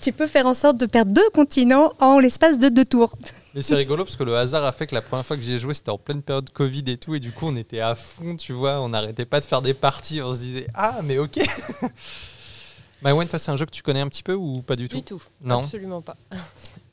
tu 0.01 0.11
peux 0.11 0.27
faire 0.27 0.45
en 0.45 0.53
sorte 0.53 0.77
de 0.77 0.85
perdre 0.85 1.11
deux 1.11 1.29
continents 1.31 1.93
en 1.99 2.19
l'espace 2.19 2.59
de 2.59 2.69
deux 2.69 2.85
tours. 2.85 3.15
Mais 3.53 3.61
c'est 3.61 3.75
rigolo 3.75 4.03
parce 4.03 4.15
que 4.15 4.23
le 4.23 4.35
hasard 4.35 4.65
a 4.65 4.71
fait 4.71 4.87
que 4.87 4.95
la 4.95 5.01
première 5.01 5.25
fois 5.25 5.37
que 5.37 5.43
j'y 5.43 5.53
ai 5.53 5.59
joué, 5.59 5.73
c'était 5.73 5.89
en 5.89 5.97
pleine 5.97 6.21
période 6.21 6.49
Covid 6.49 6.83
et 6.87 6.97
tout, 6.97 7.15
et 7.15 7.19
du 7.19 7.31
coup 7.31 7.47
on 7.47 7.55
était 7.55 7.79
à 7.79 7.95
fond, 7.95 8.35
tu 8.35 8.53
vois, 8.53 8.81
on 8.81 8.89
n'arrêtait 8.89 9.25
pas 9.25 9.39
de 9.39 9.45
faire 9.45 9.61
des 9.61 9.73
parties, 9.73 10.21
on 10.21 10.33
se 10.33 10.39
disait 10.39 10.67
ah 10.73 10.99
mais 11.03 11.17
ok. 11.17 11.39
Mywen, 13.03 13.27
toi 13.27 13.39
c'est 13.39 13.51
un 13.51 13.55
jeu 13.55 13.65
que 13.65 13.71
tu 13.71 13.83
connais 13.83 14.01
un 14.01 14.07
petit 14.07 14.23
peu 14.23 14.33
ou 14.33 14.61
pas 14.61 14.75
du 14.75 14.89
tout? 14.89 14.97
Du 14.97 15.03
tout. 15.03 15.21
Non? 15.41 15.63
Absolument 15.63 16.01
pas. 16.01 16.17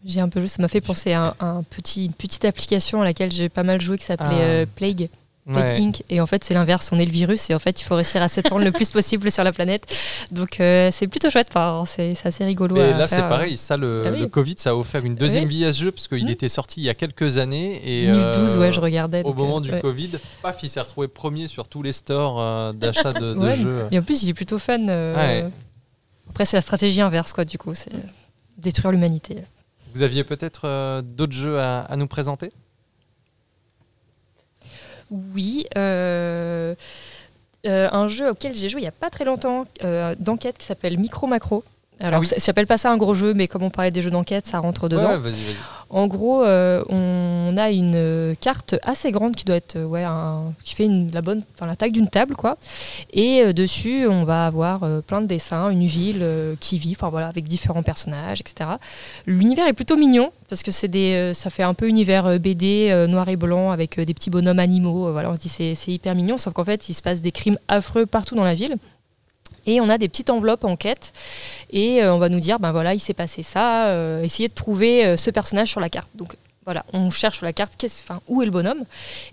J'ai 0.04 0.20
un 0.20 0.28
peu 0.28 0.40
joué, 0.40 0.48
ça 0.48 0.60
m'a 0.60 0.68
fait 0.68 0.80
penser 0.80 1.12
à 1.12 1.36
un, 1.38 1.62
petit, 1.62 2.06
une 2.06 2.12
petite 2.12 2.44
application 2.44 3.02
à 3.02 3.04
laquelle 3.04 3.30
j'ai 3.30 3.48
pas 3.48 3.62
mal 3.62 3.80
joué 3.80 3.98
qui 3.98 4.04
s'appelait 4.04 4.26
ah. 4.30 4.40
euh, 4.40 4.66
Plague. 4.74 5.08
Inc. 5.48 6.04
Et 6.08 6.20
en 6.20 6.26
fait, 6.26 6.44
c'est 6.44 6.54
l'inverse. 6.54 6.90
On 6.92 6.98
est 7.00 7.04
le 7.04 7.10
virus 7.10 7.50
et 7.50 7.54
en 7.54 7.58
fait, 7.58 7.80
il 7.80 7.84
faut 7.84 7.96
réussir 7.96 8.22
à 8.22 8.28
s'étendre 8.28 8.64
le 8.64 8.70
plus 8.70 8.90
possible 8.92 9.30
sur 9.30 9.42
la 9.42 9.52
planète. 9.52 9.92
Donc, 10.30 10.60
euh, 10.60 10.90
c'est 10.92 11.08
plutôt 11.08 11.30
chouette. 11.30 11.48
c'est 11.86 12.14
assez 12.24 12.44
rigolo. 12.44 12.76
Et 12.76 12.92
là, 12.92 13.08
c'est 13.08 13.22
pareil. 13.22 13.56
Ça, 13.56 13.76
le, 13.76 14.04
ah 14.06 14.26
Covid, 14.28 14.54
ça 14.58 14.70
a 14.70 14.74
offert 14.74 15.04
une 15.04 15.16
deuxième 15.16 15.48
vie 15.48 15.64
à 15.64 15.72
ce 15.72 15.82
jeu 15.82 15.90
parce 15.90 16.06
qu'il 16.06 16.26
mmh. 16.26 16.30
était 16.30 16.48
sorti 16.48 16.80
il 16.80 16.84
y 16.84 16.88
a 16.88 16.94
quelques 16.94 17.38
années. 17.38 17.80
Et, 17.84 18.06
2012, 18.06 18.58
ouais, 18.58 18.72
je 18.72 18.80
regardais. 18.80 19.22
Au 19.24 19.34
moment 19.34 19.60
du 19.60 19.72
Covid, 19.80 20.12
paf, 20.42 20.62
il 20.62 20.68
s'est 20.68 20.80
retrouvé 20.80 21.08
premier 21.08 21.48
sur 21.48 21.66
tous 21.66 21.82
les 21.82 21.92
stores 21.92 22.72
d'achat 22.74 23.12
de, 23.12 23.34
jeux. 23.54 23.86
Et 23.90 23.98
en 23.98 24.02
plus, 24.02 24.22
il 24.22 24.28
est 24.28 24.34
plutôt 24.34 24.58
fan. 24.58 24.90
Après, 26.30 26.44
c'est 26.44 26.56
la 26.56 26.62
stratégie 26.62 27.00
inverse, 27.00 27.32
quoi, 27.32 27.44
du 27.44 27.58
coup. 27.58 27.74
C'est 27.74 27.92
détruire 28.58 28.92
l'humanité. 28.92 29.44
Vous 29.94 30.02
aviez 30.02 30.24
peut-être 30.24 30.62
euh, 30.66 31.02
d'autres 31.02 31.34
jeux 31.34 31.58
à, 31.60 31.94
nous 31.96 32.06
présenter? 32.06 32.50
Oui. 35.10 35.66
Euh, 35.76 36.74
euh, 37.66 37.88
un 37.92 38.08
jeu 38.08 38.30
auquel 38.30 38.54
j'ai 38.54 38.68
joué 38.70 38.80
il 38.80 38.84
n'y 38.84 38.88
a 38.88 38.92
pas 38.92 39.10
très 39.10 39.24
longtemps, 39.24 39.66
d'enquête 40.18 40.58
qui 40.58 40.66
s'appelle 40.66 40.98
Micro 40.98 41.26
Macro. 41.26 41.62
Alors, 42.02 42.22
ah 42.22 42.26
ça 42.26 42.40
s'appelle 42.40 42.66
pas 42.66 42.78
ça 42.78 42.90
un 42.90 42.96
gros 42.96 43.14
jeu, 43.14 43.32
mais 43.32 43.46
comme 43.46 43.62
on 43.62 43.70
parlait 43.70 43.90
des 43.90 44.02
jeux 44.02 44.10
d'enquête, 44.10 44.46
ça 44.46 44.58
rentre 44.58 44.88
dedans. 44.88 45.18
Ouais. 45.20 45.32
En 45.88 46.06
gros, 46.06 46.42
euh, 46.42 46.82
on 46.88 47.54
a 47.58 47.70
une 47.70 48.34
carte 48.40 48.76
assez 48.82 49.12
grande 49.12 49.36
qui 49.36 49.44
doit 49.44 49.56
être 49.56 49.76
euh, 49.76 49.84
ouais, 49.84 50.04
qui 50.64 50.74
fait 50.74 50.88
la 51.12 51.20
bonne, 51.20 51.42
la 51.60 51.76
taille 51.76 51.92
d'une 51.92 52.08
table, 52.08 52.34
quoi. 52.34 52.56
Et 53.12 53.42
euh, 53.42 53.52
dessus, 53.52 54.06
on 54.08 54.24
va 54.24 54.46
avoir 54.46 54.80
plein 55.02 55.20
de 55.20 55.26
dessins, 55.26 55.68
une 55.68 55.84
ville 55.84 56.26
qui 56.60 56.78
vit, 56.78 56.92
enfin 56.92 57.10
voilà, 57.10 57.28
avec 57.28 57.46
différents 57.46 57.82
personnages, 57.82 58.40
etc. 58.40 58.70
L'univers 59.26 59.68
est 59.68 59.74
plutôt 59.74 59.96
mignon 59.96 60.32
parce 60.48 60.62
que 60.62 60.70
c'est 60.70 60.88
des, 60.88 61.32
ça 61.34 61.50
fait 61.50 61.62
un 61.62 61.74
peu 61.74 61.88
univers 61.88 62.38
BD 62.40 63.06
noir 63.08 63.28
et 63.28 63.36
blanc 63.36 63.70
avec 63.70 64.00
des 64.00 64.14
petits 64.14 64.30
bonhommes 64.30 64.58
animaux. 64.58 65.12
voilà, 65.12 65.30
on 65.30 65.34
se 65.34 65.40
dit 65.40 65.48
c'est 65.48 65.92
hyper 65.92 66.14
mignon, 66.14 66.38
sauf 66.38 66.54
qu'en 66.54 66.64
fait, 66.64 66.88
il 66.88 66.94
se 66.94 67.02
passe 67.02 67.20
des 67.20 67.32
crimes 67.32 67.58
affreux 67.68 68.06
partout 68.06 68.34
dans 68.34 68.44
la 68.44 68.54
ville. 68.54 68.76
Et 69.66 69.80
on 69.80 69.88
a 69.88 69.98
des 69.98 70.08
petites 70.08 70.30
enveloppes 70.30 70.64
en 70.64 70.76
quête 70.76 71.12
et 71.70 72.02
euh, 72.02 72.14
on 72.14 72.18
va 72.18 72.28
nous 72.28 72.40
dire, 72.40 72.58
ben 72.58 72.72
voilà, 72.72 72.94
il 72.94 73.00
s'est 73.00 73.14
passé 73.14 73.42
ça, 73.42 73.86
euh, 73.86 74.22
essayez 74.22 74.48
de 74.48 74.54
trouver 74.54 75.04
euh, 75.04 75.16
ce 75.16 75.30
personnage 75.30 75.68
sur 75.68 75.80
la 75.80 75.88
carte. 75.88 76.08
Donc 76.14 76.36
voilà, 76.64 76.84
on 76.92 77.10
cherche 77.10 77.38
sur 77.38 77.44
la 77.44 77.52
carte 77.52 77.84
où 78.28 78.40
est 78.40 78.44
le 78.44 78.52
bonhomme 78.52 78.84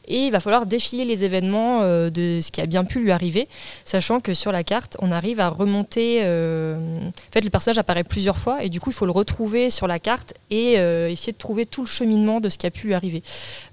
et 0.07 0.25
il 0.25 0.31
va 0.31 0.39
falloir 0.39 0.65
défiler 0.65 1.05
les 1.05 1.23
événements 1.23 1.83
de 1.83 2.39
ce 2.41 2.51
qui 2.51 2.59
a 2.59 2.65
bien 2.65 2.83
pu 2.83 3.01
lui 3.01 3.11
arriver, 3.11 3.47
sachant 3.85 4.19
que 4.19 4.33
sur 4.33 4.51
la 4.51 4.63
carte, 4.63 4.97
on 4.99 5.11
arrive 5.11 5.39
à 5.39 5.49
remonter. 5.49 6.21
en 6.21 7.11
fait, 7.31 7.41
le 7.41 7.51
personnage 7.51 7.77
apparaît 7.77 8.03
plusieurs 8.03 8.39
fois 8.39 8.63
et 8.63 8.69
du 8.69 8.79
coup, 8.79 8.89
il 8.89 8.93
faut 8.93 9.05
le 9.05 9.11
retrouver 9.11 9.69
sur 9.69 9.85
la 9.85 9.99
carte 9.99 10.33
et 10.49 10.73
essayer 10.73 11.31
de 11.31 11.37
trouver 11.37 11.67
tout 11.67 11.83
le 11.83 11.87
cheminement 11.87 12.39
de 12.39 12.49
ce 12.49 12.57
qui 12.57 12.65
a 12.65 12.71
pu 12.71 12.87
lui 12.87 12.95
arriver. 12.95 13.21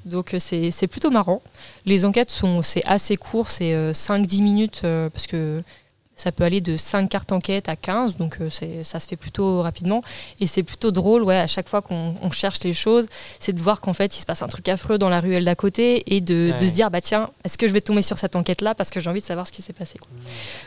Donc, 0.04 0.36
c'est 0.38 0.86
plutôt 0.86 1.08
marrant. 1.08 1.40
Les 1.86 2.04
enquêtes 2.04 2.30
sont 2.30 2.60
c'est 2.60 2.84
assez 2.84 3.16
court, 3.16 3.48
c'est 3.48 3.72
5-10 3.92 4.42
minutes 4.42 4.82
parce 4.82 5.26
que 5.26 5.62
ça 6.16 6.32
peut 6.32 6.44
aller 6.44 6.62
de 6.62 6.76
5 6.78 7.08
cartes 7.08 7.30
enquête 7.30 7.68
à 7.68 7.76
15, 7.76 8.16
donc 8.16 8.38
euh, 8.40 8.48
ça 8.82 8.98
se 8.98 9.06
fait 9.06 9.16
plutôt 9.16 9.60
rapidement. 9.60 10.02
Et 10.40 10.46
c'est 10.46 10.62
plutôt 10.62 10.90
drôle, 10.90 11.22
ouais, 11.22 11.36
à 11.36 11.46
chaque 11.46 11.68
fois 11.68 11.82
qu'on 11.82 12.30
cherche 12.30 12.64
les 12.64 12.72
choses, 12.72 13.06
c'est 13.38 13.52
de 13.52 13.60
voir 13.60 13.82
qu'en 13.82 13.92
fait, 13.92 14.16
il 14.16 14.20
se 14.20 14.26
passe 14.26 14.40
un 14.40 14.48
truc 14.48 14.68
affreux 14.70 14.96
dans 14.96 15.10
la 15.10 15.20
ruelle 15.20 15.44
d'à 15.44 15.54
côté 15.54 16.14
et 16.14 16.22
de, 16.22 16.54
se 16.58 16.72
dire, 16.72 16.90
bah 16.90 17.02
tiens, 17.02 17.28
est-ce 17.44 17.58
que 17.58 17.68
je 17.68 17.72
vais 17.72 17.82
tomber 17.82 18.00
sur 18.00 18.18
cette 18.18 18.34
enquête-là 18.34 18.74
parce 18.74 18.88
que 18.90 18.98
j'ai 18.98 19.10
envie 19.10 19.20
de 19.20 19.26
savoir 19.26 19.46
ce 19.46 19.52
qui 19.52 19.60
s'est 19.60 19.74
passé. 19.74 19.98
Mmh. 20.00 20.16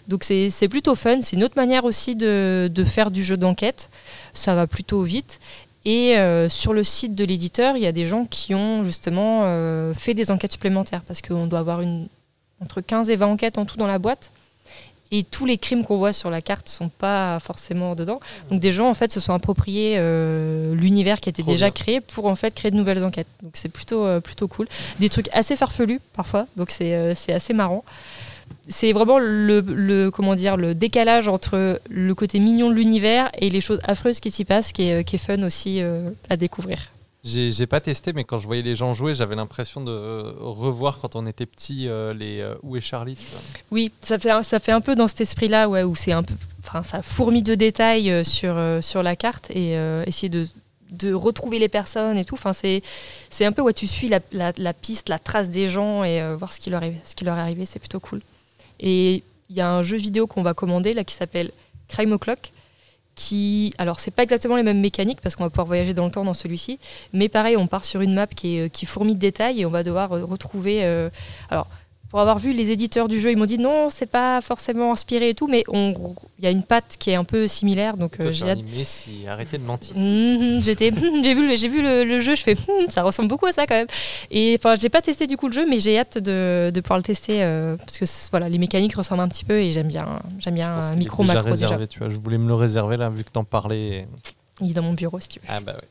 Donc 0.08 0.24
c'est 0.24 0.68
plutôt 0.70 0.94
fun. 0.94 1.22
C'est 1.22 1.36
une 1.36 1.44
autre 1.44 1.58
manière 1.58 1.84
aussi 1.84 2.16
de, 2.16 2.70
faire 2.86 3.10
du 3.10 3.24
jeu 3.24 3.36
d'enquête. 3.36 3.90
Ça 4.34 4.54
va 4.54 4.68
plutôt 4.68 5.02
vite. 5.02 5.40
Et 5.86 6.18
euh, 6.18 6.50
sur 6.50 6.74
le 6.74 6.84
site 6.84 7.16
de 7.16 7.24
l'éditeur, 7.24 7.76
il 7.76 7.82
y 7.82 7.88
a 7.88 7.92
des 7.92 8.06
gens 8.06 8.26
qui 8.26 8.54
ont 8.54 8.84
justement 8.84 9.42
euh, 9.46 9.94
fait 9.96 10.14
des 10.14 10.30
enquêtes 10.30 10.52
supplémentaires 10.52 11.02
parce 11.08 11.22
qu'on 11.22 11.48
doit 11.48 11.60
avoir 11.60 11.82
une, 11.82 12.08
entre 12.62 12.82
15 12.82 13.10
et 13.10 13.16
20 13.16 13.26
enquêtes 13.26 13.58
en 13.58 13.66
tout 13.66 13.78
dans 13.78 13.88
la 13.88 13.98
boîte 13.98 14.32
et 15.12 15.24
tous 15.24 15.46
les 15.46 15.58
crimes 15.58 15.84
qu'on 15.84 15.98
voit 15.98 16.14
sur 16.14 16.30
la 16.30 16.42
carte 16.42 16.70
sont 16.70 16.90
pas 16.90 17.40
forcément 17.40 17.96
dedans. 17.96 18.20
Donc 18.52 18.60
des 18.60 18.72
gens 18.72 18.90
en 18.90 18.94
fait 18.94 19.12
se 19.12 19.20
sont 19.20 19.34
appropriés 19.34 19.96
euh, 19.98 20.76
l'univers 20.76 21.20
qui 21.20 21.30
était 21.30 21.44
déjà 21.44 21.72
créé 21.72 22.00
pour 22.02 22.26
en 22.26 22.36
fait 22.36 22.54
créer 22.54 22.72
de 22.72 22.76
nouvelles 22.76 23.04
enquêtes. 23.04 23.28
Donc 23.42 23.52
c'est 23.54 23.70
plutôt 23.70 24.06
euh, 24.06 24.20
plutôt 24.20 24.48
cool. 24.48 24.68
Des 25.00 25.10
trucs 25.10 25.30
assez 25.34 25.56
farfelus 25.56 26.00
parfois, 26.14 26.48
donc 26.56 26.70
c'est 26.70 26.94
euh, 26.94 27.14
assez 27.30 27.54
marrant. 27.54 27.84
C'est 28.68 28.94
vraiment 28.94 29.20
le, 29.20 29.62
le, 29.62 30.10
comment 30.10 30.34
dire 30.36 30.58
le 30.58 30.74
décalage 30.74 31.28
entre 31.28 31.80
le 31.88 32.16
côté 32.16 32.40
mignon 32.40 32.70
de 32.70 32.76
l'univers 32.76 33.30
et 33.38 33.50
les 33.50 33.62
choses 33.62 33.80
affreuses 33.84 34.20
qui 34.20 34.32
s'y 34.32 34.44
passent 34.44 34.74
qui 34.74 34.90
est, 34.90 35.04
qui 35.04 35.16
est 35.16 35.20
fun 35.20 35.42
aussi 35.44 35.82
à 36.30 36.38
découvrir. 36.38 36.90
J'ai 37.26 37.68
pas 37.68 37.82
testé, 37.82 38.14
mais 38.14 38.24
quand 38.24 38.38
je 38.38 38.48
voyais 38.48 38.62
les 38.62 38.76
gens 38.76 38.94
jouer, 38.94 39.14
j'avais 39.14 39.36
l'impression 39.36 39.82
de 39.82 39.92
euh, 39.92 40.34
revoir 40.40 41.00
quand 41.00 41.18
on 41.18 41.26
était 41.26 41.46
petit 41.46 41.90
euh, 41.90 42.14
les 42.14 42.40
euh, 42.40 42.56
Où 42.64 42.78
est 42.78 42.82
Charlie 42.82 43.18
Oui, 43.72 43.92
ça 44.00 44.18
fait, 44.18 44.44
ça 44.44 44.60
fait 44.60 44.72
un 44.72 44.80
peu 44.80 44.96
dans 44.96 45.08
cet 45.10 45.20
esprit-là, 45.20 45.68
où 45.68 45.96
c'est 45.98 46.14
un 46.14 46.24
peu, 46.24 46.34
enfin, 46.64 46.82
ça 46.82 47.02
fourmille 47.02 47.44
de 47.44 47.56
détails 47.56 48.24
sur, 48.24 48.58
sur 48.82 49.04
la 49.04 49.18
carte 49.18 49.52
et 49.52 49.74
essayer 50.08 50.30
de, 50.30 50.48
de, 50.92 51.14
retrouver 51.14 51.60
les 51.60 51.68
personnes 51.68 52.18
et 52.18 52.24
tout. 52.24 52.36
Enfin, 52.36 52.54
c'est 52.54 53.46
un 53.46 53.52
peu 53.52 53.62
où 53.62 53.72
tu 53.74 53.86
suis 53.86 54.08
la, 54.08 54.22
la, 54.32 54.74
piste, 54.74 55.10
la 55.10 55.20
trace 55.20 55.50
des 55.50 55.68
gens 55.68 56.06
et 56.06 56.36
voir 56.36 56.54
ce 56.54 56.62
qui, 56.62 56.70
leur 56.70 56.84
est, 56.84 56.96
ce 57.04 57.16
qui 57.16 57.26
leur 57.26 57.38
est 57.38 57.42
arrivé, 57.42 57.66
c'est 57.66 57.80
plutôt 57.80 58.00
cool. 58.00 58.22
Et 58.80 59.24
il 59.50 59.56
y 59.58 59.62
a 59.62 59.70
un 59.70 59.84
jeu 59.84 59.98
vidéo 59.98 60.26
qu'on 60.26 60.44
va 60.44 60.54
commander 60.54 60.94
là 60.94 61.04
qui 61.04 61.16
s'appelle 61.16 61.52
Crime 61.90 62.14
O'Clock 62.14 62.52
qui, 63.20 63.74
alors 63.78 64.00
c'est 64.00 64.12
pas 64.12 64.24
exactement 64.24 64.56
les 64.56 64.64
mêmes 64.64 64.80
mécaniques 64.80 65.20
parce 65.22 65.36
qu'on 65.36 65.44
va 65.44 65.50
pouvoir 65.50 65.68
voyager 65.68 65.94
dans 65.94 66.06
le 66.06 66.12
temps 66.12 66.24
dans 66.24 66.34
celui-ci, 66.34 66.80
mais 67.12 67.28
pareil, 67.28 67.58
on 67.58 67.68
part 67.68 67.84
sur 67.84 68.00
une 68.00 68.14
map 68.14 68.28
qui, 68.28 68.58
est, 68.58 68.70
qui 68.70 68.86
fourmille 68.86 69.16
de 69.16 69.20
détails 69.20 69.60
et 69.60 69.66
on 69.66 69.70
va 69.70 69.84
devoir 69.84 70.10
retrouver. 70.10 70.84
alors 71.50 71.68
pour 72.10 72.20
avoir 72.20 72.40
vu 72.40 72.54
les 72.54 72.72
éditeurs 72.72 73.08
du 73.08 73.20
jeu, 73.20 73.32
ils 73.32 73.38
m'ont 73.38 73.46
dit 73.46 73.60
non, 73.60 73.90
c'est 73.92 74.08
pas 74.08 74.42
forcément 74.42 74.92
inspiré 74.92 75.30
et 75.30 75.36
tout, 75.36 75.48
mais 75.48 75.64
il 75.72 76.44
y 76.44 76.48
a 76.48 76.50
une 76.50 76.64
patte 76.64 76.96
qui 76.98 77.12
est 77.12 77.16
un 77.16 77.24
peu 77.24 77.48
similaire. 77.48 77.98
Donc 77.98 78.20
euh, 78.20 78.32
j'ai 78.32 78.84
si 78.84 79.28
arrêtez 79.28 79.60
de 79.60 79.64
mentir. 79.64 79.96
Mhm, 79.96 80.62
j'étais, 80.64 80.92
j'ai 81.24 81.34
vu, 81.36 81.56
j'ai 81.56 81.68
vu 81.68 81.82
le, 81.84 82.20
jeu, 82.20 82.36
je 82.36 82.42
fais 82.42 82.56
hmm, 82.56 82.90
ça 82.90 83.04
ressemble 83.04 83.30
beaucoup 83.30 83.46
à 83.46 83.52
ça 83.52 83.68
quand 83.68 83.76
même. 83.76 83.88
Et 84.32 84.58
enfin, 84.60 84.76
j'ai 84.80 84.90
pas 84.90 85.02
testé 85.02 85.28
du 85.28 85.38
coup 85.38 85.48
le 85.48 85.54
jeu, 85.54 85.68
mais 85.70 85.80
j'ai 85.80 86.00
hâte 86.00 86.18
de, 86.18 86.72
de, 86.74 86.82
pouvoir 86.82 86.98
le 86.98 87.04
tester 87.04 87.44
euh, 87.44 87.78
parce 87.78 88.00
que 88.00 88.06
voilà, 88.32 88.50
les 88.50 88.58
mécaniques 88.58 88.96
ressemblent 88.96 89.22
un 89.22 89.30
petit 89.30 89.46
peu 89.46 89.60
et 89.60 89.72
j'aime 89.72 89.88
bien, 89.88 90.20
j'aime 90.40 90.56
bien 90.56 90.72
un 90.72 90.96
micro 90.96 91.24
macro 91.24 91.52
réservé, 91.52 91.76
déjà. 91.76 91.88
Tu 91.88 92.00
vois, 92.00 92.10
je 92.10 92.18
voulais 92.18 92.40
me 92.40 92.48
le 92.48 92.56
réserver 92.56 92.98
là 92.98 93.10
vu 93.10 93.24
que 93.24 93.32
t'en 93.32 93.44
parlais. 93.44 94.08
Il 94.62 94.72
est 94.72 94.74
dans 94.74 94.82
mon 94.82 94.94
bureau 94.94 95.20
si 95.20 95.30
tu 95.30 95.40
veux. 95.40 95.46
Ah 95.48 95.60
bah 95.60 95.74
ouais, 95.76 95.88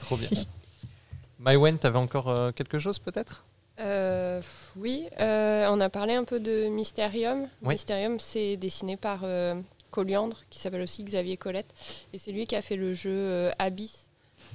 trop 0.00 0.16
bien. 0.16 0.28
Mywen, 1.40 1.78
t'avais 1.78 1.98
encore 1.98 2.28
euh, 2.28 2.52
quelque 2.52 2.78
chose 2.78 2.98
peut-être? 2.98 3.44
Euh, 3.80 4.40
oui, 4.78 5.08
euh, 5.20 5.66
on 5.70 5.80
a 5.80 5.88
parlé 5.88 6.14
un 6.14 6.24
peu 6.24 6.38
de 6.40 6.68
Mysterium. 6.68 7.48
Mysterium, 7.62 8.20
c'est 8.20 8.56
dessiné 8.56 8.96
par 8.96 9.20
euh, 9.24 9.60
Colliandre, 9.90 10.38
qui 10.50 10.60
s'appelle 10.60 10.82
aussi 10.82 11.02
Xavier 11.02 11.36
Colette. 11.36 11.72
Et 12.12 12.18
c'est 12.18 12.30
lui 12.30 12.46
qui 12.46 12.54
a 12.54 12.62
fait 12.62 12.76
le 12.76 12.94
jeu 12.94 13.50
Abyss, 13.58 14.08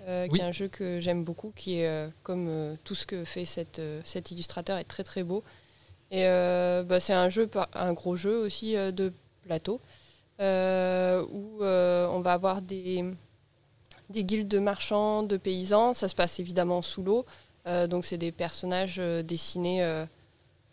qui 0.05 0.39
est 0.39 0.43
un 0.43 0.51
jeu 0.51 0.69
que 0.69 0.99
j'aime 1.01 1.23
beaucoup, 1.23 1.51
qui 1.55 1.79
est, 1.79 2.09
comme 2.23 2.77
tout 2.83 2.95
ce 2.95 3.05
que 3.05 3.25
fait 3.25 3.45
cette, 3.45 3.81
cet 4.05 4.31
illustrateur, 4.31 4.77
est 4.77 4.85
très 4.85 5.03
très 5.03 5.23
beau. 5.23 5.43
Et 6.11 6.23
bah, 6.23 6.99
c'est 6.99 7.13
un 7.13 7.29
jeu, 7.29 7.49
un 7.73 7.93
gros 7.93 8.15
jeu 8.15 8.37
aussi 8.37 8.75
de 8.75 9.11
plateau, 9.43 9.81
où 10.39 11.63
on 11.63 12.21
va 12.21 12.33
avoir 12.33 12.61
des, 12.61 13.03
des 14.09 14.23
guildes 14.23 14.47
de 14.47 14.59
marchands, 14.59 15.23
de 15.23 15.35
paysans. 15.35 15.93
Ça 15.93 16.07
se 16.07 16.15
passe 16.15 16.39
évidemment 16.39 16.81
sous 16.81 17.03
l'eau. 17.03 17.25
Euh, 17.67 17.87
donc 17.87 18.05
c'est 18.05 18.17
des 18.17 18.31
personnages 18.31 18.97
euh, 18.99 19.23
dessinés, 19.23 19.83
euh, 19.83 20.05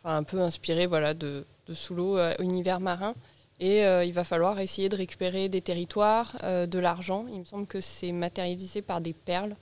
un 0.04 0.22
peu 0.22 0.40
inspirés 0.40 0.86
voilà, 0.86 1.14
de, 1.14 1.44
de 1.66 1.74
sous 1.74 1.94
l'eau, 1.94 2.18
univers 2.40 2.80
marin. 2.80 3.14
Et 3.62 3.82
il 3.82 4.12
va 4.14 4.24
falloir 4.24 4.58
essayer 4.58 4.88
de 4.88 4.96
récupérer 4.96 5.50
des 5.50 5.60
territoires, 5.60 6.34
de 6.42 6.78
l'argent. 6.78 7.26
Il 7.30 7.40
me 7.40 7.44
semble 7.44 7.66
que 7.66 7.82
c'est 7.82 8.10
matérialisé 8.10 8.80
par 8.80 9.02
des 9.02 9.12
perles. 9.12 9.54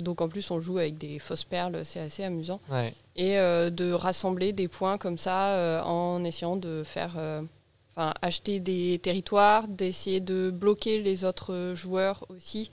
donc 0.00 0.22
en 0.22 0.30
plus, 0.30 0.50
on 0.50 0.60
joue 0.60 0.78
avec 0.78 0.96
des 0.96 1.18
fausses 1.18 1.44
perles, 1.44 1.84
c'est 1.84 2.00
assez 2.00 2.24
amusant. 2.24 2.58
Et 3.16 3.34
de 3.34 3.92
rassembler 3.92 4.54
des 4.54 4.66
points 4.66 4.96
comme 4.96 5.18
ça 5.18 5.82
en 5.84 6.24
essayant 6.24 6.56
de 6.56 6.84
faire, 6.86 7.18
enfin, 7.94 8.14
acheter 8.22 8.60
des 8.60 8.98
territoires, 9.02 9.68
d'essayer 9.68 10.20
de 10.20 10.50
bloquer 10.50 11.02
les 11.02 11.26
autres 11.26 11.74
joueurs 11.76 12.24
aussi, 12.30 12.70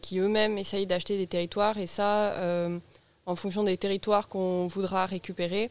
qui 0.00 0.18
eux-mêmes 0.18 0.56
essayent 0.56 0.86
d'acheter 0.86 1.18
des 1.18 1.26
territoires. 1.26 1.76
Et 1.76 1.86
ça, 1.86 2.70
en 3.26 3.36
fonction 3.36 3.62
des 3.64 3.76
territoires 3.76 4.28
qu'on 4.28 4.66
voudra 4.66 5.06
récupérer. 5.06 5.70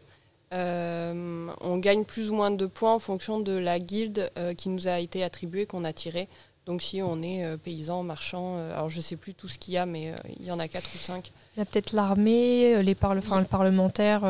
Euh, 0.54 1.48
on 1.62 1.78
gagne 1.78 2.04
plus 2.06 2.30
ou 2.30 2.36
moins 2.36 2.52
de 2.52 2.66
points 2.68 2.94
en 2.94 3.00
fonction 3.00 3.39
de 3.39 3.54
la 3.54 3.80
guilde 3.80 4.32
euh, 4.38 4.54
qui 4.54 4.70
nous 4.70 4.88
a 4.88 5.00
été 5.00 5.24
attribuée, 5.24 5.66
qu'on 5.66 5.84
a 5.84 5.94
tirée. 5.94 6.28
Donc 6.66 6.82
si 6.82 7.02
on 7.02 7.22
est 7.22 7.44
euh, 7.44 7.58
paysan, 7.58 8.04
marchand, 8.04 8.58
alors 8.72 8.88
je 8.88 8.98
ne 8.98 9.02
sais 9.02 9.18
plus 9.18 9.34
tout 9.34 9.50
ce 9.50 9.58
qu'il 9.58 9.74
y 9.74 9.78
a, 9.78 9.86
mais 9.86 10.13
il 10.39 10.46
y 10.46 10.52
en 10.52 10.60
a 10.60 10.68
4 10.68 10.86
ou 10.94 10.98
5. 10.98 11.32
Il 11.56 11.60
y 11.60 11.62
a 11.62 11.66
peut-être 11.66 11.92
l'armée, 11.92 12.82
les 12.84 12.96
parle 12.96 13.18
enfin, 13.18 13.39
le 13.39 13.46
parlementaire. 13.46 14.22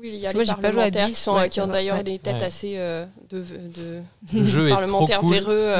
Oui, 0.00 0.10
il 0.12 0.16
y 0.16 0.26
a 0.26 0.32
les 0.32 0.44
parlementaires 0.44 1.08
qui, 1.08 1.14
sont, 1.14 1.38
qui 1.48 1.60
ont 1.60 1.68
d'ailleurs 1.68 2.02
des 2.02 2.18
têtes 2.18 2.42
assez 2.42 2.76
de, 3.30 3.46
le 4.32 4.44
jeu 4.44 4.68
parlementaires 4.68 5.18
est 5.18 5.20
trop 5.20 5.28
cool. 5.28 5.34
véreux. 5.34 5.74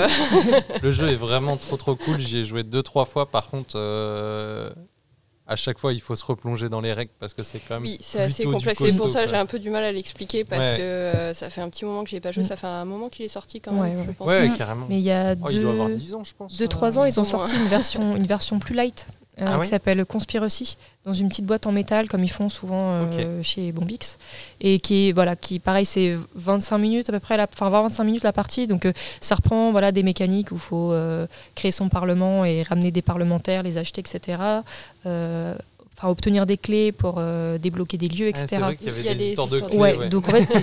le 0.83 0.91
jeu 0.93 1.11
est 1.11 1.17
vraiment 1.17 1.57
trop 1.57 1.77
trop 1.77 1.97
cool. 1.97 2.21
J'y 2.21 2.39
ai 2.39 2.45
joué 2.45 2.63
deux 2.63 2.83
trois 2.83 3.05
fois. 3.05 3.27
Par 3.29 3.51
contre, 3.51 3.77
à 5.47 5.57
chaque 5.57 5.79
fois, 5.79 5.93
il 5.93 6.01
faut 6.01 6.15
se 6.15 6.25
replonger 6.25 6.69
dans 6.69 6.81
les 6.81 6.93
règles 6.93 7.11
parce 7.19 7.35
que 7.35 7.43
c'est 7.43 7.59
quand 7.59 7.75
même. 7.75 7.83
Oui, 7.83 7.99
c'est 8.01 8.21
assez 8.21 8.45
complexe. 8.45 8.81
C'est 8.85 8.97
pour 8.97 9.09
ça 9.09 9.25
que 9.25 9.31
j'ai 9.31 9.37
un 9.37 9.47
peu 9.47 9.59
du 9.59 9.71
mal 9.71 9.85
à 9.85 9.93
l'expliquer 9.93 10.45
parce 10.45 10.77
que 10.77 10.83
euh, 10.83 11.35
ça 11.35 11.51
fait 11.51 11.61
un 11.61 11.69
petit 11.69 11.85
moment 11.85 12.05
que 12.05 12.11
j'ai 12.11 12.21
pas 12.21 12.33
joué. 12.33 12.45
Mm. 12.45 12.47
Ça 12.47 12.57
fait 12.57 12.67
un 12.67 12.85
moment 12.85 13.09
qu'il 13.09 13.25
est 13.25 13.29
sorti 13.29 13.61
quand 13.61 13.73
même. 13.73 13.99
Ouais, 13.99 14.05
je 14.07 14.13
pense. 14.13 14.27
ouais 14.27 14.51
carrément. 14.57 14.87
Mais 14.89 14.99
il 14.99 15.05
y 15.05 15.11
a 15.11 15.35
oh, 15.43 15.49
il 15.51 15.61
doit 15.61 15.73
avoir 15.73 15.89
10 15.89 16.15
ans, 16.15 16.25
je 16.25 16.35
pense. 16.35 16.59
2-3 16.59 16.99
ans, 16.99 17.05
ils 17.05 17.19
ont 17.19 17.25
sorti 17.25 17.57
une 17.57 17.69
version, 17.69 18.17
une 18.17 18.27
version 18.27 18.59
plus 18.59 18.75
light. 18.75 19.07
Euh, 19.41 19.47
ah 19.49 19.59
qui 19.63 19.69
s'appelle 19.69 20.05
Conspiracy, 20.05 20.77
dans 21.07 21.15
une 21.15 21.31
petite 21.31 21.47
boîte 21.47 21.67
en 21.67 21.73
métal, 21.73 22.07
comme 22.07 22.23
ils 22.23 22.31
font 22.31 22.51
souvent 22.51 22.93
euh, 22.93 23.43
chez 23.43 23.73
Bombix. 23.73 24.19
Et 24.61 24.79
qui 24.79 25.09
est, 25.09 25.13
voilà, 25.13 25.37
qui, 25.37 25.59
pareil, 25.59 25.87
c'est 25.87 26.19
25 26.35 26.77
minutes 26.77 27.09
à 27.09 27.13
peu 27.13 27.21
près, 27.21 27.41
enfin 27.41 27.71
25 27.71 28.05
minutes 28.05 28.25
la 28.25 28.35
partie. 28.35 28.67
Donc 28.67 28.85
euh, 28.85 28.93
ça 29.23 29.37
reprend 29.37 29.73
voilà, 29.73 29.91
des 29.91 30.03
mécaniques 30.03 30.53
où 30.53 30.57
il 30.57 30.61
faut 30.61 30.95
créer 31.55 31.73
son 31.73 31.89
parlement 31.89 32.45
et 32.45 32.63
ramener 32.63 32.91
des 32.91 33.01
parlementaires, 33.01 33.63
les 33.63 33.79
acheter, 33.79 34.03
etc. 34.03 34.39
Enfin, 35.07 36.09
obtenir 36.09 36.45
des 36.45 36.59
clés 36.59 36.93
pour 36.93 37.23
débloquer 37.59 37.97
des 37.97 38.09
lieux, 38.09 38.29
etc. 38.29 38.59
vrai 38.59 38.77
qu'il 38.77 38.89
y 38.89 39.09
avait 39.09 39.15
des, 39.15 39.29
histoires 39.31 39.49
de 39.49 39.61
clés. 39.61 39.79
Ouais, 39.79 40.09
donc 40.11 40.29
en 40.29 40.33
fait, 40.33 40.63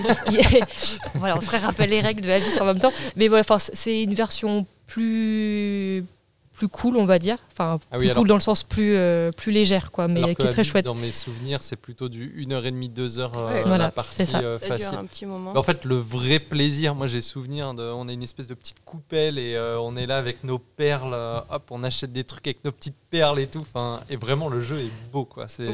voilà, 1.14 1.36
on 1.36 1.40
se 1.40 1.50
rappelle 1.50 1.90
les 1.90 2.00
règles 2.00 2.22
de 2.22 2.28
la 2.28 2.38
vie 2.38 2.60
en 2.60 2.66
même 2.66 2.78
temps. 2.78 2.92
Mais 3.16 3.26
voilà, 3.26 3.42
c'est 3.58 4.04
une 4.04 4.14
version 4.14 4.64
plus 4.86 6.04
plus 6.60 6.68
cool, 6.68 6.98
on 6.98 7.06
va 7.06 7.18
dire. 7.18 7.38
Enfin, 7.52 7.78
ah 7.90 7.96
plus 7.96 8.12
cool 8.12 8.28
dans 8.28 8.34
le 8.34 8.40
sens 8.40 8.64
plus, 8.64 8.94
euh, 8.94 9.32
plus 9.32 9.50
légère, 9.50 9.90
quoi, 9.90 10.08
mais 10.08 10.34
qui 10.34 10.42
est 10.42 10.50
très 10.50 10.62
chouette. 10.62 10.84
Dans 10.84 10.94
mes 10.94 11.10
souvenirs, 11.10 11.62
c'est 11.62 11.76
plutôt 11.76 12.10
du 12.10 12.28
1h30, 12.46 12.92
2h 12.92 13.30
euh, 13.34 13.78
la 13.78 13.90
partie 13.90 14.26
ça. 14.26 14.40
Euh, 14.40 14.58
facile. 14.58 14.98
un 14.98 15.06
petit 15.06 15.24
moment. 15.24 15.56
en 15.56 15.62
fait, 15.62 15.86
le 15.86 15.96
vrai 15.96 16.38
plaisir, 16.38 16.94
moi 16.94 17.06
j'ai 17.06 17.22
souvenir, 17.22 17.72
de, 17.72 17.82
on 17.82 18.08
a 18.08 18.12
une 18.12 18.22
espèce 18.22 18.46
de 18.46 18.52
petite 18.52 18.84
coupelle 18.84 19.38
et 19.38 19.58
on 19.80 19.96
est 19.96 20.06
là 20.06 20.18
avec 20.18 20.44
nos 20.44 20.58
perles, 20.58 21.16
hop, 21.48 21.62
on 21.70 21.82
achète 21.82 22.12
des 22.12 22.24
trucs 22.24 22.46
avec 22.46 22.62
nos 22.62 22.72
petites 22.72 22.99
perles 23.10 23.40
et 23.40 23.46
tout. 23.46 23.60
Enfin, 23.60 24.00
et 24.08 24.16
vraiment, 24.16 24.48
le 24.48 24.60
jeu 24.60 24.78
est 24.78 24.90
beau, 25.12 25.24
quoi. 25.24 25.48
C'est, 25.48 25.66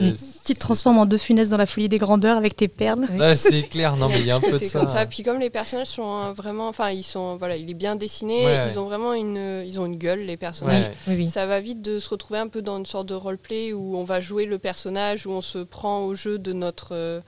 Tu 0.45 0.55
te 0.55 0.59
transformes 0.59 0.99
en 0.99 1.07
deux 1.07 1.19
funesses 1.19 1.49
dans 1.49 1.57
la 1.57 1.67
folie 1.67 1.89
des 1.89 1.99
grandeurs 1.99 2.37
avec 2.37 2.57
tes 2.57 2.69
perles. 2.69 3.07
c'est 3.37 3.63
clair, 3.65 3.97
non, 3.97 4.09
mais 4.09 4.21
il 4.21 4.27
y 4.27 4.31
a 4.31 4.37
un 4.37 4.41
peu 4.51 4.59
de 4.59 4.65
ça. 4.65 4.81
Comme 4.81 4.89
ça. 4.89 5.07
Puis 5.07 5.23
comme 5.23 5.39
les 5.39 5.51
personnages 5.51 5.89
sont 5.89 6.33
vraiment, 6.33 6.69
enfin, 6.69 6.91
ils 6.91 7.03
sont, 7.03 7.37
voilà, 7.37 7.57
il 7.57 7.71
est 7.71 7.75
bien 7.75 7.97
dessiné, 7.97 8.47
ils 8.69 8.79
ont 8.79 8.87
vraiment 8.87 9.13
une, 9.13 9.65
ils 9.67 9.79
ont 9.79 9.87
une 9.87 9.99
gueule, 9.99 10.21
les 10.21 10.37
personnages. 10.37 10.91
Ça 11.29 11.47
va 11.47 11.61
vite 11.61 11.83
de 11.83 11.99
se 11.99 12.09
retrouver 12.09 12.39
un 12.39 12.49
peu 12.49 12.63
dans 12.63 12.79
une 12.79 12.87
sorte 12.87 13.09
de 13.09 13.15
roleplay 13.15 13.73
où 13.73 13.97
on 13.97 14.05
va 14.05 14.21
jouer 14.21 14.47
le 14.47 14.59
personnage, 14.59 15.27
où 15.27 15.31
on 15.31 15.43
se 15.43 15.59
prend 15.59 16.05
au 16.05 16.15
jeu 16.15 16.39
de 16.39 16.53
notre 16.53 17.23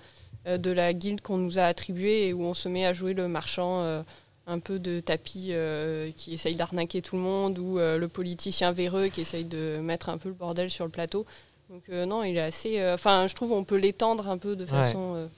euh, 0.49 0.57
de 0.59 0.71
la 0.71 0.92
guilde 0.92 1.21
qu'on 1.21 1.37
nous 1.37 1.59
a 1.59 1.62
attribuée 1.62 2.29
et 2.29 2.33
où 2.33 2.42
on 2.42 2.55
se 2.55 2.68
met 2.68 2.87
à 2.87 2.92
jouer 2.92 3.12
le 3.12 3.29
marchand 3.29 3.81
euh, 3.83 4.03
un 4.48 4.58
peu 4.58 4.78
de 4.78 4.98
tapis 4.98 5.48
euh, 5.50 6.11
qui 6.16 6.32
essaye 6.32 6.56
d'arnaquer 6.56 7.02
tout 7.02 7.16
le 7.16 7.22
monde 7.22 7.58
ou 7.58 7.78
le 7.78 8.06
politicien 8.06 8.72
véreux 8.72 9.08
qui 9.08 9.20
essaye 9.20 9.44
de 9.44 9.78
mettre 9.80 10.08
un 10.08 10.18
peu 10.18 10.28
le 10.28 10.34
bordel 10.34 10.70
sur 10.70 10.84
le 10.84 10.90
plateau. 10.90 11.26
Donc 11.70 11.87
non, 11.88 12.24
il 12.24 12.37
est 12.37 12.40
assez. 12.40 12.82
Enfin, 12.92 13.26
je 13.28 13.34
trouve 13.34 13.52
on 13.52 13.64
peut 13.64 13.76
l'étendre 13.76 14.28
un 14.28 14.38
peu 14.38 14.56
de 14.56 14.66
façon. 14.66 15.28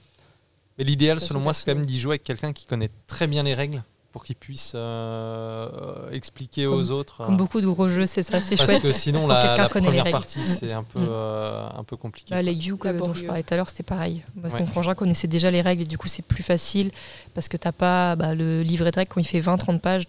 Mais 0.77 0.85
l'idéal, 0.85 1.19
selon 1.19 1.41
moi, 1.41 1.53
c'est 1.53 1.65
quand 1.65 1.75
même 1.75 1.85
d'y 1.85 1.99
jouer 1.99 2.13
avec 2.13 2.23
quelqu'un 2.23 2.53
qui 2.53 2.65
connaît 2.65 2.89
très 3.05 3.27
bien 3.27 3.43
les 3.43 3.53
règles 3.53 3.83
pour 4.11 4.23
qu'ils 4.23 4.35
puissent 4.35 4.73
euh, 4.75 6.09
expliquer 6.11 6.67
aux 6.67 6.91
autres. 6.91 7.25
Comme 7.25 7.37
beaucoup 7.37 7.61
de 7.61 7.67
gros 7.67 7.87
jeux, 7.87 8.05
c'est 8.05 8.23
ça, 8.23 8.39
c'est 8.39 8.57
chouette. 8.57 8.67
Parce 8.67 8.79
que 8.79 8.91
sinon, 8.91 9.27
la, 9.27 9.69
première 9.69 10.09
partie, 10.11 10.41
c'est 10.41 10.73
un 10.73 10.83
peu, 10.83 10.99
euh, 10.99 11.67
un 11.77 11.83
peu 11.83 11.95
compliqué. 11.95 12.35
Bah, 12.35 12.41
les 12.41 12.53
You, 12.53 12.77
dont 12.97 13.13
je 13.13 13.25
parlais 13.25 13.43
tout 13.43 13.53
à 13.53 13.57
l'heure, 13.57 13.69
c'était 13.69 13.83
pareil. 13.83 14.23
Parce 14.41 14.53
mon 14.53 14.65
frangin 14.65 14.95
connaissait 14.95 15.27
déjà 15.27 15.49
les 15.49 15.61
règles 15.61 15.83
et 15.83 15.85
du 15.85 15.97
coup, 15.97 16.07
c'est 16.07 16.25
plus 16.25 16.43
facile 16.43 16.91
parce 17.33 17.47
que 17.47 17.57
t'as 17.57 17.71
pas 17.71 18.15
bah, 18.15 18.35
le 18.35 18.61
livret 18.61 18.91
de 18.91 18.95
règles 18.97 19.11
quand 19.13 19.21
il 19.21 19.27
fait 19.27 19.39
20-30 19.39 19.79
pages 19.79 20.03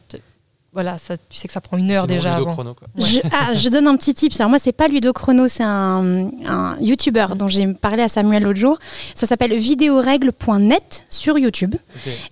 voilà, 0.75 0.97
ça, 0.97 1.19
tu 1.19 1.37
sais 1.37 1.49
que 1.49 1.53
ça 1.53 1.61
prend 1.61 1.77
une 1.77 1.91
heure 1.91 2.07
déjà 2.07 2.37
avant. 2.37 2.57
Je, 2.97 3.21
ah, 3.31 3.53
je, 3.53 3.69
donne 3.69 3.87
un 3.87 3.95
petit 3.95 4.15
tip. 4.15 4.33
Alors 4.39 4.49
moi, 4.49 4.59
c'est 4.59 4.73
pas 4.73 4.89
Ludo 4.89 5.13
Chrono, 5.13 5.47
c'est 5.47 5.63
un, 5.63 6.29
un 6.47 6.79
YouTuber 6.81 7.27
dont 7.37 7.47
j'ai 7.47 7.67
parlé 7.75 8.03
à 8.03 8.09
Samuel 8.09 8.45
l'autre 8.45 8.59
jour. 8.59 8.79
Ça 9.15 9.27
s'appelle 9.27 9.53
vidéorègles.net 9.55 11.05
sur 11.11 11.37
YouTube. 11.37 11.75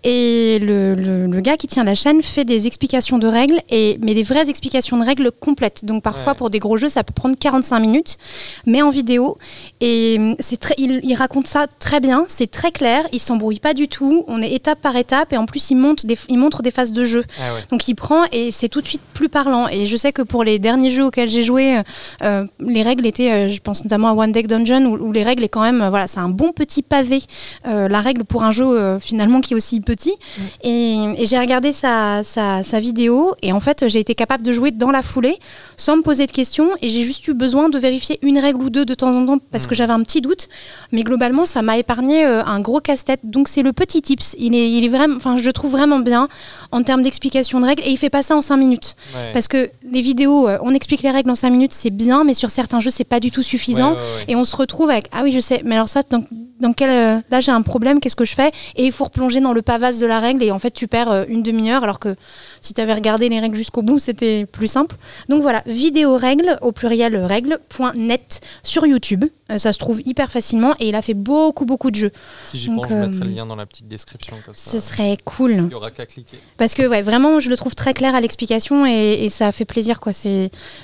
Et 0.05 0.59
le, 0.63 0.95
le, 0.95 1.41
gars 1.43 1.59
qui 1.59 1.67
tient 1.67 1.85
la 1.85 1.95
chaîne 1.95 2.23
fait 2.23 2.47
des 2.47 2.67
explications 2.67 3.19
de 3.19 3.27
règles, 3.27 3.61
et, 3.69 3.99
mais 4.01 4.15
des 4.15 4.23
vraies 4.23 4.49
explications 4.49 4.97
de 4.97 5.05
règles 5.05 5.33
complètes. 5.33 5.85
Donc 5.85 6.03
parfois, 6.03 6.35
pour 6.35 6.49
des 6.49 6.61
gros 6.61 6.79
jeux, 6.79 6.89
ça 6.89 7.05
peut 7.05 7.13
prendre 7.13 7.37
45 7.39 7.79
minutes, 7.79 8.17
mais 8.65 8.81
en 8.81 8.89
vidéo. 8.89 9.37
Et 9.83 10.35
c'est 10.41 10.59
très, 10.59 10.75
il, 10.79 11.01
il, 11.03 11.15
raconte 11.15 11.47
ça 11.47 11.67
très 11.67 12.01
bien, 12.01 12.25
c'est 12.27 12.51
très 12.51 12.71
clair, 12.71 13.07
il 13.13 13.21
s'embrouille 13.21 13.61
pas 13.61 13.75
du 13.75 13.87
tout. 13.87 14.25
On 14.29 14.41
est 14.41 14.53
étape 14.53 14.81
par 14.81 14.97
étape, 14.97 15.35
et 15.35 15.37
en 15.37 15.45
plus, 15.45 15.71
il, 15.71 15.77
monte 15.77 16.07
des, 16.07 16.17
il 16.31 16.39
montre 16.39 16.63
des 16.63 16.71
phases 16.71 16.93
de 16.93 17.05
jeu. 17.05 17.25
Ah 17.39 17.43
Donc 17.71 17.87
il 17.87 17.95
prend 17.95 18.25
et 18.33 18.53
c'est 18.53 18.69
tout 18.69 18.81
de 18.81 18.87
suite 18.87 19.01
plus 19.15 19.29
parlant. 19.29 19.69
Et 19.69 19.87
je 19.87 19.97
sais 19.97 20.13
que 20.13 20.23
pour 20.23 20.45
les 20.45 20.59
derniers 20.59 20.91
jeux 20.91 21.05
auxquels 21.05 21.29
j'ai 21.29 21.43
joué, 21.43 21.77
euh, 21.77 21.83
euh, 22.23 22.47
les 22.59 22.83
règles 22.83 23.07
étaient, 23.07 23.31
euh, 23.31 23.49
je 23.49 23.61
pense 23.61 23.85
notamment 23.85 24.09
à 24.09 24.15
One 24.15 24.33
Deck 24.33 24.47
Dungeon, 24.47 24.87
où, 24.87 25.13
les 25.13 25.23
règles 25.23 25.45
est 25.45 25.49
quand 25.49 25.63
même, 25.63 25.87
voilà, 25.89 26.07
c'est 26.07 26.21
un 26.21 26.29
bon 26.29 26.53
petit 26.53 26.83
pavé. 26.83 27.21
la 27.65 28.01
règle 28.01 28.25
pour 28.25 28.45
un 28.45 28.53
jeu 28.53 28.99
finalement 28.99 29.41
qui 29.41 29.55
est 29.55 29.57
aussi 29.57 29.81
petit. 29.81 30.13
Mm. 30.13 30.43
Et, 30.65 31.27
j'ai 31.27 31.39
regardé 31.39 31.73
sa, 31.73 32.23
sa, 32.23 32.81
vidéo 32.81 33.35
et 33.43 33.53
en 33.53 33.61
fait 33.61 33.87
j'ai 33.89 34.01
été 34.01 34.15
capable 34.15 34.43
de 34.43 34.53
jouer 34.53 34.71
dans 34.71 34.91
la 34.91 35.03
foulée 35.03 35.39
sans 35.77 35.99
me 35.99 36.03
poser 36.03 36.27
de 36.27 36.33
questions 36.33 36.71
et 36.81 36.89
j'ai 36.89 37.03
juste 37.03 37.29
eu 37.29 37.35
besoin 37.35 37.69
de 37.69 37.79
vérifier 37.79 38.19
une 38.23 38.39
règle 38.39 38.63
ou 38.63 38.71
deux 38.71 38.87
de 38.87 38.95
temps 38.95 39.15
en 39.15 39.27
temps 39.27 39.39
parce 39.51 39.67
que 39.67 39.75
mm. 39.75 39.77
j'avais 39.77 39.93
un 39.93 40.03
petit 40.03 40.23
doute. 40.23 40.49
Mais 40.93 41.03
globalement 41.03 41.45
ça 41.45 41.61
m'a 41.61 41.77
épargné 41.77 42.25
un 42.25 42.61
gros 42.61 42.81
casse-tête. 42.81 43.21
Donc 43.25 43.49
c'est 43.49 43.63
le 43.63 43.73
petit 43.73 44.01
tips. 44.01 44.35
Il 44.39 44.55
est, 44.55 44.71
il 44.71 44.85
est 44.85 44.89
vraiment, 44.89 45.17
enfin 45.17 45.37
je 45.37 45.45
le 45.45 45.53
trouve 45.53 45.73
vraiment 45.73 45.99
bien 45.99 46.29
en 46.73 46.83
termes 46.83 47.03
d'explication 47.03 47.61
de 47.61 47.67
règles 47.67 47.83
et 47.85 47.91
il 47.91 47.99
fait 47.99 48.11
pas 48.11 48.20
pas 48.21 48.27
ça 48.27 48.37
en 48.37 48.43
5 48.43 48.57
minutes. 48.59 48.97
Parce 49.33 49.49
que 49.49 49.71
les 49.91 50.03
vidéos, 50.03 50.47
euh, 50.47 50.59
on 50.63 50.75
explique 50.75 51.03
les 51.03 51.11
règles 51.11 51.31
en 51.31 51.35
5 51.35 51.49
minutes, 51.51 51.73
c'est 51.73 51.91
bien, 51.91 52.23
mais 52.23 52.35
sur 52.35 52.51
certains 52.51 52.79
jeux, 52.81 52.91
c'est 52.91 53.05
pas 53.05 53.19
du 53.19 53.31
tout 53.31 53.43
suffisant. 53.43 53.97
et 54.29 54.37
on 54.37 54.45
se 54.45 54.55
retrouve 54.55 54.91
avec 54.91 55.07
Ah 55.13 55.23
oui, 55.23 55.33
je 55.33 55.41
sais, 55.41 55.63
mais 55.65 55.77
alors 55.77 55.89
ça, 55.89 56.03
dans, 56.11 56.23
dans 56.61 56.75
quel. 56.75 56.91
Euh, 56.91 57.21
là, 57.31 57.41
j'ai 57.41 57.53
un 57.53 57.63
problème, 57.63 57.99
qu'est-ce 57.99 58.17
que 58.17 58.27
je 58.27 58.35
fais? 58.35 58.53
Et 58.77 58.85
il 58.85 58.93
faut 58.93 59.05
replonger 59.05 59.41
dans 59.41 59.55
le 59.55 59.63
pavasse 59.63 59.99
de 59.99 60.07
la 60.07 60.21
règle, 60.21 60.43
et 60.43 60.51
en 60.51 60.59
fait, 60.59 60.73
tu 60.73 60.87
perds 60.87 61.11
euh, 61.11 61.25
une 61.29 61.43
demi-heure, 61.43 61.83
alors 61.83 61.99
que 61.99 62.15
si 62.61 62.75
tu 62.75 62.81
avais 62.83 62.93
regardé 62.93 63.29
les 63.31 63.41
règles 63.41 63.57
jusqu'au 63.57 63.81
bout, 63.83 63.99
c'était 63.99 64.45
plus 64.45 64.67
simple. 64.69 64.97
Donc 65.31 65.41
voilà, 65.41 65.63
vidéo 65.67 66.17
règles, 66.17 66.59
au 66.61 66.73
pluriel 66.73 67.17
règles.net 67.17 68.41
sur 68.63 68.87
YouTube. 68.87 69.25
ça 69.57 69.73
se 69.73 69.79
trouve 69.79 70.03
hyper 70.05 70.31
facilement, 70.31 70.75
et 70.79 70.89
il 70.89 70.95
a 70.95 71.03
fait 71.03 71.15
beaucoup, 71.15 71.65
beaucoup 71.65 71.91
de 71.91 71.97
jeux. 71.97 72.13
Si 72.51 72.59
j'y 72.59 72.69
pense, 72.69 72.89
je 72.89 72.95
mettrai 72.95 73.25
le 73.29 73.35
lien 73.35 73.47
dans 73.47 73.57
la 73.57 73.67
petite 73.67 73.89
description. 73.89 74.37
Comme 74.45 74.55
ça, 74.55 74.71
ce 74.71 74.81
serait 74.81 75.17
cool. 75.25 75.53
Il 75.53 75.63
n'y 75.65 75.75
aura 75.75 75.91
qu'à 75.91 76.07
cliquer. 76.07 76.39
Parce 76.59 76.75
que 76.75 76.87
ouais, 76.87 77.03
vraiment, 77.03 77.41
je 77.41 77.49
le 77.49 77.57
trouve 77.57 77.75
très 77.75 77.95
clair 77.95 78.10
à 78.15 78.21
l'explication 78.21 78.87
et, 78.87 79.29
ça 79.29 79.53
fait 79.53 79.65
plaisir. 79.65 80.01
Quoi. 80.01 80.13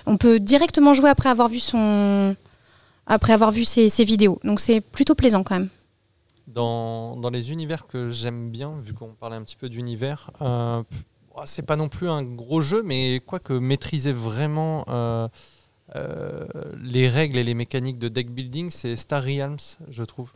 On 0.06 0.16
peut 0.16 0.40
directement 0.40 0.92
jouer 0.92 1.10
après 1.10 1.28
avoir 1.28 1.48
vu, 1.48 1.60
son... 1.60 2.36
après 3.06 3.32
avoir 3.32 3.50
vu 3.50 3.64
ses, 3.64 4.04
vidéos. 4.04 4.38
Donc 4.44 4.60
c'est 4.60 4.80
plutôt 4.80 5.14
plaisant 5.14 5.42
quand 5.42 5.56
même. 5.56 5.68
Dans, 6.46 7.16
dans 7.16 7.30
les 7.30 7.52
univers 7.52 7.86
que 7.86 8.10
j'aime 8.10 8.50
bien, 8.50 8.74
vu 8.80 8.94
qu'on 8.94 9.08
parlait 9.08 9.36
un 9.36 9.42
petit 9.42 9.56
peu 9.56 9.68
d'univers, 9.68 10.30
euh, 10.40 10.82
c'est 11.44 11.66
pas 11.66 11.76
non 11.76 11.88
plus 11.88 12.08
un 12.08 12.22
gros 12.22 12.60
jeu, 12.60 12.82
mais 12.82 13.20
quoi 13.24 13.40
que 13.40 13.52
maîtriser 13.52 14.12
vraiment 14.12 14.84
euh, 14.88 15.28
euh, 15.94 16.44
les 16.82 17.08
règles 17.08 17.38
et 17.38 17.44
les 17.44 17.54
mécaniques 17.54 17.98
de 17.98 18.08
deck 18.08 18.30
building, 18.30 18.70
c'est 18.70 18.96
Star 18.96 19.22
Realms, 19.22 19.58
je 19.88 20.02
trouve. 20.02 20.32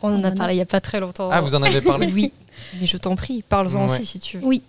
On 0.00 0.14
en 0.14 0.24
a 0.24 0.30
parlé 0.30 0.54
il 0.54 0.56
n'y 0.56 0.62
a 0.62 0.66
pas 0.66 0.80
très 0.80 1.00
longtemps. 1.00 1.28
Ah, 1.30 1.40
vous 1.40 1.54
en 1.54 1.62
avez 1.62 1.80
parlé 1.80 2.06
Oui, 2.14 2.32
mais 2.80 2.86
je 2.86 2.96
t'en 2.96 3.16
prie, 3.16 3.42
parle-en 3.42 3.84
aussi 3.84 4.06
si 4.06 4.20
tu 4.20 4.38
veux. 4.38 4.46
Oui. 4.46 4.62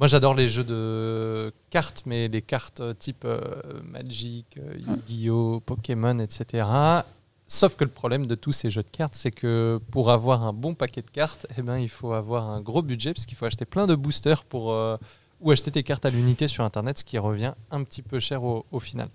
Moi, 0.00 0.08
j'adore 0.08 0.32
les 0.32 0.48
jeux 0.48 0.64
de 0.64 1.52
cartes, 1.68 2.04
mais 2.06 2.28
les 2.28 2.40
cartes 2.40 2.80
type 2.98 3.26
euh, 3.26 3.38
Magic, 3.84 4.46
euh, 4.56 4.78
Yu-Gi-Oh, 4.78 5.60
Pokémon, 5.60 6.18
etc. 6.20 6.66
Sauf 7.46 7.76
que 7.76 7.84
le 7.84 7.90
problème 7.90 8.24
de 8.24 8.34
tous 8.34 8.52
ces 8.52 8.70
jeux 8.70 8.82
de 8.82 8.88
cartes, 8.88 9.14
c'est 9.14 9.30
que 9.30 9.78
pour 9.90 10.10
avoir 10.10 10.42
un 10.42 10.54
bon 10.54 10.74
paquet 10.74 11.02
de 11.02 11.10
cartes, 11.10 11.46
eh 11.58 11.60
ben, 11.60 11.76
il 11.76 11.90
faut 11.90 12.14
avoir 12.14 12.48
un 12.48 12.62
gros 12.62 12.80
budget, 12.80 13.12
parce 13.12 13.26
qu'il 13.26 13.36
faut 13.36 13.44
acheter 13.44 13.66
plein 13.66 13.86
de 13.86 13.94
boosters 13.94 14.44
pour, 14.44 14.72
euh, 14.72 14.96
ou 15.42 15.50
acheter 15.50 15.70
tes 15.70 15.82
cartes 15.82 16.06
à 16.06 16.10
l'unité 16.10 16.48
sur 16.48 16.64
Internet, 16.64 17.00
ce 17.00 17.04
qui 17.04 17.18
revient 17.18 17.52
un 17.70 17.84
petit 17.84 18.00
peu 18.00 18.20
cher 18.20 18.42
au, 18.42 18.80
final. 18.80 19.10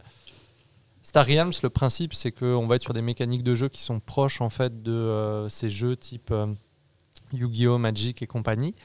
Star 1.02 1.26
Realms, 1.26 1.54
le 1.64 1.72
principe, 1.72 2.14
c'est 2.14 2.32
qu'on 2.32 2.68
va 2.68 2.76
être 2.76 2.84
sur 2.84 2.94
des 2.94 3.02
mécaniques 3.02 3.42
de 3.42 3.56
jeu 3.56 3.70
qui 3.70 3.82
sont 3.82 4.00
proches 4.00 4.40
en 4.40 4.52
fait 4.52 4.84
de 4.84 5.48
ces 5.50 5.72
jeux 5.72 5.98
type 5.98 6.32
Yu-Gi-Oh, 7.34 7.80
Magic 7.80 8.22
et 8.22 8.28
compagnie. 8.28 8.76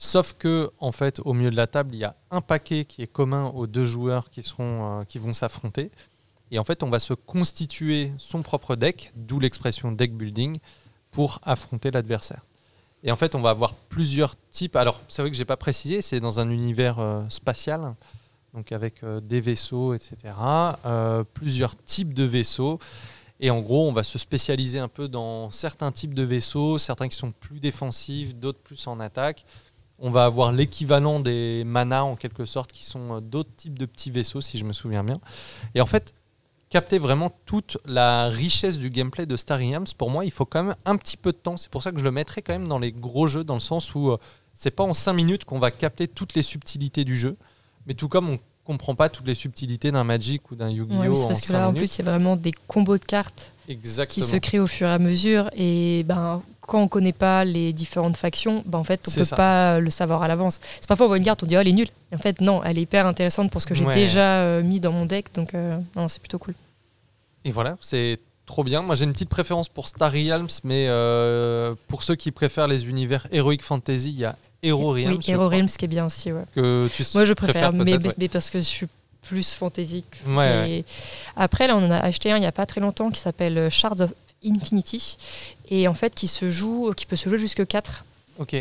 Sauf 0.00 0.36
que, 0.38 0.70
en 0.78 0.92
fait, 0.92 1.20
au 1.24 1.34
milieu 1.34 1.50
de 1.50 1.56
la 1.56 1.66
table, 1.66 1.92
il 1.92 1.98
y 1.98 2.04
a 2.04 2.14
un 2.30 2.40
paquet 2.40 2.84
qui 2.84 3.02
est 3.02 3.08
commun 3.08 3.46
aux 3.46 3.66
deux 3.66 3.84
joueurs 3.84 4.30
qui, 4.30 4.44
seront, 4.44 5.00
euh, 5.00 5.04
qui 5.04 5.18
vont 5.18 5.32
s'affronter. 5.32 5.90
Et 6.52 6.60
en 6.60 6.64
fait, 6.64 6.84
on 6.84 6.88
va 6.88 7.00
se 7.00 7.14
constituer 7.14 8.12
son 8.16 8.42
propre 8.42 8.76
deck, 8.76 9.12
d'où 9.16 9.40
l'expression 9.40 9.90
deck 9.90 10.16
building, 10.16 10.56
pour 11.10 11.40
affronter 11.42 11.90
l'adversaire. 11.90 12.42
Et 13.02 13.10
en 13.10 13.16
fait, 13.16 13.34
on 13.34 13.40
va 13.40 13.50
avoir 13.50 13.74
plusieurs 13.74 14.36
types. 14.52 14.76
Alors, 14.76 15.00
c'est 15.08 15.20
vrai 15.20 15.32
que 15.32 15.36
je 15.36 15.42
n'ai 15.42 15.46
pas 15.46 15.56
précisé, 15.56 16.00
c'est 16.00 16.20
dans 16.20 16.38
un 16.38 16.48
univers 16.48 17.00
euh, 17.00 17.24
spatial, 17.28 17.96
donc 18.54 18.70
avec 18.70 19.02
euh, 19.02 19.20
des 19.20 19.40
vaisseaux, 19.40 19.94
etc. 19.94 20.32
plusieurs 21.34 21.76
types 21.76 22.14
de 22.14 22.22
vaisseaux. 22.22 22.78
Et 23.40 23.50
en 23.50 23.60
gros, 23.60 23.88
on 23.88 23.92
va 23.92 24.04
se 24.04 24.18
spécialiser 24.18 24.78
un 24.78 24.88
peu 24.88 25.08
dans 25.08 25.50
certains 25.50 25.90
types 25.90 26.14
de 26.14 26.22
vaisseaux, 26.22 26.78
certains 26.78 27.08
qui 27.08 27.16
sont 27.16 27.32
plus 27.32 27.58
défensifs, 27.58 28.36
d'autres 28.36 28.60
plus 28.60 28.86
en 28.86 29.00
attaque 29.00 29.44
on 29.98 30.10
va 30.10 30.24
avoir 30.24 30.52
l'équivalent 30.52 31.20
des 31.20 31.64
manas 31.64 32.02
en 32.02 32.16
quelque 32.16 32.44
sorte, 32.44 32.72
qui 32.72 32.84
sont 32.84 33.16
euh, 33.16 33.20
d'autres 33.20 33.54
types 33.56 33.78
de 33.78 33.86
petits 33.86 34.10
vaisseaux, 34.10 34.40
si 34.40 34.58
je 34.58 34.64
me 34.64 34.72
souviens 34.72 35.02
bien. 35.02 35.20
Et 35.74 35.80
en 35.80 35.86
fait, 35.86 36.14
capter 36.70 36.98
vraiment 36.98 37.32
toute 37.46 37.78
la 37.84 38.28
richesse 38.28 38.78
du 38.78 38.90
gameplay 38.90 39.26
de 39.26 39.36
Star 39.36 39.58
Realms, 39.58 39.86
pour 39.96 40.10
moi, 40.10 40.24
il 40.24 40.30
faut 40.30 40.44
quand 40.44 40.62
même 40.62 40.76
un 40.84 40.96
petit 40.96 41.16
peu 41.16 41.32
de 41.32 41.36
temps. 41.36 41.56
C'est 41.56 41.70
pour 41.70 41.82
ça 41.82 41.92
que 41.92 41.98
je 41.98 42.04
le 42.04 42.12
mettrai 42.12 42.42
quand 42.42 42.52
même 42.52 42.68
dans 42.68 42.78
les 42.78 42.92
gros 42.92 43.26
jeux, 43.26 43.44
dans 43.44 43.54
le 43.54 43.60
sens 43.60 43.94
où 43.94 44.10
euh, 44.10 44.18
c'est 44.54 44.70
pas 44.70 44.84
en 44.84 44.94
5 44.94 45.12
minutes 45.12 45.44
qu'on 45.44 45.58
va 45.58 45.70
capter 45.70 46.06
toutes 46.08 46.34
les 46.34 46.42
subtilités 46.42 47.04
du 47.04 47.16
jeu, 47.16 47.36
mais 47.86 47.94
tout 47.94 48.08
comme 48.08 48.28
on 48.28 48.38
comprend 48.64 48.94
pas 48.94 49.08
toutes 49.08 49.26
les 49.26 49.34
subtilités 49.34 49.90
d'un 49.90 50.04
Magic 50.04 50.50
ou 50.50 50.56
d'un 50.56 50.68
Yu-Gi-Oh! 50.70 51.26
parce 51.26 51.40
que 51.40 51.52
là, 51.52 51.68
en 51.68 51.72
plus, 51.72 51.86
c'est 51.86 52.02
vraiment 52.02 52.36
des 52.36 52.52
combos 52.66 52.98
de 52.98 53.04
cartes 53.04 53.52
qui 54.08 54.22
se 54.22 54.36
créent 54.36 54.58
au 54.58 54.66
fur 54.66 54.88
et 54.88 54.92
à 54.92 54.98
mesure. 54.98 55.50
Et 55.56 56.04
ben, 56.04 56.42
quand 56.60 56.80
on 56.80 56.88
connaît 56.88 57.12
pas 57.12 57.44
les 57.44 57.72
différentes 57.72 58.16
factions, 58.16 58.62
ben 58.66 58.78
en 58.78 58.84
fait, 58.84 59.06
on 59.08 59.10
peut 59.10 59.36
pas 59.36 59.80
le 59.80 59.90
savoir 59.90 60.22
à 60.22 60.28
l'avance. 60.28 60.60
C'est 60.76 60.86
parfois 60.86 61.06
on 61.06 61.08
voit 61.08 61.18
une 61.18 61.24
carte, 61.24 61.42
on 61.42 61.46
dit 61.46 61.56
oh, 61.56 61.60
elle 61.60 61.68
est 61.68 61.72
nulle. 61.72 61.88
Et 62.12 62.14
en 62.14 62.18
fait, 62.18 62.40
non, 62.40 62.62
elle 62.64 62.78
est 62.78 62.82
hyper 62.82 63.06
intéressante 63.06 63.50
pour 63.50 63.60
ce 63.60 63.66
que 63.66 63.74
j'ai 63.74 63.84
déjà 63.86 64.40
euh, 64.40 64.62
mis 64.62 64.80
dans 64.80 64.92
mon 64.92 65.06
deck, 65.06 65.34
donc 65.34 65.54
euh, 65.54 65.78
c'est 66.08 66.20
plutôt 66.20 66.38
cool. 66.38 66.54
Et 67.44 67.50
voilà, 67.50 67.76
c'est 67.80 68.18
trop 68.48 68.64
bien. 68.64 68.82
Moi, 68.82 68.94
j'ai 68.96 69.04
une 69.04 69.12
petite 69.12 69.28
préférence 69.28 69.68
pour 69.68 69.88
Star 69.88 70.10
Realms, 70.12 70.48
mais 70.64 70.86
euh, 70.88 71.74
pour 71.86 72.02
ceux 72.02 72.16
qui 72.16 72.32
préfèrent 72.32 72.66
les 72.66 72.86
univers 72.86 73.28
Heroic 73.30 73.58
Fantasy, 73.60 74.10
il 74.10 74.18
y 74.18 74.24
a 74.24 74.34
Hero 74.62 74.92
Realms. 74.92 75.18
Oui, 75.18 75.24
Hero 75.28 75.48
Realms 75.48 75.68
qui 75.68 75.84
est 75.84 75.88
bien 75.88 76.06
aussi. 76.06 76.32
Ouais. 76.32 76.44
Que 76.54 76.88
tu 76.88 77.04
Moi, 77.14 77.24
je 77.24 77.32
préfère, 77.34 77.72
mais, 77.72 77.98
mais, 78.18 78.28
parce 78.28 78.50
que 78.50 78.58
je 78.58 78.64
suis 78.64 78.88
plus 79.28 79.50
fantaisique. 79.52 80.06
Ouais, 80.26 80.84
Après, 81.36 81.66
là, 81.66 81.76
on 81.76 81.84
en 81.86 81.90
a 81.90 81.98
acheté 81.98 82.32
un 82.32 82.36
il 82.36 82.40
n'y 82.40 82.46
a 82.46 82.52
pas 82.52 82.66
très 82.66 82.80
longtemps 82.80 83.10
qui 83.10 83.20
s'appelle 83.20 83.70
Shards 83.70 84.00
of 84.00 84.10
Infinity 84.44 85.16
et 85.70 85.88
en 85.88 85.94
fait 85.94 86.14
qui 86.14 86.28
se 86.28 86.50
joue, 86.50 86.92
qui 86.96 87.06
peut 87.06 87.16
se 87.16 87.28
jouer 87.28 87.38
jusque 87.38 87.66
4. 87.66 88.04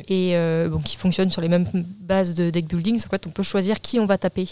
Et 0.09 0.35
euh, 0.35 0.69
bon, 0.69 0.79
qui 0.79 0.95
fonctionne 0.97 1.29
sur 1.29 1.41
les 1.41 1.49
mêmes 1.49 1.67
bases 2.01 2.33
de 2.33 2.49
deck 2.49 2.65
building. 2.65 2.97
En 3.05 3.09
fait, 3.09 3.27
on 3.27 3.29
peut 3.29 3.43
choisir 3.43 3.79
qui 3.79 3.99
on 3.99 4.05
va 4.05 4.17
taper. 4.17 4.47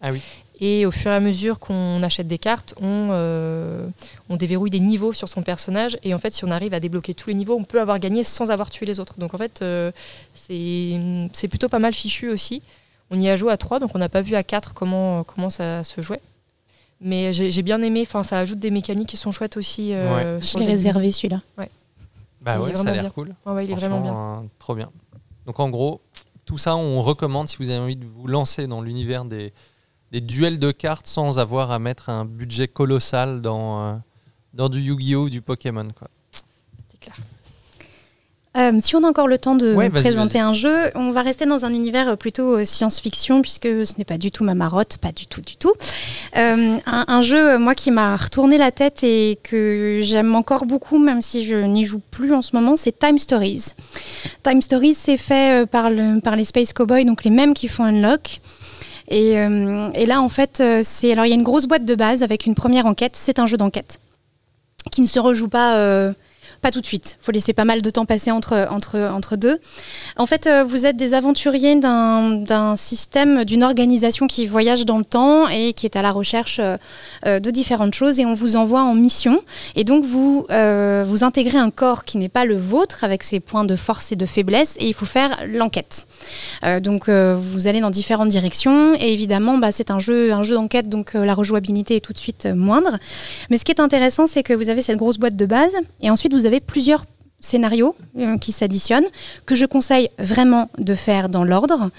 Ah 0.00 0.10
oui. 0.10 0.20
Et 0.62 0.84
au 0.84 0.90
fur 0.90 1.10
et 1.10 1.14
à 1.14 1.20
mesure 1.20 1.58
qu'on 1.58 2.02
achète 2.02 2.28
des 2.28 2.38
cartes, 2.38 2.74
on, 2.78 3.08
euh, 3.12 3.86
on 4.28 4.36
déverrouille 4.36 4.70
des 4.70 4.80
niveaux 4.80 5.12
sur 5.14 5.28
son 5.28 5.42
personnage. 5.42 5.98
Et 6.02 6.12
en 6.12 6.18
fait, 6.18 6.32
si 6.34 6.44
on 6.44 6.50
arrive 6.50 6.74
à 6.74 6.80
débloquer 6.80 7.14
tous 7.14 7.28
les 7.30 7.34
niveaux, 7.34 7.56
on 7.58 7.64
peut 7.64 7.80
avoir 7.80 7.98
gagné 7.98 8.24
sans 8.24 8.50
avoir 8.50 8.70
tué 8.70 8.84
les 8.86 9.00
autres. 9.00 9.14
Donc 9.18 9.32
en 9.34 9.38
fait, 9.38 9.60
euh, 9.62 9.90
c'est 10.34 11.48
plutôt 11.48 11.68
pas 11.68 11.78
mal 11.78 11.94
fichu 11.94 12.28
aussi. 12.28 12.62
On 13.10 13.20
y 13.20 13.28
a 13.28 13.36
joué 13.36 13.52
à 13.52 13.56
3, 13.56 13.80
donc 13.80 13.90
on 13.94 13.98
n'a 13.98 14.08
pas 14.08 14.20
vu 14.20 14.34
à 14.36 14.42
4 14.42 14.72
comment, 14.74 15.24
comment 15.24 15.50
ça 15.50 15.82
se 15.84 16.00
jouait. 16.00 16.20
Mais 17.00 17.32
j'ai 17.32 17.62
bien 17.62 17.80
aimé, 17.82 18.04
enfin 18.06 18.22
ça 18.22 18.38
ajoute 18.38 18.58
des 18.58 18.70
mécaniques 18.70 19.08
qui 19.08 19.16
sont 19.16 19.32
chouettes 19.32 19.56
aussi. 19.56 19.94
Euh, 19.94 20.40
Je 20.40 20.58
l'ai 20.58 20.66
réservé 20.66 21.12
celui-là. 21.12 21.40
Ouais. 21.56 21.70
Bah 22.42 22.60
ouais, 22.60 22.74
ça 22.74 22.88
a 22.88 22.92
l'air 22.92 23.12
cool. 23.12 23.34
Ouais, 23.46 23.64
il 23.64 23.70
est 23.70 23.74
vraiment 23.74 24.00
bien. 24.00 24.14
Euh, 24.14 24.46
trop 24.58 24.74
bien. 24.74 24.90
Donc 25.46 25.60
en 25.60 25.70
gros, 25.70 26.02
tout 26.44 26.58
ça, 26.58 26.76
on 26.76 27.00
recommande 27.02 27.48
si 27.48 27.56
vous 27.56 27.70
avez 27.70 27.78
envie 27.78 27.96
de 27.96 28.04
vous 28.04 28.26
lancer 28.26 28.66
dans 28.66 28.82
l'univers 28.82 29.24
des, 29.24 29.52
des, 30.10 30.20
duels 30.20 30.58
de 30.58 30.70
cartes 30.70 31.06
sans 31.06 31.38
avoir 31.38 31.70
à 31.70 31.78
mettre 31.78 32.08
un 32.08 32.24
budget 32.24 32.68
colossal 32.68 33.40
dans, 33.40 33.82
euh, 33.82 33.96
dans 34.52 34.68
du 34.68 34.80
Yu-Gi-Oh! 34.80 35.24
ou 35.24 35.30
du 35.30 35.42
Pokémon. 35.42 35.88
Clair. 35.88 36.08
Euh, 38.56 38.72
si 38.80 38.96
on 38.96 39.04
a 39.04 39.06
encore 39.06 39.28
le 39.28 39.38
temps 39.38 39.54
de 39.54 39.76
présenter 39.90 40.40
un 40.40 40.54
jeu, 40.54 40.90
on 40.96 41.12
va 41.12 41.22
rester 41.22 41.46
dans 41.46 41.64
un 41.64 41.72
univers 41.72 42.08
euh, 42.08 42.16
plutôt 42.16 42.58
euh, 42.58 42.64
science-fiction, 42.64 43.42
puisque 43.42 43.68
ce 43.86 43.96
n'est 43.96 44.04
pas 44.04 44.18
du 44.18 44.32
tout 44.32 44.42
ma 44.42 44.56
marotte, 44.56 44.98
pas 44.98 45.12
du 45.12 45.26
tout, 45.26 45.40
du 45.40 45.54
tout. 45.56 45.72
un, 46.34 47.22
jeu, 47.22 47.58
moi, 47.58 47.76
qui 47.76 47.92
m'a 47.92 48.16
retourné 48.16 48.58
la 48.58 48.72
tête 48.72 49.04
et 49.04 49.38
que 49.44 50.00
j'aime 50.02 50.34
encore 50.34 50.66
beaucoup, 50.66 50.98
même 50.98 51.22
si 51.22 51.44
je 51.44 51.54
n'y 51.54 51.84
joue 51.84 52.00
plus 52.10 52.32
en 52.32 52.42
ce 52.42 52.56
moment, 52.56 52.74
c'est 52.76 52.98
Time 52.98 53.18
Stories. 53.18 53.66
Time 54.42 54.62
Stories, 54.62 54.94
c'est 54.94 55.16
fait 55.16 55.68
par, 55.70 55.88
le, 55.88 56.20
par 56.20 56.34
les 56.34 56.44
Space 56.44 56.72
Cowboys, 56.72 57.04
donc 57.04 57.22
les 57.22 57.30
mêmes 57.30 57.54
qui 57.54 57.68
font 57.68 57.84
Unlock. 57.84 58.40
Et, 59.08 59.32
et 59.32 60.06
là, 60.06 60.22
en 60.22 60.28
fait, 60.28 60.62
c'est 60.82 61.12
alors 61.12 61.26
il 61.26 61.28
y 61.28 61.32
a 61.32 61.36
une 61.36 61.42
grosse 61.42 61.66
boîte 61.66 61.84
de 61.84 61.94
base 61.94 62.22
avec 62.22 62.46
une 62.46 62.54
première 62.54 62.86
enquête. 62.86 63.12
C'est 63.14 63.38
un 63.38 63.46
jeu 63.46 63.56
d'enquête 63.56 64.00
qui 64.90 65.02
ne 65.02 65.06
se 65.06 65.20
rejoue 65.20 65.48
pas 65.48 66.12
pas 66.60 66.70
tout 66.70 66.80
de 66.80 66.86
suite. 66.86 67.16
Il 67.20 67.24
faut 67.24 67.32
laisser 67.32 67.52
pas 67.52 67.64
mal 67.64 67.82
de 67.82 67.90
temps 67.90 68.04
passer 68.04 68.30
entre, 68.30 68.68
entre, 68.70 68.98
entre 68.98 69.36
deux. 69.36 69.60
En 70.16 70.26
fait, 70.26 70.46
euh, 70.46 70.64
vous 70.64 70.86
êtes 70.86 70.96
des 70.96 71.14
aventuriers 71.14 71.76
d'un 71.76 72.74
système, 72.76 73.44
d'une 73.44 73.64
organisation 73.64 74.26
qui 74.26 74.46
voyage 74.46 74.84
dans 74.84 74.98
le 74.98 75.04
temps 75.04 75.48
et 75.48 75.72
qui 75.72 75.86
est 75.86 75.96
à 75.96 76.02
la 76.02 76.12
recherche 76.12 76.58
euh, 76.60 76.76
euh, 77.26 77.40
de 77.40 77.50
différentes 77.50 77.94
choses 77.94 78.20
et 78.20 78.26
on 78.26 78.34
vous 78.34 78.56
envoie 78.56 78.82
en 78.82 78.94
mission. 78.94 79.42
Et 79.74 79.84
donc, 79.84 80.04
vous, 80.04 80.46
vous 80.50 81.24
intégrez 81.24 81.58
un 81.58 81.70
corps 81.70 82.04
qui 82.04 82.18
n'est 82.18 82.28
pas 82.28 82.44
le 82.44 82.56
vôtre 82.56 83.04
avec 83.04 83.22
ses 83.22 83.40
points 83.40 83.64
de 83.64 83.76
force 83.76 84.12
et 84.12 84.16
de 84.16 84.26
faiblesse 84.26 84.76
et 84.78 84.86
il 84.86 84.94
faut 84.94 85.06
faire 85.06 85.38
l'enquête. 85.46 86.06
donc, 86.82 87.08
vous 87.08 87.66
allez 87.66 87.80
dans 87.80 87.90
différentes 87.90 88.28
directions 88.28 88.94
et 88.94 89.12
évidemment, 89.12 89.58
bah, 89.58 89.72
c'est 89.72 89.90
un 89.90 89.98
jeu, 89.98 90.32
un 90.32 90.42
jeu 90.42 90.54
d'enquête, 90.54 90.88
donc 90.88 91.14
la 91.14 91.34
rejouabilité 91.34 91.96
est 91.96 92.00
tout 92.00 92.12
de 92.12 92.18
suite 92.18 92.46
moindre. 92.46 92.98
Mais 93.48 93.58
ce 93.58 93.64
qui 93.64 93.72
est 93.72 93.80
intéressant, 93.80 94.26
c'est 94.26 94.42
que 94.42 94.52
vous 94.52 94.68
avez 94.68 94.82
cette 94.82 94.96
grosse 94.98 95.18
boîte 95.18 95.36
de 95.36 95.46
base 95.46 95.72
et 96.02 96.10
ensuite 96.10 96.34
vous 96.34 96.46
avez 96.46 96.49
plusieurs 96.58 97.04
scénarios 97.40 97.96
euh, 98.18 98.36
qui 98.38 98.52
s'additionnent, 98.52 99.06
que 99.46 99.54
je 99.54 99.66
conseille 99.66 100.10
vraiment 100.18 100.68
de 100.78 100.94
faire 100.94 101.28
dans 101.28 101.42
l'ordre. 101.44 101.90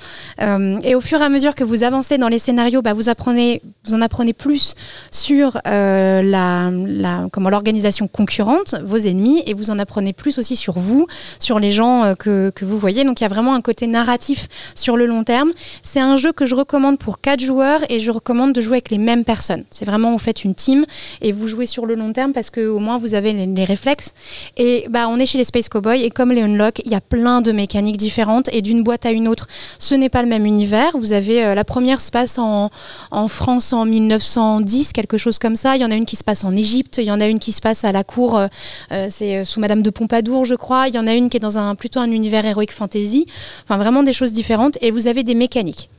Euh, 0.41 0.79
et 0.83 0.95
au 0.95 1.01
fur 1.01 1.19
et 1.21 1.25
à 1.25 1.29
mesure 1.29 1.55
que 1.55 1.63
vous 1.63 1.83
avancez 1.83 2.17
dans 2.17 2.27
les 2.27 2.39
scénarios, 2.39 2.81
bah, 2.81 2.93
vous, 2.93 3.09
apprenez, 3.09 3.61
vous 3.85 3.95
en 3.95 4.01
apprenez 4.01 4.33
plus 4.33 4.75
sur 5.09 5.59
euh, 5.67 6.21
la, 6.21 6.71
la, 6.71 7.27
l'organisation 7.49 8.07
concurrente, 8.07 8.75
vos 8.83 8.97
ennemis, 8.97 9.43
et 9.45 9.53
vous 9.53 9.71
en 9.71 9.79
apprenez 9.79 10.13
plus 10.13 10.37
aussi 10.37 10.55
sur 10.55 10.77
vous, 10.77 11.07
sur 11.39 11.59
les 11.59 11.71
gens 11.71 12.13
que, 12.17 12.51
que 12.55 12.63
vous 12.63 12.77
voyez. 12.77 13.03
Donc 13.03 13.19
il 13.19 13.23
y 13.23 13.25
a 13.25 13.29
vraiment 13.29 13.55
un 13.55 13.61
côté 13.61 13.87
narratif 13.87 14.47
sur 14.75 14.95
le 14.95 15.05
long 15.05 15.23
terme. 15.23 15.51
C'est 15.81 15.99
un 15.99 16.15
jeu 16.15 16.31
que 16.31 16.45
je 16.45 16.55
recommande 16.55 16.99
pour 16.99 17.19
quatre 17.19 17.41
joueurs 17.41 17.81
et 17.89 17.99
je 17.99 18.11
recommande 18.11 18.53
de 18.53 18.61
jouer 18.61 18.75
avec 18.75 18.91
les 18.91 18.97
mêmes 18.97 19.25
personnes. 19.25 19.63
C'est 19.71 19.85
vraiment, 19.85 20.11
vous 20.11 20.19
faites 20.19 20.43
une 20.43 20.55
team 20.55 20.85
et 21.21 21.31
vous 21.31 21.47
jouez 21.47 21.65
sur 21.65 21.85
le 21.85 21.95
long 21.95 22.13
terme 22.13 22.31
parce 22.31 22.49
qu'au 22.49 22.79
moins 22.79 22.97
vous 22.97 23.15
avez 23.15 23.33
les, 23.33 23.47
les 23.47 23.65
réflexes. 23.65 24.13
Et 24.57 24.85
bah, 24.89 25.07
on 25.09 25.17
est 25.17 25.30
chez 25.31 25.37
les 25.37 25.43
Space 25.45 25.69
Cowboys 25.69 26.03
et 26.03 26.09
comme 26.09 26.31
les 26.31 26.41
Unlock, 26.41 26.81
il 26.83 26.91
y 26.91 26.95
a 26.95 26.99
plein 26.99 27.41
de 27.41 27.53
mécaniques 27.53 27.95
différentes 27.95 28.49
et 28.51 28.61
d'une 28.61 28.83
boîte 28.83 29.05
à 29.05 29.11
une 29.11 29.29
autre, 29.29 29.47
ce 29.79 29.95
n'est 29.95 30.09
pas 30.09 30.21
le 30.21 30.27
même 30.27 30.45
univers. 30.45 30.97
Vous 30.97 31.13
avez 31.13 31.45
euh, 31.45 31.55
la 31.55 31.63
première 31.63 32.01
se 32.01 32.11
passe 32.11 32.37
en, 32.37 32.69
en, 33.11 33.27
France 33.29 33.71
en 33.71 33.85
1910, 33.85 34.91
quelque 34.91 35.17
chose 35.17 35.39
comme 35.39 35.55
ça. 35.55 35.77
Il 35.77 35.81
y 35.81 35.85
en 35.85 35.91
a 35.91 35.95
une 35.95 36.05
qui 36.05 36.17
se 36.17 36.23
passe 36.23 36.43
en 36.43 36.53
Égypte, 36.55 36.97
il 36.97 37.05
y 37.05 37.11
en 37.11 37.21
a 37.21 37.27
une 37.27 37.39
qui 37.39 37.53
se 37.53 37.61
passe 37.61 37.85
à 37.85 37.93
la 37.93 38.03
cour, 38.03 38.37
euh, 38.37 38.47
euh 38.91 39.07
c'est 39.09 39.45
sous 39.45 39.61
Madame 39.61 39.81
de 39.81 39.89
Pompadour, 39.89 40.43
je 40.43 40.55
crois. 40.55 40.89
Il 40.89 40.95
y 40.95 40.99
en 40.99 41.07
a 41.07 41.13
une 41.13 41.29
qui 41.29 41.37
est 41.37 41.41
dans 41.41 41.57
un 41.57 41.75
plutôt 41.75 42.01
un 42.01 42.11
univers 42.11 42.45
héroïque 42.45 42.73
fantasy. 42.73 43.25
Enfin, 43.63 43.77
vraiment 43.77 44.03
des 44.03 44.13
choses 44.13 44.33
différentes 44.33 44.77
et 44.81 44.91
vous 44.91 45.07
avez 45.07 45.23
des 45.23 45.35
mécaniques. 45.35 45.89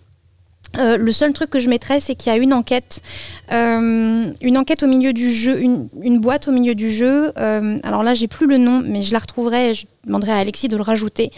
Euh, 0.79 0.97
le 0.97 1.12
seul 1.12 1.33
truc 1.33 1.51
que 1.51 1.59
je 1.59 1.68
mettrais, 1.68 2.01
c'est 2.01 2.14
qu'il 2.14 2.33
y 2.33 2.35
a 2.35 2.39
une 2.39 2.53
enquête, 2.53 3.03
euh, 3.53 4.27
une 4.41 4.59
enquête 4.59 4.83
au 4.83 4.87
milieu 4.87 5.12
du 5.12 5.33
jeu, 5.33 5.61
une, 5.61 6.18
boîte 6.18 6.49
au 6.49 6.53
milieu 6.53 6.75
du 6.75 6.91
jeu. 6.91 7.33
Euh, 7.39 7.79
alors 7.83 8.03
là, 8.03 8.14
j'ai 8.14 8.29
plus 8.29 8.47
le 8.47 8.59
nom, 8.59 8.83
mais 8.85 9.03
je 9.03 9.12
la 9.12 9.18
retrouverai. 9.18 9.70
Et 9.70 9.75
je 9.75 9.87
demanderai 10.07 10.33
à 10.33 10.39
Alexis 10.39 10.68
de 10.68 10.77
le 10.77 10.83
rajouter. 10.83 11.31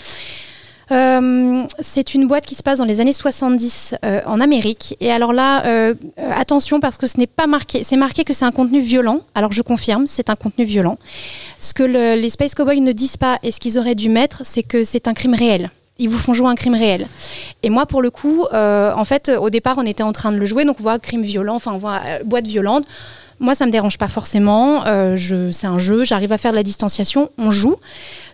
C'est 0.90 2.14
une 2.14 2.26
boîte 2.26 2.44
qui 2.44 2.54
se 2.54 2.62
passe 2.62 2.78
dans 2.78 2.84
les 2.84 3.00
années 3.00 3.12
70 3.12 3.96
euh, 4.04 4.20
en 4.26 4.38
Amérique. 4.38 4.96
Et 5.00 5.10
alors 5.10 5.32
là, 5.32 5.64
attention 6.36 6.78
parce 6.78 6.98
que 6.98 7.06
ce 7.06 7.18
n'est 7.18 7.26
pas 7.26 7.46
marqué. 7.46 7.82
C'est 7.82 7.96
marqué 7.96 8.22
que 8.24 8.32
c'est 8.32 8.44
un 8.44 8.52
contenu 8.52 8.80
violent. 8.80 9.20
Alors 9.34 9.52
je 9.52 9.62
confirme, 9.62 10.06
c'est 10.06 10.30
un 10.30 10.36
contenu 10.36 10.64
violent. 10.64 10.98
Ce 11.58 11.74
que 11.74 11.82
le, 11.82 12.20
les 12.20 12.30
Space 12.30 12.54
Cowboys 12.54 12.80
ne 12.80 12.92
disent 12.92 13.16
pas 13.16 13.38
et 13.42 13.50
ce 13.50 13.60
qu'ils 13.60 13.78
auraient 13.78 13.94
dû 13.94 14.08
mettre, 14.08 14.42
c'est 14.44 14.62
que 14.62 14.84
c'est 14.84 15.08
un 15.08 15.14
crime 15.14 15.34
réel 15.34 15.70
ils 15.98 16.08
vous 16.08 16.18
font 16.18 16.34
jouer 16.34 16.48
un 16.48 16.54
crime 16.54 16.74
réel. 16.74 17.06
Et 17.62 17.70
moi, 17.70 17.86
pour 17.86 18.02
le 18.02 18.10
coup, 18.10 18.46
euh, 18.52 18.92
en 18.94 19.04
fait, 19.04 19.30
au 19.40 19.50
départ, 19.50 19.76
on 19.78 19.86
était 19.86 20.02
en 20.02 20.12
train 20.12 20.32
de 20.32 20.36
le 20.36 20.46
jouer, 20.46 20.64
donc 20.64 20.76
on 20.80 20.82
voit 20.82 20.98
crime 20.98 21.22
violent, 21.22 21.54
enfin, 21.54 21.72
on 21.72 21.78
voit 21.78 22.00
euh, 22.04 22.24
boîte 22.24 22.46
violente. 22.46 22.84
Moi, 23.40 23.54
ça 23.54 23.66
me 23.66 23.70
dérange 23.70 23.98
pas 23.98 24.08
forcément. 24.08 24.86
Euh, 24.86 25.16
je, 25.16 25.50
c'est 25.50 25.66
un 25.66 25.78
jeu, 25.78 26.04
j'arrive 26.04 26.32
à 26.32 26.38
faire 26.38 26.52
de 26.52 26.56
la 26.56 26.62
distanciation, 26.62 27.30
on 27.38 27.50
joue. 27.50 27.76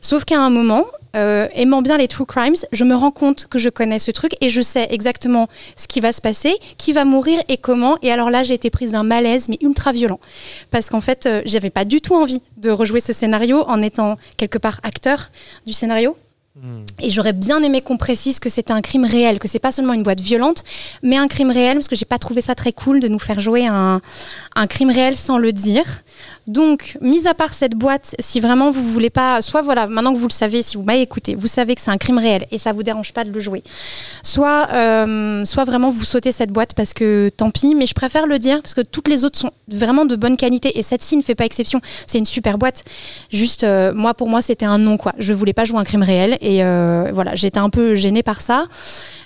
Sauf 0.01 0.25
qu'à 0.25 0.39
un 0.39 0.51
moment, 0.51 0.85
aimant 1.15 1.83
bien 1.83 1.99
les 1.99 2.07
true 2.07 2.25
crimes, 2.25 2.55
je 2.71 2.85
me 2.85 2.95
rends 2.95 3.11
compte 3.11 3.47
que 3.49 3.59
je 3.59 3.69
connais 3.69 3.99
ce 3.99 4.11
truc 4.11 4.37
et 4.41 4.49
je 4.49 4.61
sais 4.61 4.87
exactement 4.91 5.49
ce 5.75 5.89
qui 5.89 6.01
va 6.01 6.13
se 6.13 6.21
passer, 6.21 6.55
qui 6.79 6.93
va 6.93 7.05
mourir 7.05 7.43
et 7.49 7.57
comment. 7.57 7.99
Et 8.03 8.13
alors 8.13 8.31
là, 8.31 8.43
j'ai 8.43 8.55
été 8.55 8.71
prise 8.71 8.93
d'un 8.93 9.03
malaise, 9.03 9.49
mais 9.49 9.59
ultra 9.61 9.93
violent. 9.93 10.21
Parce 10.71 10.89
qu'en 10.89 11.01
fait, 11.01 11.29
j'avais 11.47 11.71
pas 11.71 11.85
du 11.85 12.01
tout 12.01 12.15
envie 12.15 12.43
de 12.59 12.71
rejouer 12.71 13.01
ce 13.01 13.13
scénario 13.13 13.65
en 13.67 13.83
étant 13.83 14.19
quelque 14.37 14.59
part 14.59 14.81
acteur 14.85 15.31
du 15.67 15.73
scénario. 15.73 16.17
Et 17.01 17.11
j'aurais 17.11 17.33
bien 17.33 17.63
aimé 17.63 17.81
qu'on 17.81 17.97
précise 17.97 18.41
que 18.41 18.49
c'était 18.49 18.73
un 18.73 18.83
crime 18.83 19.05
réel, 19.05 19.39
que 19.39 19.49
c'est 19.49 19.61
pas 19.61 19.73
seulement 19.73 19.93
une 19.93 20.03
boîte 20.03 20.21
violente, 20.21 20.65
mais 21.03 21.17
un 21.17 21.29
crime 21.29 21.51
réel, 21.51 21.77
parce 21.77 21.89
que 21.89 21.97
j'ai 21.97 22.05
pas 22.05 22.19
trouvé 22.19 22.41
ça 22.41 22.55
très 22.55 22.73
cool 22.73 23.01
de 23.01 23.09
nous 23.09 23.21
faire 23.21 23.41
jouer 23.41 23.67
un 23.67 24.01
crime 24.69 24.91
réel 24.91 25.17
sans 25.17 25.39
le 25.39 25.53
dire. 25.53 25.85
Donc, 26.51 26.99
mis 27.01 27.29
à 27.29 27.35
part 27.35 27.55
cette 27.55 27.77
boîte, 27.77 28.17
si 28.19 28.41
vraiment 28.41 28.73
vous 28.73 28.83
voulez 28.83 29.09
pas, 29.09 29.41
soit 29.41 29.63
voilà, 29.63 29.87
maintenant 29.87 30.13
que 30.13 30.19
vous 30.19 30.27
le 30.27 30.33
savez, 30.33 30.63
si 30.63 30.77
vous 30.77 30.83
m'avez 30.83 31.01
écouté, 31.01 31.37
vous 31.37 31.47
savez 31.47 31.77
que 31.77 31.81
c'est 31.81 31.93
un 31.93 31.97
crime 31.97 32.19
réel 32.19 32.45
et 32.51 32.59
ça 32.59 32.73
vous 32.73 32.83
dérange 32.83 33.13
pas 33.13 33.23
de 33.23 33.31
le 33.31 33.39
jouer. 33.39 33.63
Soit, 34.25 34.69
euh, 34.73 35.45
soit 35.45 35.65
vraiment 35.65 35.91
vous 35.91 36.05
sautez 36.05 36.33
cette 36.33 36.51
boîte 36.51 36.75
parce 36.75 36.93
que 36.93 37.31
tant 37.37 37.51
pis, 37.51 37.77
mais 37.77 37.87
je 37.87 37.95
préfère 37.95 38.27
le 38.27 38.41
dire 38.41 38.61
parce 38.63 38.75
que 38.75 38.81
toutes 38.81 39.07
les 39.07 39.25
autres 39.25 39.39
sont 39.39 39.53
vraiment 39.69 40.05
de 40.05 40.17
bonne 40.17 40.37
qualité 40.37 40.77
et 40.77 40.83
cette-ci 40.83 41.17
ne 41.17 41.23
fait 41.23 41.37
pas 41.37 41.45
exception. 41.45 41.81
C'est 42.09 42.19
une 42.19 42.25
super 42.25 42.59
boîte. 42.59 42.83
Juste, 43.31 43.63
euh, 43.63 43.95
moi 43.95 44.15
pour 44.15 44.29
moi 44.29 44.43
c'était 44.43 44.67
un 44.67 44.79
non 44.79 44.97
quoi. 44.97 45.13
Je 45.19 45.33
voulais 45.33 45.53
pas 45.53 45.65
jouer 45.65 45.79
un 45.79 45.85
crime 45.85 46.03
réel 46.03 46.37
et 46.41 46.65
euh, 46.65 47.13
voilà, 47.15 47.37
j'étais 47.37 47.61
un 47.61 47.71
peu 47.71 47.95
gênée 47.95 48.25
par 48.25 48.41
ça. 48.41 48.67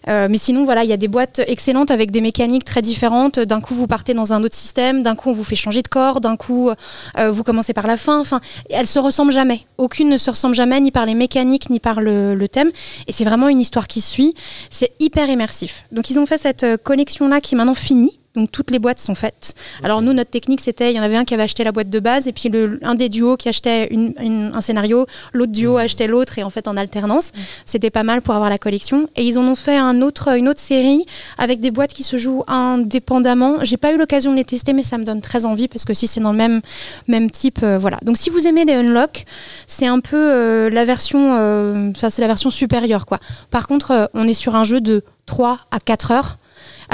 Mais 0.06 0.36
sinon, 0.36 0.66
voilà, 0.66 0.84
il 0.84 0.90
y 0.90 0.92
a 0.92 0.98
des 0.98 1.08
boîtes 1.08 1.40
excellentes 1.46 1.90
avec 1.90 2.10
des 2.10 2.20
mécaniques 2.20 2.64
très 2.64 2.82
différentes. 2.82 3.38
D'un 3.38 3.62
coup, 3.62 3.72
vous 3.72 3.86
partez 3.86 4.12
dans 4.12 4.34
un 4.34 4.44
autre 4.44 4.54
système. 4.54 5.02
D'un 5.02 5.14
coup, 5.14 5.30
on 5.30 5.32
vous 5.32 5.44
fait 5.44 5.56
changer 5.56 5.80
de 5.80 5.88
corps. 5.88 6.20
D'un 6.20 6.36
coup, 6.36 6.70
euh, 7.18 7.30
vous 7.30 7.44
commencez 7.44 7.72
par 7.72 7.86
la 7.86 7.96
fin. 7.96 8.18
Enfin, 8.18 8.40
elles 8.70 8.86
se 8.86 8.98
ressemblent 8.98 9.32
jamais. 9.32 9.66
Aucune 9.78 10.08
ne 10.08 10.16
se 10.16 10.30
ressemble 10.30 10.54
jamais, 10.54 10.80
ni 10.80 10.90
par 10.90 11.06
les 11.06 11.14
mécaniques, 11.14 11.70
ni 11.70 11.80
par 11.80 12.00
le, 12.00 12.46
thème. 12.50 12.70
Et 13.06 13.12
c'est 13.12 13.24
vraiment 13.24 13.48
une 13.48 13.60
histoire 13.60 13.86
qui 13.86 14.00
suit. 14.00 14.34
C'est 14.70 14.92
hyper 15.00 15.28
immersif. 15.28 15.84
Donc, 15.92 16.10
ils 16.10 16.18
ont 16.18 16.26
fait 16.26 16.38
cette 16.38 16.64
euh, 16.64 16.76
collection-là 16.76 17.40
qui 17.40 17.54
est 17.54 17.58
maintenant 17.58 17.74
finie. 17.74 18.20
Donc 18.34 18.50
toutes 18.50 18.70
les 18.70 18.78
boîtes 18.78 18.98
sont 18.98 19.14
faites. 19.14 19.54
Okay. 19.76 19.86
Alors 19.86 20.02
nous, 20.02 20.12
notre 20.12 20.30
technique, 20.30 20.60
c'était, 20.60 20.92
il 20.92 20.96
y 20.96 21.00
en 21.00 21.02
avait 21.02 21.16
un 21.16 21.24
qui 21.24 21.34
avait 21.34 21.44
acheté 21.44 21.64
la 21.64 21.72
boîte 21.72 21.90
de 21.90 22.00
base, 22.00 22.26
et 22.26 22.32
puis 22.32 22.48
le, 22.48 22.78
un 22.82 22.94
des 22.94 23.08
duos 23.08 23.36
qui 23.36 23.48
achetait 23.48 23.88
une, 23.92 24.14
une, 24.20 24.52
un 24.54 24.60
scénario, 24.60 25.06
l'autre 25.32 25.52
duo 25.52 25.74
mmh. 25.74 25.80
achetait 25.80 26.06
l'autre, 26.06 26.38
et 26.38 26.42
en 26.42 26.50
fait 26.50 26.66
en 26.68 26.76
alternance. 26.76 27.32
Mmh. 27.34 27.40
C'était 27.66 27.90
pas 27.90 28.02
mal 28.02 28.22
pour 28.22 28.34
avoir 28.34 28.50
la 28.50 28.58
collection. 28.58 29.08
Et 29.16 29.24
ils 29.24 29.38
en 29.38 29.44
ont 29.44 29.54
fait 29.54 29.76
un 29.76 30.02
autre, 30.02 30.36
une 30.36 30.48
autre 30.48 30.60
série 30.60 31.04
avec 31.38 31.60
des 31.60 31.70
boîtes 31.70 31.94
qui 31.94 32.02
se 32.02 32.16
jouent 32.16 32.44
indépendamment. 32.46 33.58
J'ai 33.62 33.76
pas 33.76 33.92
eu 33.92 33.98
l'occasion 33.98 34.32
de 34.32 34.36
les 34.36 34.44
tester, 34.44 34.72
mais 34.72 34.82
ça 34.82 34.98
me 34.98 35.04
donne 35.04 35.20
très 35.20 35.44
envie, 35.44 35.68
parce 35.68 35.84
que 35.84 35.94
si 35.94 36.06
c'est 36.06 36.20
dans 36.20 36.32
le 36.32 36.38
même, 36.38 36.60
même 37.08 37.30
type, 37.30 37.60
euh, 37.62 37.78
voilà. 37.78 37.98
Donc 38.02 38.16
si 38.16 38.30
vous 38.30 38.46
aimez 38.46 38.64
les 38.64 38.74
Unlock, 38.74 39.24
c'est 39.66 39.86
un 39.86 40.00
peu 40.00 40.16
euh, 40.16 40.70
la 40.70 40.84
version, 40.84 41.36
euh, 41.36 41.90
ça 41.96 42.10
c'est 42.10 42.22
la 42.22 42.28
version 42.28 42.50
supérieure, 42.50 43.06
quoi. 43.06 43.18
Par 43.50 43.66
contre, 43.66 43.90
euh, 43.90 44.06
on 44.14 44.26
est 44.26 44.34
sur 44.34 44.54
un 44.56 44.64
jeu 44.64 44.80
de 44.80 45.02
3 45.26 45.60
à 45.70 45.80
4 45.80 46.10
heures. 46.10 46.38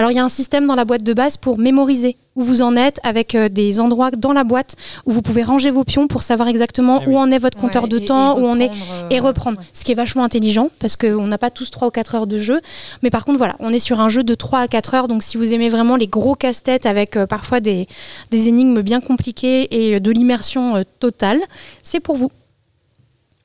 Alors 0.01 0.12
il 0.12 0.14
y 0.14 0.18
a 0.18 0.24
un 0.24 0.30
système 0.30 0.66
dans 0.66 0.76
la 0.76 0.86
boîte 0.86 1.03
de 1.03 1.12
base 1.12 1.36
pour 1.36 1.59
mémoriser 1.59 2.16
où 2.34 2.40
vous 2.40 2.62
en 2.62 2.74
êtes 2.74 3.01
avec 3.03 3.34
euh, 3.34 3.51
des 3.51 3.80
endroits 3.80 4.11
dans 4.11 4.32
la 4.32 4.44
boîte 4.44 4.76
où 5.05 5.12
vous 5.12 5.20
pouvez 5.20 5.42
ranger 5.42 5.70
vos 5.70 5.84
pions 5.84 6.07
pour 6.07 6.22
savoir 6.22 6.48
exactement 6.48 7.03
et 7.03 7.07
où 7.07 7.11
oui. 7.11 7.16
en 7.16 7.30
est 7.30 7.36
votre 7.36 7.59
compteur 7.59 7.82
ouais, 7.82 7.90
de 7.90 7.98
et, 7.98 8.07
temps, 8.07 8.38
et 8.38 8.40
où 8.40 8.46
on 8.46 8.59
est 8.59 8.70
euh, 8.70 9.09
et 9.11 9.20
reprendre. 9.20 9.59
Ouais. 9.59 9.64
Ce 9.74 9.84
qui 9.84 9.92
est 9.92 9.94
vachement 9.94 10.24
intelligent 10.24 10.70
parce 10.78 10.96
qu'on 10.96 11.26
n'a 11.26 11.36
pas 11.36 11.51
tous 11.51 11.70
3 11.70 11.88
ou 11.88 11.90
4 11.90 12.14
heures 12.14 12.26
de 12.26 12.38
jeu. 12.38 12.62
Mais 13.03 13.11
par 13.11 13.26
contre 13.26 13.36
voilà, 13.36 13.57
on 13.61 13.74
est 13.74 13.78
sur 13.78 14.01
un 14.01 14.09
jeu 14.09 14.24
de 14.24 14.34
3 14.34 14.61
à 14.61 14.68
4 14.68 14.94
heures. 14.94 15.07
Donc 15.07 15.22
si 15.22 15.36
vous 15.36 15.53
aimez 15.53 15.68
vraiment 15.68 15.96
les 15.96 16.07
gros 16.09 16.34
casse-têtes 16.34 16.86
avec 16.86 17.18
euh, 17.18 17.26
parfois 17.26 17.61
des, 17.61 17.86
des 18.30 18.48
énigmes 18.48 18.80
bien 18.80 19.03
compliquées 19.03 19.68
et 19.92 20.01
de 20.01 20.11
l'immersion 20.11 20.76
euh, 20.76 20.82
totale, 20.98 21.40
c'est 21.82 22.01
pour 22.01 22.16
vous. 22.16 22.30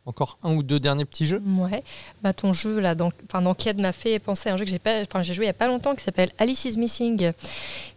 Encore 0.08 0.38
un 0.44 0.54
ou 0.54 0.62
deux 0.62 0.80
derniers 0.80 1.06
petits 1.06 1.26
jeux 1.26 1.42
Ouais. 1.58 1.84
Bah, 2.22 2.32
ton 2.32 2.54
jeu 2.54 2.80
là, 2.80 2.94
d'enquête 2.94 3.78
m'a 3.80 3.92
fait 3.92 4.20
penser 4.20 4.50
à 4.50 4.54
un 4.54 4.58
jeu 4.58 4.64
que 4.64 4.70
j'ai 4.70 4.78
pas, 4.78 5.04
j'ai 5.24 5.34
joué 5.34 5.46
il 5.46 5.48
y 5.48 5.50
a 5.50 5.54
pas 5.54 5.68
longtemps 5.68 5.96
qui 5.96 6.04
s'appelle 6.04 6.32
Alice 6.38 6.66
is 6.66 6.78
Missing, 6.78 7.32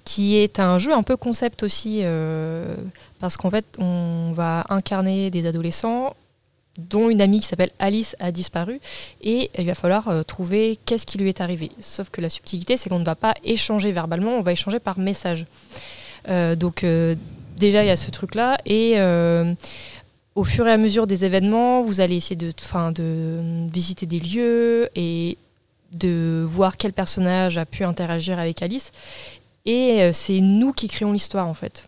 qui 0.05 0.37
est 0.37 0.59
un 0.59 0.79
jeu 0.79 0.95
un 0.95 1.03
peu 1.03 1.19
concept 1.19 1.63
aussi 1.63 2.01
euh, 2.03 2.77
parce 3.19 3.37
qu'en 3.37 3.51
fait 3.51 3.67
on 3.79 4.33
va 4.35 4.65
incarner 4.71 5.31
des 5.31 5.45
adolescents 5.45 6.17
dont 6.79 7.11
une 7.11 7.21
amie 7.21 7.41
qui 7.41 7.47
s'appelle 7.47 7.73
Alice 7.79 8.17
a 8.21 8.33
disparu 8.33 8.81
et 9.21 9.51
il 9.59 9.67
va 9.67 9.75
falloir 9.75 10.09
euh, 10.09 10.23
trouver 10.23 10.79
qu'est-ce 10.87 11.05
qui 11.05 11.19
lui 11.19 11.29
est 11.29 11.43
arrivé. 11.43 11.71
Sauf 11.79 12.09
que 12.09 12.23
la 12.23 12.31
subtilité 12.31 12.79
c'est 12.79 12.89
qu'on 12.89 13.01
ne 13.01 13.05
va 13.05 13.17
pas 13.17 13.35
échanger 13.45 13.93
verbalement, 13.93 14.31
on 14.39 14.41
va 14.41 14.53
échanger 14.53 14.79
par 14.79 14.99
message. 14.99 15.45
Euh, 16.31 16.57
donc 16.57 16.87
déjà 17.59 17.85
il 17.85 17.87
y 17.87 17.91
a 17.91 17.99
ce 17.99 18.11
truc 18.11 18.35
là 18.35 18.57
et 18.65 18.97
au 20.39 20.45
fur 20.45 20.69
et 20.69 20.71
à 20.71 20.77
mesure 20.77 21.09
des 21.09 21.25
événements, 21.25 21.83
vous 21.83 22.01
allez 22.01 22.15
essayer 22.15 22.37
de, 22.37 22.53
de 22.93 23.67
visiter 23.73 24.07
des 24.07 24.21
lieux 24.21 24.89
et 24.95 25.37
de 25.95 26.45
voir 26.47 26.77
quel 26.77 26.93
personnage 26.93 27.59
a 27.59 27.67
pu 27.67 27.83
interagir 27.83 28.39
avec 28.39 28.63
Alice. 28.63 28.93
Et 29.67 30.01
euh, 30.01 30.13
c'est 30.13 30.39
nous 30.39 30.73
qui 30.73 30.87
créons 30.87 31.11
l'histoire 31.11 31.49
en 31.49 31.55
fait. 31.55 31.88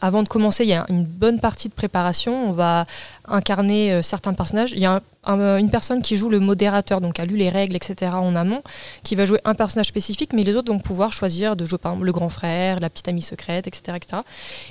Avant 0.00 0.22
de 0.22 0.28
commencer, 0.28 0.64
il 0.64 0.70
y 0.70 0.74
a 0.74 0.86
une 0.88 1.04
bonne 1.04 1.40
partie 1.40 1.68
de 1.68 1.74
préparation. 1.74 2.48
On 2.48 2.52
va 2.52 2.86
incarner 3.26 3.92
euh, 3.92 4.02
certains 4.02 4.32
personnages. 4.32 4.72
Il 4.72 4.78
y 4.78 4.86
a 4.86 5.00
un, 5.24 5.56
une 5.58 5.70
personne 5.70 6.02
qui 6.02 6.16
joue 6.16 6.28
le 6.28 6.40
modérateur, 6.40 7.00
donc 7.00 7.18
a 7.18 7.24
lu 7.24 7.36
les 7.36 7.48
règles, 7.48 7.76
etc. 7.76 8.12
en 8.14 8.34
amont, 8.36 8.62
qui 9.02 9.14
va 9.14 9.26
jouer 9.26 9.40
un 9.44 9.54
personnage 9.54 9.86
spécifique, 9.86 10.32
mais 10.32 10.44
les 10.44 10.56
autres 10.56 10.72
vont 10.72 10.78
pouvoir 10.78 11.12
choisir 11.12 11.56
de 11.56 11.64
jouer 11.64 11.78
par 11.78 11.92
exemple 11.92 12.06
le 12.06 12.12
grand 12.12 12.28
frère, 12.28 12.78
la 12.80 12.88
petite 12.88 13.08
amie 13.08 13.22
secrète, 13.22 13.66
etc. 13.66 13.98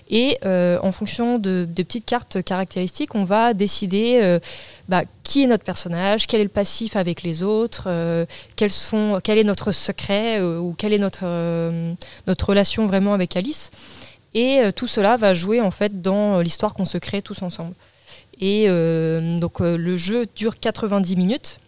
Et 0.09 0.38
euh, 0.45 0.80
en 0.82 0.91
fonction 0.91 1.38
de, 1.39 1.67
petites 1.75 2.05
cartes 2.05 2.41
caractéristiques, 2.43 3.13
on 3.13 3.23
va 3.23 3.53
décider 3.53 4.19
euh, 4.21 4.39
bah, 4.88 5.03
qui 5.23 5.43
est 5.43 5.47
notre 5.47 5.65
personnage, 5.65 6.28
quel 6.28 6.39
est 6.39 6.45
le 6.45 6.49
passif 6.49 6.95
avec 6.95 7.21
les 7.21 7.43
autres, 7.43 7.86
euh, 7.88 8.25
quels 8.55 8.71
sont, 8.71 9.19
quel 9.21 9.38
est 9.38 9.43
notre 9.43 9.73
secret 9.73 10.39
euh, 10.39 10.59
ou 10.59 10.73
quelle 10.78 10.93
est 10.93 10.97
notre, 10.97 11.23
euh, 11.23 11.93
notre 12.25 12.47
relation 12.47 12.88
vraiment 12.88 13.13
avec 13.13 13.36
Alice. 13.36 13.69
Et 14.34 14.59
euh, 14.59 14.71
tout 14.71 14.88
cela 14.88 15.17
va 15.17 15.34
jouer 15.34 15.61
en 15.61 15.71
fait 15.71 16.01
dans 16.01 16.39
l'histoire 16.41 16.73
qu'on 16.73 16.86
se 16.86 16.97
crée 16.97 17.21
tous 17.21 17.41
ensemble. 17.41 17.73
Et 18.39 18.65
euh, 18.69 19.38
donc 19.39 19.61
euh, 19.61 19.78
le 19.78 19.97
jeu 19.97 20.28
dure 20.36 20.59
90 20.59 21.15
minutes. 21.15 21.59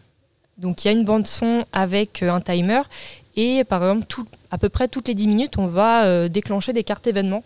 Donc 0.58 0.84
il 0.84 0.88
y 0.88 0.90
a 0.90 0.92
une 0.92 1.06
bande 1.06 1.26
son 1.26 1.66
avec 1.72 2.24
un 2.24 2.42
timer. 2.42 2.82
Et 3.36 3.64
par 3.64 3.82
exemple, 3.82 4.06
à 4.52 4.58
peu 4.58 4.70
près 4.70 4.88
toutes 4.88 5.08
les 5.08 5.16
10 5.16 5.28
minutes, 5.28 5.58
on 5.58 5.68
va 5.68 6.28
déclencher 6.28 6.74
des 6.74 6.84
cartes 6.84 7.08
événements. 7.08 7.46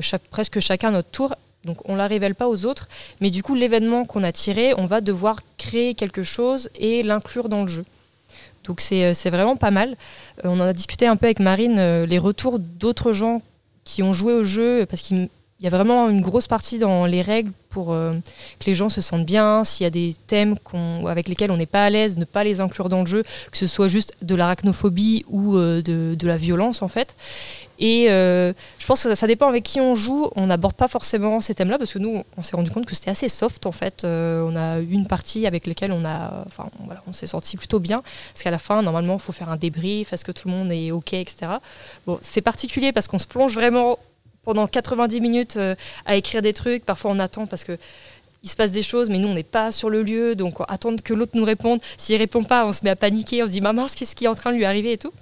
Chaque, 0.00 0.22
presque 0.22 0.58
chacun 0.58 0.90
notre 0.90 1.10
tour. 1.10 1.36
Donc 1.64 1.88
on 1.88 1.94
la 1.94 2.08
révèle 2.08 2.34
pas 2.34 2.48
aux 2.48 2.64
autres, 2.64 2.88
mais 3.20 3.30
du 3.30 3.44
coup 3.44 3.54
l'événement 3.54 4.04
qu'on 4.04 4.24
a 4.24 4.32
tiré, 4.32 4.74
on 4.76 4.86
va 4.86 5.00
devoir 5.00 5.40
créer 5.58 5.94
quelque 5.94 6.24
chose 6.24 6.68
et 6.74 7.04
l'inclure 7.04 7.48
dans 7.48 7.62
le 7.62 7.68
jeu. 7.68 7.84
Donc 8.64 8.80
c'est 8.80 9.30
vraiment 9.30 9.56
pas 9.56 9.70
mal. 9.70 9.96
on 10.42 10.58
en 10.58 10.64
a 10.64 10.72
discuté 10.72 11.06
un 11.06 11.14
peu 11.14 11.26
avec 11.26 11.38
Marine, 11.38 12.02
les 12.02 12.18
retours 12.18 12.58
d'autres 12.58 13.12
gens 13.12 13.42
qui 13.86 14.02
ont 14.02 14.12
joué 14.12 14.34
au 14.34 14.44
jeu, 14.44 14.84
parce 14.84 15.00
qu'il 15.00 15.30
il 15.58 15.64
y 15.64 15.66
a 15.66 15.70
vraiment 15.70 16.10
une 16.10 16.20
grosse 16.20 16.46
partie 16.46 16.78
dans 16.78 17.06
les 17.06 17.22
règles 17.22 17.50
pour 17.70 17.92
euh, 17.92 18.12
que 18.60 18.66
les 18.66 18.74
gens 18.74 18.90
se 18.90 19.00
sentent 19.00 19.24
bien. 19.24 19.64
S'il 19.64 19.84
y 19.84 19.86
a 19.86 19.90
des 19.90 20.14
thèmes 20.26 20.56
avec 21.06 21.28
lesquels 21.28 21.50
on 21.50 21.56
n'est 21.56 21.64
pas 21.64 21.84
à 21.84 21.90
l'aise, 21.90 22.18
ne 22.18 22.26
pas 22.26 22.44
les 22.44 22.60
inclure 22.60 22.90
dans 22.90 23.00
le 23.00 23.06
jeu, 23.06 23.22
que 23.50 23.56
ce 23.56 23.66
soit 23.66 23.88
juste 23.88 24.14
de 24.20 24.34
l'arachnophobie 24.34 25.24
ou 25.28 25.56
euh, 25.56 25.80
de, 25.80 26.26
la 26.26 26.36
violence 26.36 26.82
en 26.82 26.88
fait. 26.88 27.16
Et 27.78 28.10
euh, 28.10 28.52
je 28.78 28.86
pense 28.86 29.02
que 29.02 29.14
ça, 29.14 29.26
dépend 29.26 29.48
avec 29.48 29.62
qui 29.62 29.80
on 29.80 29.94
joue. 29.94 30.28
On 30.36 30.46
n'aborde 30.46 30.74
pas 30.74 30.88
forcément 30.88 31.40
ces 31.40 31.54
thèmes-là 31.54 31.78
parce 31.78 31.94
que 31.94 31.98
nous, 31.98 32.22
on 32.36 32.42
s'est 32.42 32.56
rendu 32.56 32.70
compte 32.70 32.84
que 32.84 32.94
c'était 32.94 33.10
assez 33.10 33.30
soft 33.30 33.64
en 33.64 33.72
fait. 33.72 34.04
on 34.04 34.56
a 34.56 34.80
eu 34.80 34.90
une 34.90 35.06
partie 35.06 35.46
avec 35.46 35.66
laquelle 35.66 35.92
on 35.92 36.00
enfin 36.00 36.68
voilà, 36.84 37.02
on 37.06 37.14
s'est 37.14 37.26
sorti 37.26 37.56
plutôt 37.56 37.80
bien 37.80 38.02
parce 38.32 38.42
qu'à 38.42 38.50
la 38.50 38.58
fin, 38.58 38.82
normalement, 38.82 39.14
il 39.14 39.20
faut 39.20 39.32
faire 39.32 39.48
un 39.48 39.56
débrief, 39.56 40.12
est-ce 40.12 40.24
que 40.24 40.32
tout 40.32 40.48
le 40.48 40.54
monde 40.54 40.70
est 40.70 40.90
ok, 40.90 41.14
etc. 41.14 41.52
Bon, 42.06 42.18
c'est 42.20 42.42
particulier 42.42 42.92
parce 42.92 43.08
qu'on 43.08 43.18
se 43.18 43.26
plonge 43.26 43.54
vraiment 43.54 43.98
pendant 44.46 44.66
90 44.66 45.20
minutes 45.20 45.56
euh, 45.58 45.74
à 46.06 46.16
écrire 46.16 46.40
des 46.40 46.54
trucs. 46.54 46.86
Parfois, 46.86 47.10
on 47.10 47.18
attend 47.18 47.46
parce 47.46 47.64
que 47.64 47.76
il 48.42 48.48
se 48.48 48.54
passe 48.54 48.70
des 48.70 48.82
choses, 48.82 49.10
mais 49.10 49.18
nous, 49.18 49.28
on 49.28 49.34
n'est 49.34 49.42
pas 49.42 49.72
sur 49.72 49.90
le 49.90 50.04
lieu, 50.04 50.36
donc 50.36 50.60
on 50.60 50.64
attend 50.64 50.94
que 50.96 51.12
l'autre 51.12 51.32
nous 51.34 51.44
réponde. 51.44 51.80
S'il 51.96 52.16
répond 52.16 52.44
pas, 52.44 52.64
on 52.64 52.72
se 52.72 52.84
met 52.84 52.90
à 52.90 52.96
paniquer, 52.96 53.42
on 53.42 53.46
se 53.46 53.52
dit, 53.52 53.60
maman, 53.60 53.86
qu'est-ce 53.86 54.14
qui 54.14 54.24
est 54.24 54.28
en 54.28 54.36
train 54.36 54.52
de 54.52 54.56
lui 54.56 54.64
arriver 54.64 54.92
et 54.92 54.98
tout. 54.98 55.12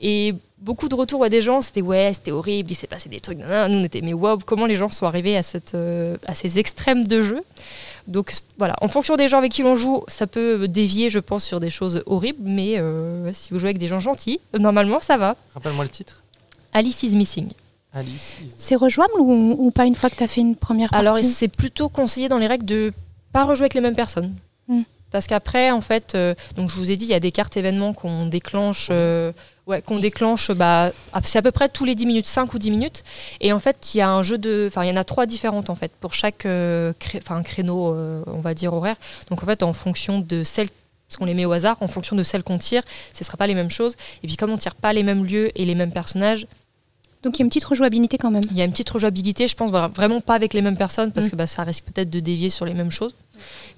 Et 0.00 0.34
beaucoup 0.58 0.88
de 0.88 0.94
retours 0.94 1.22
à 1.24 1.28
des 1.28 1.42
gens, 1.42 1.60
c'était 1.60 1.82
ouais, 1.82 2.12
c'était 2.14 2.30
horrible, 2.30 2.70
il 2.70 2.74
s'est 2.74 2.86
passé 2.86 3.10
des 3.10 3.20
trucs. 3.20 3.38
Nous, 3.38 3.44
on 3.48 3.84
était, 3.84 4.00
mais 4.00 4.14
wow, 4.14 4.38
comment 4.38 4.64
les 4.64 4.76
gens 4.76 4.88
sont 4.88 5.04
arrivés 5.04 5.36
à, 5.36 5.42
cette, 5.42 5.74
euh, 5.74 6.16
à 6.26 6.34
ces 6.34 6.58
extrêmes 6.58 7.06
de 7.06 7.20
jeu. 7.20 7.42
Donc 8.06 8.32
voilà, 8.56 8.76
en 8.80 8.88
fonction 8.88 9.16
des 9.16 9.28
gens 9.28 9.38
avec 9.38 9.52
qui 9.52 9.62
l'on 9.62 9.74
joue, 9.74 10.02
ça 10.08 10.26
peut 10.26 10.66
dévier, 10.66 11.10
je 11.10 11.18
pense, 11.18 11.44
sur 11.44 11.60
des 11.60 11.70
choses 11.70 12.02
horribles, 12.06 12.40
mais 12.42 12.78
euh, 12.78 13.30
si 13.34 13.50
vous 13.50 13.58
jouez 13.58 13.68
avec 13.68 13.78
des 13.78 13.88
gens 13.88 14.00
gentils, 14.00 14.40
normalement, 14.58 15.00
ça 15.00 15.18
va. 15.18 15.36
Rappelle-moi 15.54 15.84
le 15.84 15.90
titre. 15.90 16.22
Alice 16.72 17.02
is 17.02 17.14
Missing. 17.14 17.50
C'est 18.56 18.76
rejouable 18.76 19.12
ou, 19.18 19.70
pas 19.70 19.86
une 19.86 19.94
fois 19.94 20.10
que 20.10 20.16
tu 20.16 20.22
as 20.22 20.28
fait 20.28 20.40
une 20.40 20.56
première 20.56 20.90
partie 20.90 21.06
Alors, 21.06 21.18
c'est 21.22 21.48
plutôt 21.48 21.88
conseillé 21.88 22.28
dans 22.28 22.38
les 22.38 22.46
règles 22.46 22.64
de 22.64 22.92
pas 23.32 23.44
rejouer 23.44 23.64
avec 23.64 23.74
les 23.74 23.80
mêmes 23.80 23.94
personnes. 23.94 24.34
Hmm. 24.68 24.82
Parce 25.10 25.26
qu'après, 25.26 25.70
en 25.70 25.80
fait, 25.80 26.14
euh, 26.14 26.34
donc 26.56 26.70
je 26.70 26.74
vous 26.74 26.90
ai 26.90 26.96
dit, 26.96 27.04
il 27.04 27.10
y 27.10 27.14
a 27.14 27.20
des 27.20 27.30
cartes 27.30 27.56
événements 27.56 27.92
qu'on 27.92 28.26
déclenche, 28.26 28.88
euh, 28.90 29.32
ouais, 29.66 29.80
qu'on 29.80 30.00
déclenche, 30.00 30.50
bah, 30.50 30.90
c'est 31.22 31.38
à 31.38 31.42
peu 31.42 31.52
près 31.52 31.68
tous 31.68 31.84
les 31.84 31.94
10 31.94 32.06
minutes, 32.06 32.26
5 32.26 32.52
ou 32.52 32.58
10 32.58 32.70
minutes. 32.72 33.04
Et 33.40 33.52
en 33.52 33.60
fait, 33.60 33.94
il 33.94 33.98
y 33.98 34.00
a 34.00 34.10
un 34.10 34.22
jeu 34.22 34.38
de, 34.38 34.64
enfin, 34.66 34.82
il 34.84 34.88
y 34.88 34.92
en 34.92 34.96
a 34.96 35.04
trois 35.04 35.26
différentes 35.26 35.70
en 35.70 35.76
fait 35.76 35.92
pour 36.00 36.14
chaque, 36.14 36.46
euh, 36.46 36.92
créneau, 37.44 37.94
on 38.26 38.40
va 38.40 38.54
dire 38.54 38.72
horaire. 38.72 38.96
Donc 39.30 39.42
en 39.42 39.46
fait, 39.46 39.62
en 39.62 39.72
fonction 39.72 40.18
de 40.18 40.42
celle 40.42 40.68
parce 41.08 41.18
qu'on 41.18 41.26
les 41.26 41.34
met 41.34 41.44
au 41.44 41.52
hasard, 41.52 41.76
en 41.80 41.86
fonction 41.86 42.16
de 42.16 42.24
celle 42.24 42.42
qu'on 42.42 42.58
tire, 42.58 42.82
ce 43.12 43.22
ne 43.22 43.24
sera 43.24 43.36
pas 43.36 43.46
les 43.46 43.54
mêmes 43.54 43.70
choses. 43.70 43.94
Et 44.22 44.26
puis 44.26 44.36
comme 44.36 44.50
on 44.50 44.56
tire 44.56 44.74
pas 44.74 44.92
les 44.92 45.02
mêmes 45.02 45.24
lieux 45.24 45.50
et 45.54 45.64
les 45.64 45.74
mêmes 45.74 45.92
personnages, 45.92 46.48
donc 47.24 47.36
il 47.36 47.40
y 47.40 47.42
a 47.42 47.44
une 47.44 47.48
petite 47.48 47.64
rejouabilité 47.64 48.18
quand 48.18 48.30
même. 48.30 48.44
Il 48.50 48.56
y 48.56 48.60
a 48.60 48.64
une 48.64 48.70
petite 48.70 48.90
rejouabilité, 48.90 49.48
je 49.48 49.56
pense 49.56 49.70
vraiment 49.70 50.20
pas 50.20 50.34
avec 50.34 50.52
les 50.52 50.62
mêmes 50.62 50.76
personnes 50.76 51.10
parce 51.10 51.26
mm. 51.26 51.30
que 51.30 51.36
bah, 51.36 51.46
ça 51.46 51.64
risque 51.64 51.84
peut-être 51.84 52.10
de 52.10 52.20
dévier 52.20 52.50
sur 52.50 52.66
les 52.66 52.74
mêmes 52.74 52.90
choses. 52.90 53.14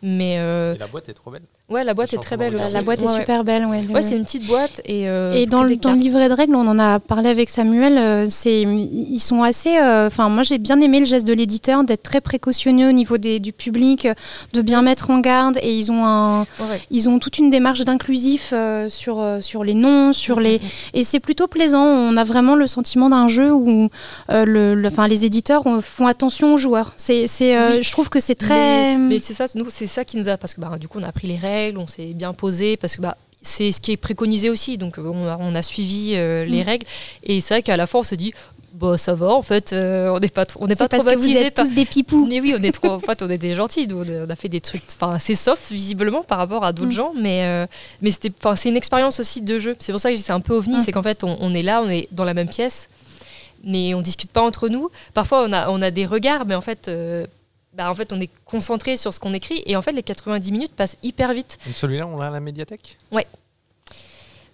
Mais 0.02 0.36
euh, 0.38 0.74
Et 0.74 0.78
la 0.78 0.88
boîte 0.88 1.08
est 1.08 1.14
trop 1.14 1.30
belle. 1.30 1.42
Ouais, 1.68 1.82
la 1.82 1.94
boîte 1.94 2.14
est 2.14 2.18
très 2.18 2.36
belle. 2.36 2.60
La 2.72 2.82
boîte 2.82 3.02
est 3.02 3.08
super 3.08 3.42
belle. 3.42 3.66
Ouais, 3.66 3.84
ouais 3.88 4.00
c'est 4.00 4.16
une 4.16 4.24
petite 4.24 4.46
boîte. 4.46 4.80
Et, 4.84 5.08
euh, 5.08 5.32
et 5.32 5.46
dans, 5.46 5.64
le, 5.64 5.74
dans 5.74 5.90
le 5.90 5.98
livret 5.98 6.28
de 6.28 6.32
règles, 6.32 6.54
on 6.54 6.68
en 6.68 6.78
a 6.78 7.00
parlé 7.00 7.28
avec 7.28 7.50
Samuel, 7.50 7.98
euh, 7.98 8.28
c'est, 8.30 8.62
ils 8.62 9.18
sont 9.18 9.42
assez. 9.42 9.76
Euh, 9.76 10.06
enfin, 10.06 10.28
moi 10.28 10.44
j'ai 10.44 10.58
bien 10.58 10.80
aimé 10.80 11.00
le 11.00 11.06
geste 11.06 11.26
de 11.26 11.32
l'éditeur 11.32 11.82
d'être 11.82 12.04
très 12.04 12.20
précautionneux 12.20 12.88
au 12.88 12.92
niveau 12.92 13.18
des, 13.18 13.40
du 13.40 13.52
public, 13.52 14.06
de 14.52 14.62
bien 14.62 14.82
mettre 14.82 15.10
en 15.10 15.18
garde. 15.18 15.58
Et 15.60 15.76
ils 15.76 15.90
ont, 15.90 16.06
un, 16.06 16.46
ils 16.92 17.08
ont 17.08 17.18
toute 17.18 17.38
une 17.38 17.50
démarche 17.50 17.80
d'inclusif 17.80 18.54
sur, 18.88 19.26
sur 19.40 19.64
les 19.64 19.74
noms, 19.74 20.12
sur 20.12 20.38
les. 20.38 20.60
Et 20.94 21.02
c'est 21.02 21.20
plutôt 21.20 21.48
plaisant. 21.48 21.82
On 21.82 22.16
a 22.16 22.22
vraiment 22.22 22.54
le 22.54 22.68
sentiment 22.68 23.08
d'un 23.08 23.26
jeu 23.26 23.52
où 23.52 23.90
le, 24.28 24.82
enfin, 24.86 25.08
les 25.08 25.24
éditeurs 25.24 25.64
font 25.82 26.06
attention 26.06 26.54
aux 26.54 26.58
joueurs. 26.58 26.92
C'est, 26.96 27.26
c'est, 27.26 27.82
Je 27.82 27.90
trouve 27.90 28.08
que 28.08 28.20
c'est 28.20 28.36
très. 28.36 28.96
Mais, 28.96 29.18
c'est 29.18 29.34
ça, 29.34 29.46
nous, 29.56 29.66
c'est 29.68 29.88
ça 29.88 30.04
qui 30.04 30.16
nous 30.16 30.28
a. 30.28 30.36
Parce 30.36 30.54
que 30.54 30.60
bah, 30.60 30.70
du 30.78 30.86
coup, 30.86 31.00
on 31.00 31.02
a 31.02 31.10
pris 31.10 31.26
les 31.26 31.34
règles 31.34 31.55
on 31.76 31.86
s'est 31.86 32.14
bien 32.14 32.32
posé 32.32 32.76
parce 32.76 32.96
que 32.96 33.02
bah, 33.02 33.16
c'est 33.42 33.72
ce 33.72 33.80
qui 33.80 33.92
est 33.92 33.96
préconisé 33.96 34.50
aussi. 34.50 34.78
Donc 34.78 34.98
on 34.98 35.54
a, 35.54 35.62
suivi 35.62 36.12
euh, 36.14 36.44
les 36.44 36.62
mm. 36.62 36.66
règles 36.66 36.86
et 37.22 37.40
c'est 37.40 37.54
vrai 37.54 37.62
qu'à 37.62 37.76
la 37.76 37.86
fin 37.86 38.00
on 38.00 38.02
se 38.02 38.14
dit 38.14 38.32
bah 38.76 38.98
ça 38.98 39.14
va 39.14 39.28
en 39.28 39.42
fait 39.42 39.72
euh, 39.72 40.10
on 40.10 40.18
n'est 40.18 40.28
pas 40.28 40.44
on 40.60 40.66
n'est 40.66 40.76
pas 40.76 40.86
parce 40.86 41.04
que 41.04 41.16
vous 41.16 41.36
êtes 41.36 41.54
tous 41.54 41.72
des 41.72 41.86
pipous 41.86 42.26
mais 42.26 42.40
oui 42.40 42.54
on 42.58 42.62
est 42.62 42.72
trop 42.72 42.90
en 42.90 43.00
fait 43.00 43.22
on 43.22 43.30
est 43.30 43.38
des 43.38 43.54
gentils 43.54 43.88
on, 43.90 44.28
a 44.28 44.36
fait 44.36 44.50
des 44.50 44.60
trucs 44.60 44.82
enfin 45.00 45.14
assez 45.14 45.34
soft 45.34 45.72
visiblement 45.72 46.22
par 46.22 46.36
rapport 46.36 46.62
à 46.62 46.72
d'autres 46.74 46.90
mm. 46.90 46.92
gens 46.92 47.12
mais 47.18 47.44
euh, 47.44 47.66
mais 48.02 48.10
c'était 48.10 48.32
c'est 48.54 48.68
une 48.68 48.76
expérience 48.76 49.18
aussi 49.18 49.40
de 49.40 49.58
jeu 49.58 49.76
c'est 49.78 49.92
pour 49.92 50.00
ça 50.00 50.10
que 50.10 50.16
c'est 50.16 50.32
un 50.32 50.40
peu 50.40 50.52
ovni 50.52 50.76
mm. 50.76 50.80
c'est 50.80 50.92
qu'en 50.92 51.02
fait 51.02 51.24
on, 51.24 51.54
est 51.54 51.62
là 51.62 51.80
on 51.82 51.88
est 51.88 52.06
dans 52.12 52.24
la 52.24 52.34
même 52.34 52.48
pièce 52.50 52.88
mais 53.64 53.94
on 53.94 54.02
discute 54.02 54.30
pas 54.30 54.42
entre 54.42 54.68
nous 54.68 54.90
parfois 55.14 55.46
on 55.48 55.52
a 55.54 55.70
on 55.70 55.80
a 55.80 55.90
des 55.90 56.04
regards 56.04 56.44
mais 56.44 56.54
en 56.54 56.60
fait 56.60 56.90
bah, 57.76 57.90
en 57.90 57.94
fait, 57.94 58.12
on 58.12 58.20
est 58.20 58.30
concentré 58.44 58.96
sur 58.96 59.12
ce 59.12 59.20
qu'on 59.20 59.34
écrit 59.34 59.62
et 59.66 59.76
en 59.76 59.82
fait, 59.82 59.92
les 59.92 60.02
90 60.02 60.50
minutes 60.50 60.72
passent 60.72 60.96
hyper 61.02 61.32
vite. 61.32 61.58
celui-là, 61.74 62.06
on 62.06 62.16
l'a 62.16 62.28
à 62.28 62.30
la 62.30 62.40
médiathèque? 62.40 62.96
Ouais. 63.12 63.26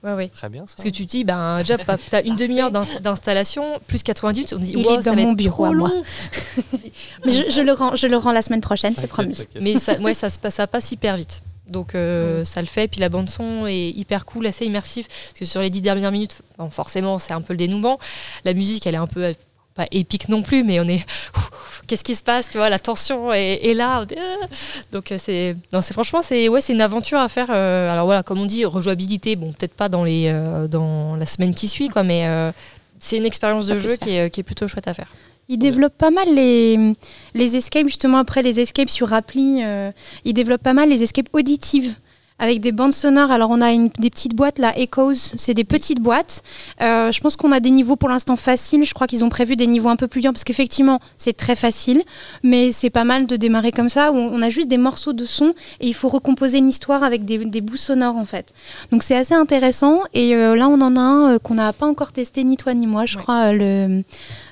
Ouais, 0.02 0.14
ouais. 0.14 0.28
Très 0.28 0.48
bien 0.48 0.66
ça. 0.66 0.74
Parce 0.76 0.88
que 0.88 0.92
tu 0.92 1.06
te 1.06 1.10
dis, 1.10 1.22
ben, 1.22 1.58
déjà, 1.58 1.78
tu 1.78 2.16
as 2.16 2.22
une 2.22 2.34
demi-heure 2.34 2.72
d'installation, 2.72 3.78
plus 3.86 4.02
90 4.02 4.52
on 4.54 4.58
dit, 4.58 4.72
Il 4.74 4.86
est 4.86 5.04
dans 5.04 5.14
mon 5.14 5.32
bureau 5.34 5.66
à 5.66 5.72
moi. 5.72 5.92
Mais 7.24 7.30
je, 7.30 7.60
le 7.60 7.72
rends, 7.72 7.94
je 7.94 8.08
le 8.08 8.16
rends 8.16 8.32
la 8.32 8.42
semaine 8.42 8.60
prochaine, 8.60 8.94
c'est 8.98 9.06
promis. 9.06 9.38
Mais 9.60 9.76
ça, 9.78 9.96
ouais, 10.00 10.14
ça, 10.14 10.28
ça 10.28 10.66
passe 10.66 10.90
hyper 10.90 11.16
vite. 11.16 11.42
Donc 11.68 11.94
euh, 11.94 12.44
ça 12.44 12.60
le 12.60 12.66
fait. 12.66 12.88
Puis 12.88 13.00
la 13.00 13.08
bande 13.08 13.30
son 13.30 13.66
est 13.68 13.90
hyper 13.90 14.26
cool, 14.26 14.46
assez 14.46 14.66
immersif. 14.66 15.06
Parce 15.06 15.38
que 15.38 15.44
sur 15.44 15.60
les 15.60 15.70
dix 15.70 15.80
dernières 15.80 16.10
minutes, 16.10 16.36
forcément 16.72 17.20
c'est 17.20 17.32
un 17.32 17.40
peu 17.40 17.52
le 17.52 17.58
dénouement. 17.58 17.98
La 18.44 18.52
musique, 18.52 18.86
elle 18.86 18.94
est 18.94 18.98
un 18.98 19.06
peu 19.06 19.32
pas 19.74 19.86
épique 19.90 20.28
non 20.28 20.42
plus, 20.42 20.62
mais 20.64 20.80
on 20.80 20.88
est 20.88 21.04
qu'est-ce 21.86 22.04
qui 22.04 22.14
se 22.14 22.22
passe, 22.22 22.48
tu 22.50 22.58
vois, 22.58 22.68
la 22.68 22.78
tension 22.78 23.32
est, 23.32 23.74
là. 23.74 24.04
Donc 24.92 25.12
euh, 25.12 25.16
c'est 25.18 25.56
non, 25.72 25.82
c'est 25.82 25.94
franchement 25.94 26.22
c'est 26.22 26.48
ouais, 26.48 26.60
c'est 26.60 26.72
une 26.72 26.80
aventure 26.80 27.18
à 27.18 27.28
faire. 27.28 27.48
Euh, 27.50 27.90
alors 27.90 28.06
voilà, 28.06 28.22
comme 28.22 28.40
on 28.40 28.46
dit, 28.46 28.64
rejouabilité, 28.64 29.36
bon 29.36 29.52
peut-être 29.52 29.74
pas 29.74 29.88
dans 29.88 30.04
les 30.04 30.26
euh, 30.28 30.68
dans 30.68 31.16
la 31.16 31.26
semaine 31.26 31.54
qui 31.54 31.68
suit 31.68 31.88
quoi, 31.88 32.02
mais 32.02 32.26
c'est 32.98 33.16
une 33.16 33.24
expérience 33.24 33.66
de 33.66 33.78
jeu 33.78 33.96
qui 33.96 34.10
est, 34.10 34.30
qui 34.30 34.40
est, 34.40 34.44
plutôt 34.44 34.68
chouette 34.68 34.88
à 34.88 34.94
faire. 34.94 35.08
Il 35.48 35.58
développe 35.58 35.98
pas 35.98 36.10
mal 36.10 36.32
les, 36.32 36.94
les 37.34 37.56
escapes, 37.56 37.88
justement 37.88 38.18
après 38.18 38.42
les 38.42 38.60
escapes 38.60 38.90
sur 38.90 39.12
appli, 39.12 39.62
il 40.24 40.34
développe 40.34 40.62
pas 40.62 40.72
mal 40.72 40.88
les 40.88 41.02
escapes 41.02 41.28
auditives 41.32 41.96
avec 42.42 42.60
des 42.60 42.72
bandes 42.72 42.92
sonores. 42.92 43.30
Alors 43.30 43.50
on 43.50 43.60
a 43.60 43.70
une, 43.70 43.88
des 44.00 44.10
petites 44.10 44.34
boîtes 44.34 44.58
là, 44.58 44.76
Echoes, 44.76 45.34
c'est 45.36 45.54
des 45.54 45.62
petites 45.62 46.00
boîtes. 46.00 46.42
Euh, 46.82 47.12
je 47.12 47.20
pense 47.20 47.36
qu'on 47.36 47.52
a 47.52 47.60
des 47.60 47.70
niveaux 47.70 47.94
pour 47.94 48.08
l'instant 48.08 48.34
faciles. 48.34 48.84
Je 48.84 48.92
crois 48.92 49.06
qu'ils 49.06 49.24
ont 49.24 49.28
prévu 49.28 49.54
des 49.54 49.68
niveaux 49.68 49.90
un 49.90 49.96
peu 49.96 50.08
plus 50.08 50.20
durs 50.20 50.32
parce 50.32 50.42
qu'effectivement 50.42 50.98
c'est 51.16 51.36
très 51.36 51.54
facile, 51.54 52.02
mais 52.42 52.72
c'est 52.72 52.90
pas 52.90 53.04
mal 53.04 53.26
de 53.26 53.36
démarrer 53.36 53.70
comme 53.70 53.88
ça 53.88 54.10
où 54.10 54.16
on 54.16 54.42
a 54.42 54.48
juste 54.48 54.68
des 54.68 54.76
morceaux 54.76 55.12
de 55.12 55.24
son 55.24 55.54
et 55.78 55.86
il 55.86 55.94
faut 55.94 56.08
recomposer 56.08 56.58
une 56.58 56.68
histoire 56.68 57.04
avec 57.04 57.24
des, 57.24 57.38
des 57.44 57.60
bouts 57.60 57.76
sonores 57.76 58.16
en 58.16 58.26
fait. 58.26 58.52
Donc 58.90 59.04
c'est 59.04 59.16
assez 59.16 59.34
intéressant 59.34 60.00
et 60.12 60.34
euh, 60.34 60.56
là 60.56 60.66
on 60.66 60.80
en 60.80 60.96
a 60.96 61.00
un 61.00 61.34
euh, 61.34 61.38
qu'on 61.38 61.54
n'a 61.54 61.72
pas 61.72 61.86
encore 61.86 62.10
testé 62.10 62.42
ni 62.42 62.56
toi 62.56 62.74
ni 62.74 62.88
moi, 62.88 63.06
je 63.06 63.18
crois 63.18 63.52
le 63.52 64.02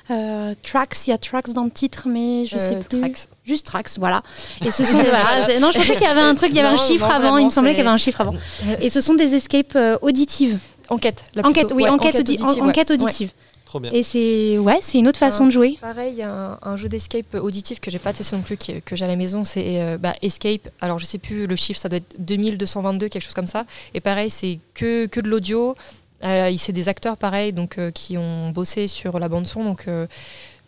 Tracks, 0.07 1.07
il 1.07 1.09
y 1.11 1.13
a 1.13 1.17
Tracks 1.17 1.51
dans 1.53 1.63
le 1.63 1.71
titre, 1.71 2.07
mais 2.07 2.45
je 2.45 2.57
sais 2.57 2.75
plus. 2.89 2.99
Tracks. 2.99 3.27
Juste 3.45 3.65
Trax, 3.65 3.97
voilà. 3.97 4.21
Et 4.65 4.69
ce 4.69 4.85
sont 4.85 4.97
non, 5.59 5.71
je 5.71 5.77
pensais 5.77 5.95
qu'il 5.95 6.01
y 6.01 6.05
avait 6.05 6.21
un 6.21 6.35
truc, 6.35 6.49
il 6.51 6.55
y 6.55 6.59
avait 6.59 6.69
un 6.69 6.77
chiffre 6.77 7.09
avant. 7.09 7.37
Il 7.37 7.45
me 7.45 7.49
semblait 7.49 7.71
qu'il 7.71 7.79
y 7.79 7.87
avait 7.87 7.89
un 7.89 7.97
chiffre 7.97 8.21
avant. 8.21 8.35
Et 8.79 8.89
ce 8.89 9.01
sont 9.01 9.15
des 9.15 9.35
escapes 9.35 9.75
euh, 9.75 9.97
auditives. 10.01 10.59
Enquête. 10.89 11.23
enquête, 11.43 11.71
oui, 11.73 11.87
enquête, 11.87 12.19
auditive. 12.19 12.61
enquête 12.61 12.91
auditive. 12.91 13.31
Trop 13.65 13.79
bien. 13.79 13.91
Et 13.93 14.03
c'est 14.03 14.57
ouais, 14.57 14.79
c'est 14.81 14.99
une 14.99 15.07
autre 15.07 15.17
façon 15.17 15.45
de 15.45 15.51
jouer. 15.51 15.77
Pareil, 15.79 16.13
il 16.13 16.19
y 16.19 16.23
a 16.23 16.59
un, 16.61 16.75
jeu 16.75 16.89
d'escape 16.89 17.35
auditif 17.35 17.79
que 17.79 17.89
j'ai 17.89 17.99
pas 17.99 18.11
testé 18.11 18.35
non 18.35 18.41
plus, 18.41 18.57
que 18.57 18.95
j'ai 18.95 19.05
à 19.05 19.07
la 19.07 19.15
maison, 19.15 19.45
c'est 19.45 19.81
euh, 19.81 19.97
bah, 19.97 20.13
Escape. 20.21 20.67
Alors 20.81 20.99
je 20.99 21.05
sais 21.05 21.17
plus 21.17 21.47
le 21.47 21.55
chiffre, 21.55 21.79
ça 21.79 21.87
doit 21.87 21.97
être 21.97 22.15
2222, 22.19 23.07
quelque 23.07 23.23
chose 23.23 23.33
comme 23.33 23.47
ça. 23.47 23.65
Et 23.93 24.01
pareil, 24.01 24.29
c'est 24.29 24.59
que, 24.73 25.05
que 25.05 25.21
de 25.21 25.29
l'audio. 25.29 25.75
Euh, 26.23 26.53
c'est 26.57 26.73
des 26.73 26.87
acteurs 26.89 27.17
pareil, 27.17 27.53
donc 27.53 27.79
qui 27.93 28.17
ont 28.17 28.51
bossé 28.51 28.87
sur 28.87 29.19
la 29.19 29.29
bande 29.29 29.47
son, 29.47 29.63
donc 29.63 29.87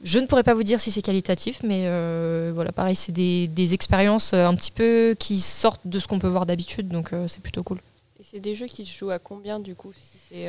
je 0.04 0.20
ne 0.20 0.26
pourrais 0.26 0.44
pas 0.44 0.54
vous 0.54 0.64
dire 0.64 0.80
si 0.80 0.92
c'est 0.92 1.02
qualitatif, 1.02 1.62
mais 1.64 1.84
euh, 1.86 2.52
voilà, 2.54 2.72
pareil, 2.72 2.96
c'est 2.96 3.14
des, 3.14 3.74
expériences 3.74 4.34
euh, 4.34 4.46
un 4.46 4.56
petit 4.56 4.72
peu 4.72 5.16
qui 5.18 5.40
sortent 5.40 5.82
de 5.86 5.98
ce 6.00 6.08
qu'on 6.08 6.20
peut 6.20 6.28
voir 6.28 6.46
d'habitude, 6.46 6.90
donc 6.90 7.14
euh, 7.14 7.28
c'est 7.30 7.42
plutôt 7.42 7.64
cool. 7.64 7.80
Et 8.20 8.24
c'est 8.24 8.42
des 8.42 8.54
jeux 8.54 8.68
qui 8.68 8.86
se 8.86 8.98
jouent 8.98 9.12
à 9.12 9.20
combien 9.20 9.60
du 9.60 9.76
coup 9.76 9.92
si 9.94 10.46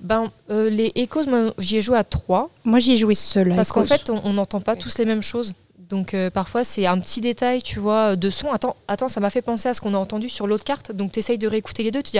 ben, 0.00 0.30
Les 0.50 0.92
Echoes, 0.94 1.26
moi 1.26 1.52
j'y 1.58 1.76
ai 1.76 1.82
joué 1.82 1.98
à 1.98 2.04
3. 2.04 2.50
Moi 2.64 2.78
j'y 2.78 2.92
ai 2.92 2.96
joué 2.96 3.14
seul. 3.14 3.54
Parce 3.54 3.72
qu'en 3.72 3.84
fait, 3.84 4.10
on 4.10 4.32
n'entend 4.32 4.60
pas 4.60 4.74
tous 4.74 4.96
les 4.98 5.04
mêmes 5.04 5.22
choses. 5.22 5.52
Donc 5.90 6.16
parfois 6.32 6.64
c'est 6.64 6.86
un 6.86 6.98
petit 6.98 7.20
détail, 7.20 7.62
tu 7.62 7.78
vois, 7.78 8.16
de 8.16 8.30
son. 8.30 8.50
Attends, 8.50 8.76
attends 8.88 9.08
ça 9.08 9.20
m'a 9.20 9.30
fait 9.30 9.42
penser 9.42 9.68
à 9.68 9.74
ce 9.74 9.80
qu'on 9.80 9.94
a 9.94 9.98
entendu 9.98 10.28
sur 10.28 10.46
l'autre 10.46 10.64
carte. 10.64 10.92
Donc 10.92 11.12
tu 11.12 11.18
essayes 11.18 11.38
de 11.38 11.46
réécouter 11.46 11.82
les 11.82 11.90
deux, 11.90 12.02
tu 12.02 12.12
dis 12.12 12.18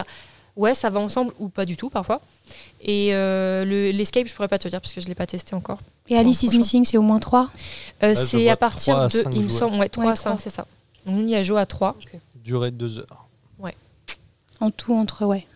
Ouais, 0.56 0.74
ça 0.74 0.88
va 0.88 1.00
ensemble 1.00 1.32
ou 1.38 1.48
pas 1.48 1.66
du 1.66 1.76
tout 1.76 1.90
parfois. 1.90 2.20
Et 2.80 3.10
l'escape, 3.92 4.26
je 4.26 4.34
pourrais 4.34 4.48
pas 4.48 4.58
te 4.58 4.68
dire 4.68 4.80
parce 4.80 4.92
que 4.92 5.00
je 5.00 5.06
l'ai 5.06 5.14
pas 5.14 5.26
testé 5.26 5.54
encore. 5.54 5.80
Et 6.08 6.16
Alice 6.16 6.42
is 6.42 6.56
Missing, 6.56 6.84
c'est 6.84 6.96
au 6.96 7.02
moins 7.02 7.18
3 7.18 7.50
C'est 8.14 8.48
à 8.48 8.56
partir 8.56 9.08
de, 9.08 9.34
il 9.34 9.42
me 9.42 9.48
semble, 9.48 9.76
ouais, 9.78 9.88
3 9.88 10.12
à 10.12 10.16
5, 10.16 10.40
c'est 10.40 10.50
ça. 10.50 10.66
On 11.06 11.26
y 11.26 11.34
a 11.34 11.42
joué 11.42 11.60
à 11.60 11.66
3. 11.66 11.96
Durée 12.36 12.70
de 12.70 12.76
2 12.76 12.98
heures. 12.98 13.26
Ouais. 13.58 13.76
En 14.60 14.70
tout, 14.70 14.94
entre, 14.94 15.24
ouais. 15.24 15.46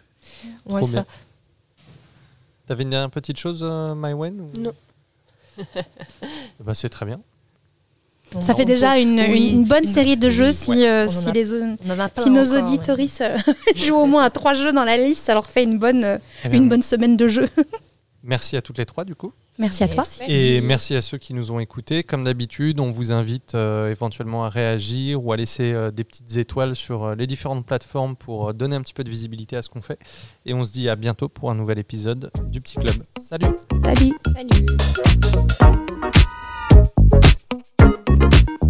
Ouais, 0.66 0.84
ça. 0.84 1.04
T'avais 2.66 2.84
une 2.84 2.90
dernière 2.90 3.10
petite 3.10 3.36
chose, 3.36 3.60
euh, 3.62 3.94
MyWen 3.96 4.46
Non. 4.58 4.72
bah, 6.60 6.74
c'est 6.74 6.88
très 6.88 7.04
bien. 7.04 7.20
Ça 8.38 8.54
fait 8.54 8.64
déjà 8.64 8.98
une, 8.98 9.64
bonne 9.64 9.84
série 9.84 10.16
de 10.16 10.30
jeux 10.30 10.52
si, 10.52 10.86
euh, 10.86 11.08
si, 11.08 11.30
les, 11.32 11.44
si 11.44 12.30
nos 12.30 12.58
auditoristes 12.58 13.22
euh, 13.22 13.36
jouent 13.74 13.96
au 13.96 14.06
moins 14.06 14.24
à 14.24 14.30
trois 14.30 14.54
jeux 14.54 14.72
dans 14.72 14.84
la 14.84 14.96
liste, 14.96 15.26
ça 15.26 15.34
leur 15.34 15.46
fait 15.46 15.64
une 15.64 15.78
bonne, 15.78 16.20
eh 16.44 16.56
une 16.56 16.68
bonne 16.68 16.82
semaine 16.82 17.16
de 17.16 17.28
jeux. 17.28 17.48
Merci 18.22 18.56
à 18.56 18.62
toutes 18.62 18.78
les 18.78 18.86
trois 18.86 19.04
du 19.04 19.14
coup. 19.14 19.32
Merci 19.58 19.84
à 19.84 19.88
toi. 19.88 20.04
Et 20.26 20.62
merci 20.62 20.94
à 20.94 21.02
ceux 21.02 21.18
qui 21.18 21.34
nous 21.34 21.52
ont 21.52 21.60
écoutés. 21.60 22.02
Comme 22.02 22.24
d'habitude, 22.24 22.80
on 22.80 22.90
vous 22.90 23.12
invite 23.12 23.54
euh, 23.54 23.90
éventuellement 23.90 24.44
à 24.44 24.48
réagir 24.48 25.22
ou 25.22 25.32
à 25.32 25.36
laisser 25.36 25.72
euh, 25.72 25.90
des 25.90 26.02
petites 26.02 26.36
étoiles 26.36 26.74
sur 26.74 27.04
euh, 27.04 27.14
les 27.14 27.26
différentes 27.26 27.66
plateformes 27.66 28.16
pour 28.16 28.54
donner 28.54 28.74
un 28.74 28.80
petit 28.80 28.94
peu 28.94 29.04
de 29.04 29.10
visibilité 29.10 29.56
à 29.56 29.62
ce 29.62 29.68
qu'on 29.68 29.82
fait. 29.82 29.98
Et 30.46 30.54
on 30.54 30.64
se 30.64 30.72
dit 30.72 30.88
à 30.88 30.96
bientôt 30.96 31.28
pour 31.28 31.50
un 31.50 31.54
nouvel 31.54 31.78
épisode 31.78 32.30
du 32.46 32.62
Petit 32.62 32.76
Club. 32.76 33.04
Salut 33.18 33.54
Salut 33.82 34.14
Salut 34.34 34.66
Thank 37.90 38.50
you. 38.62 38.69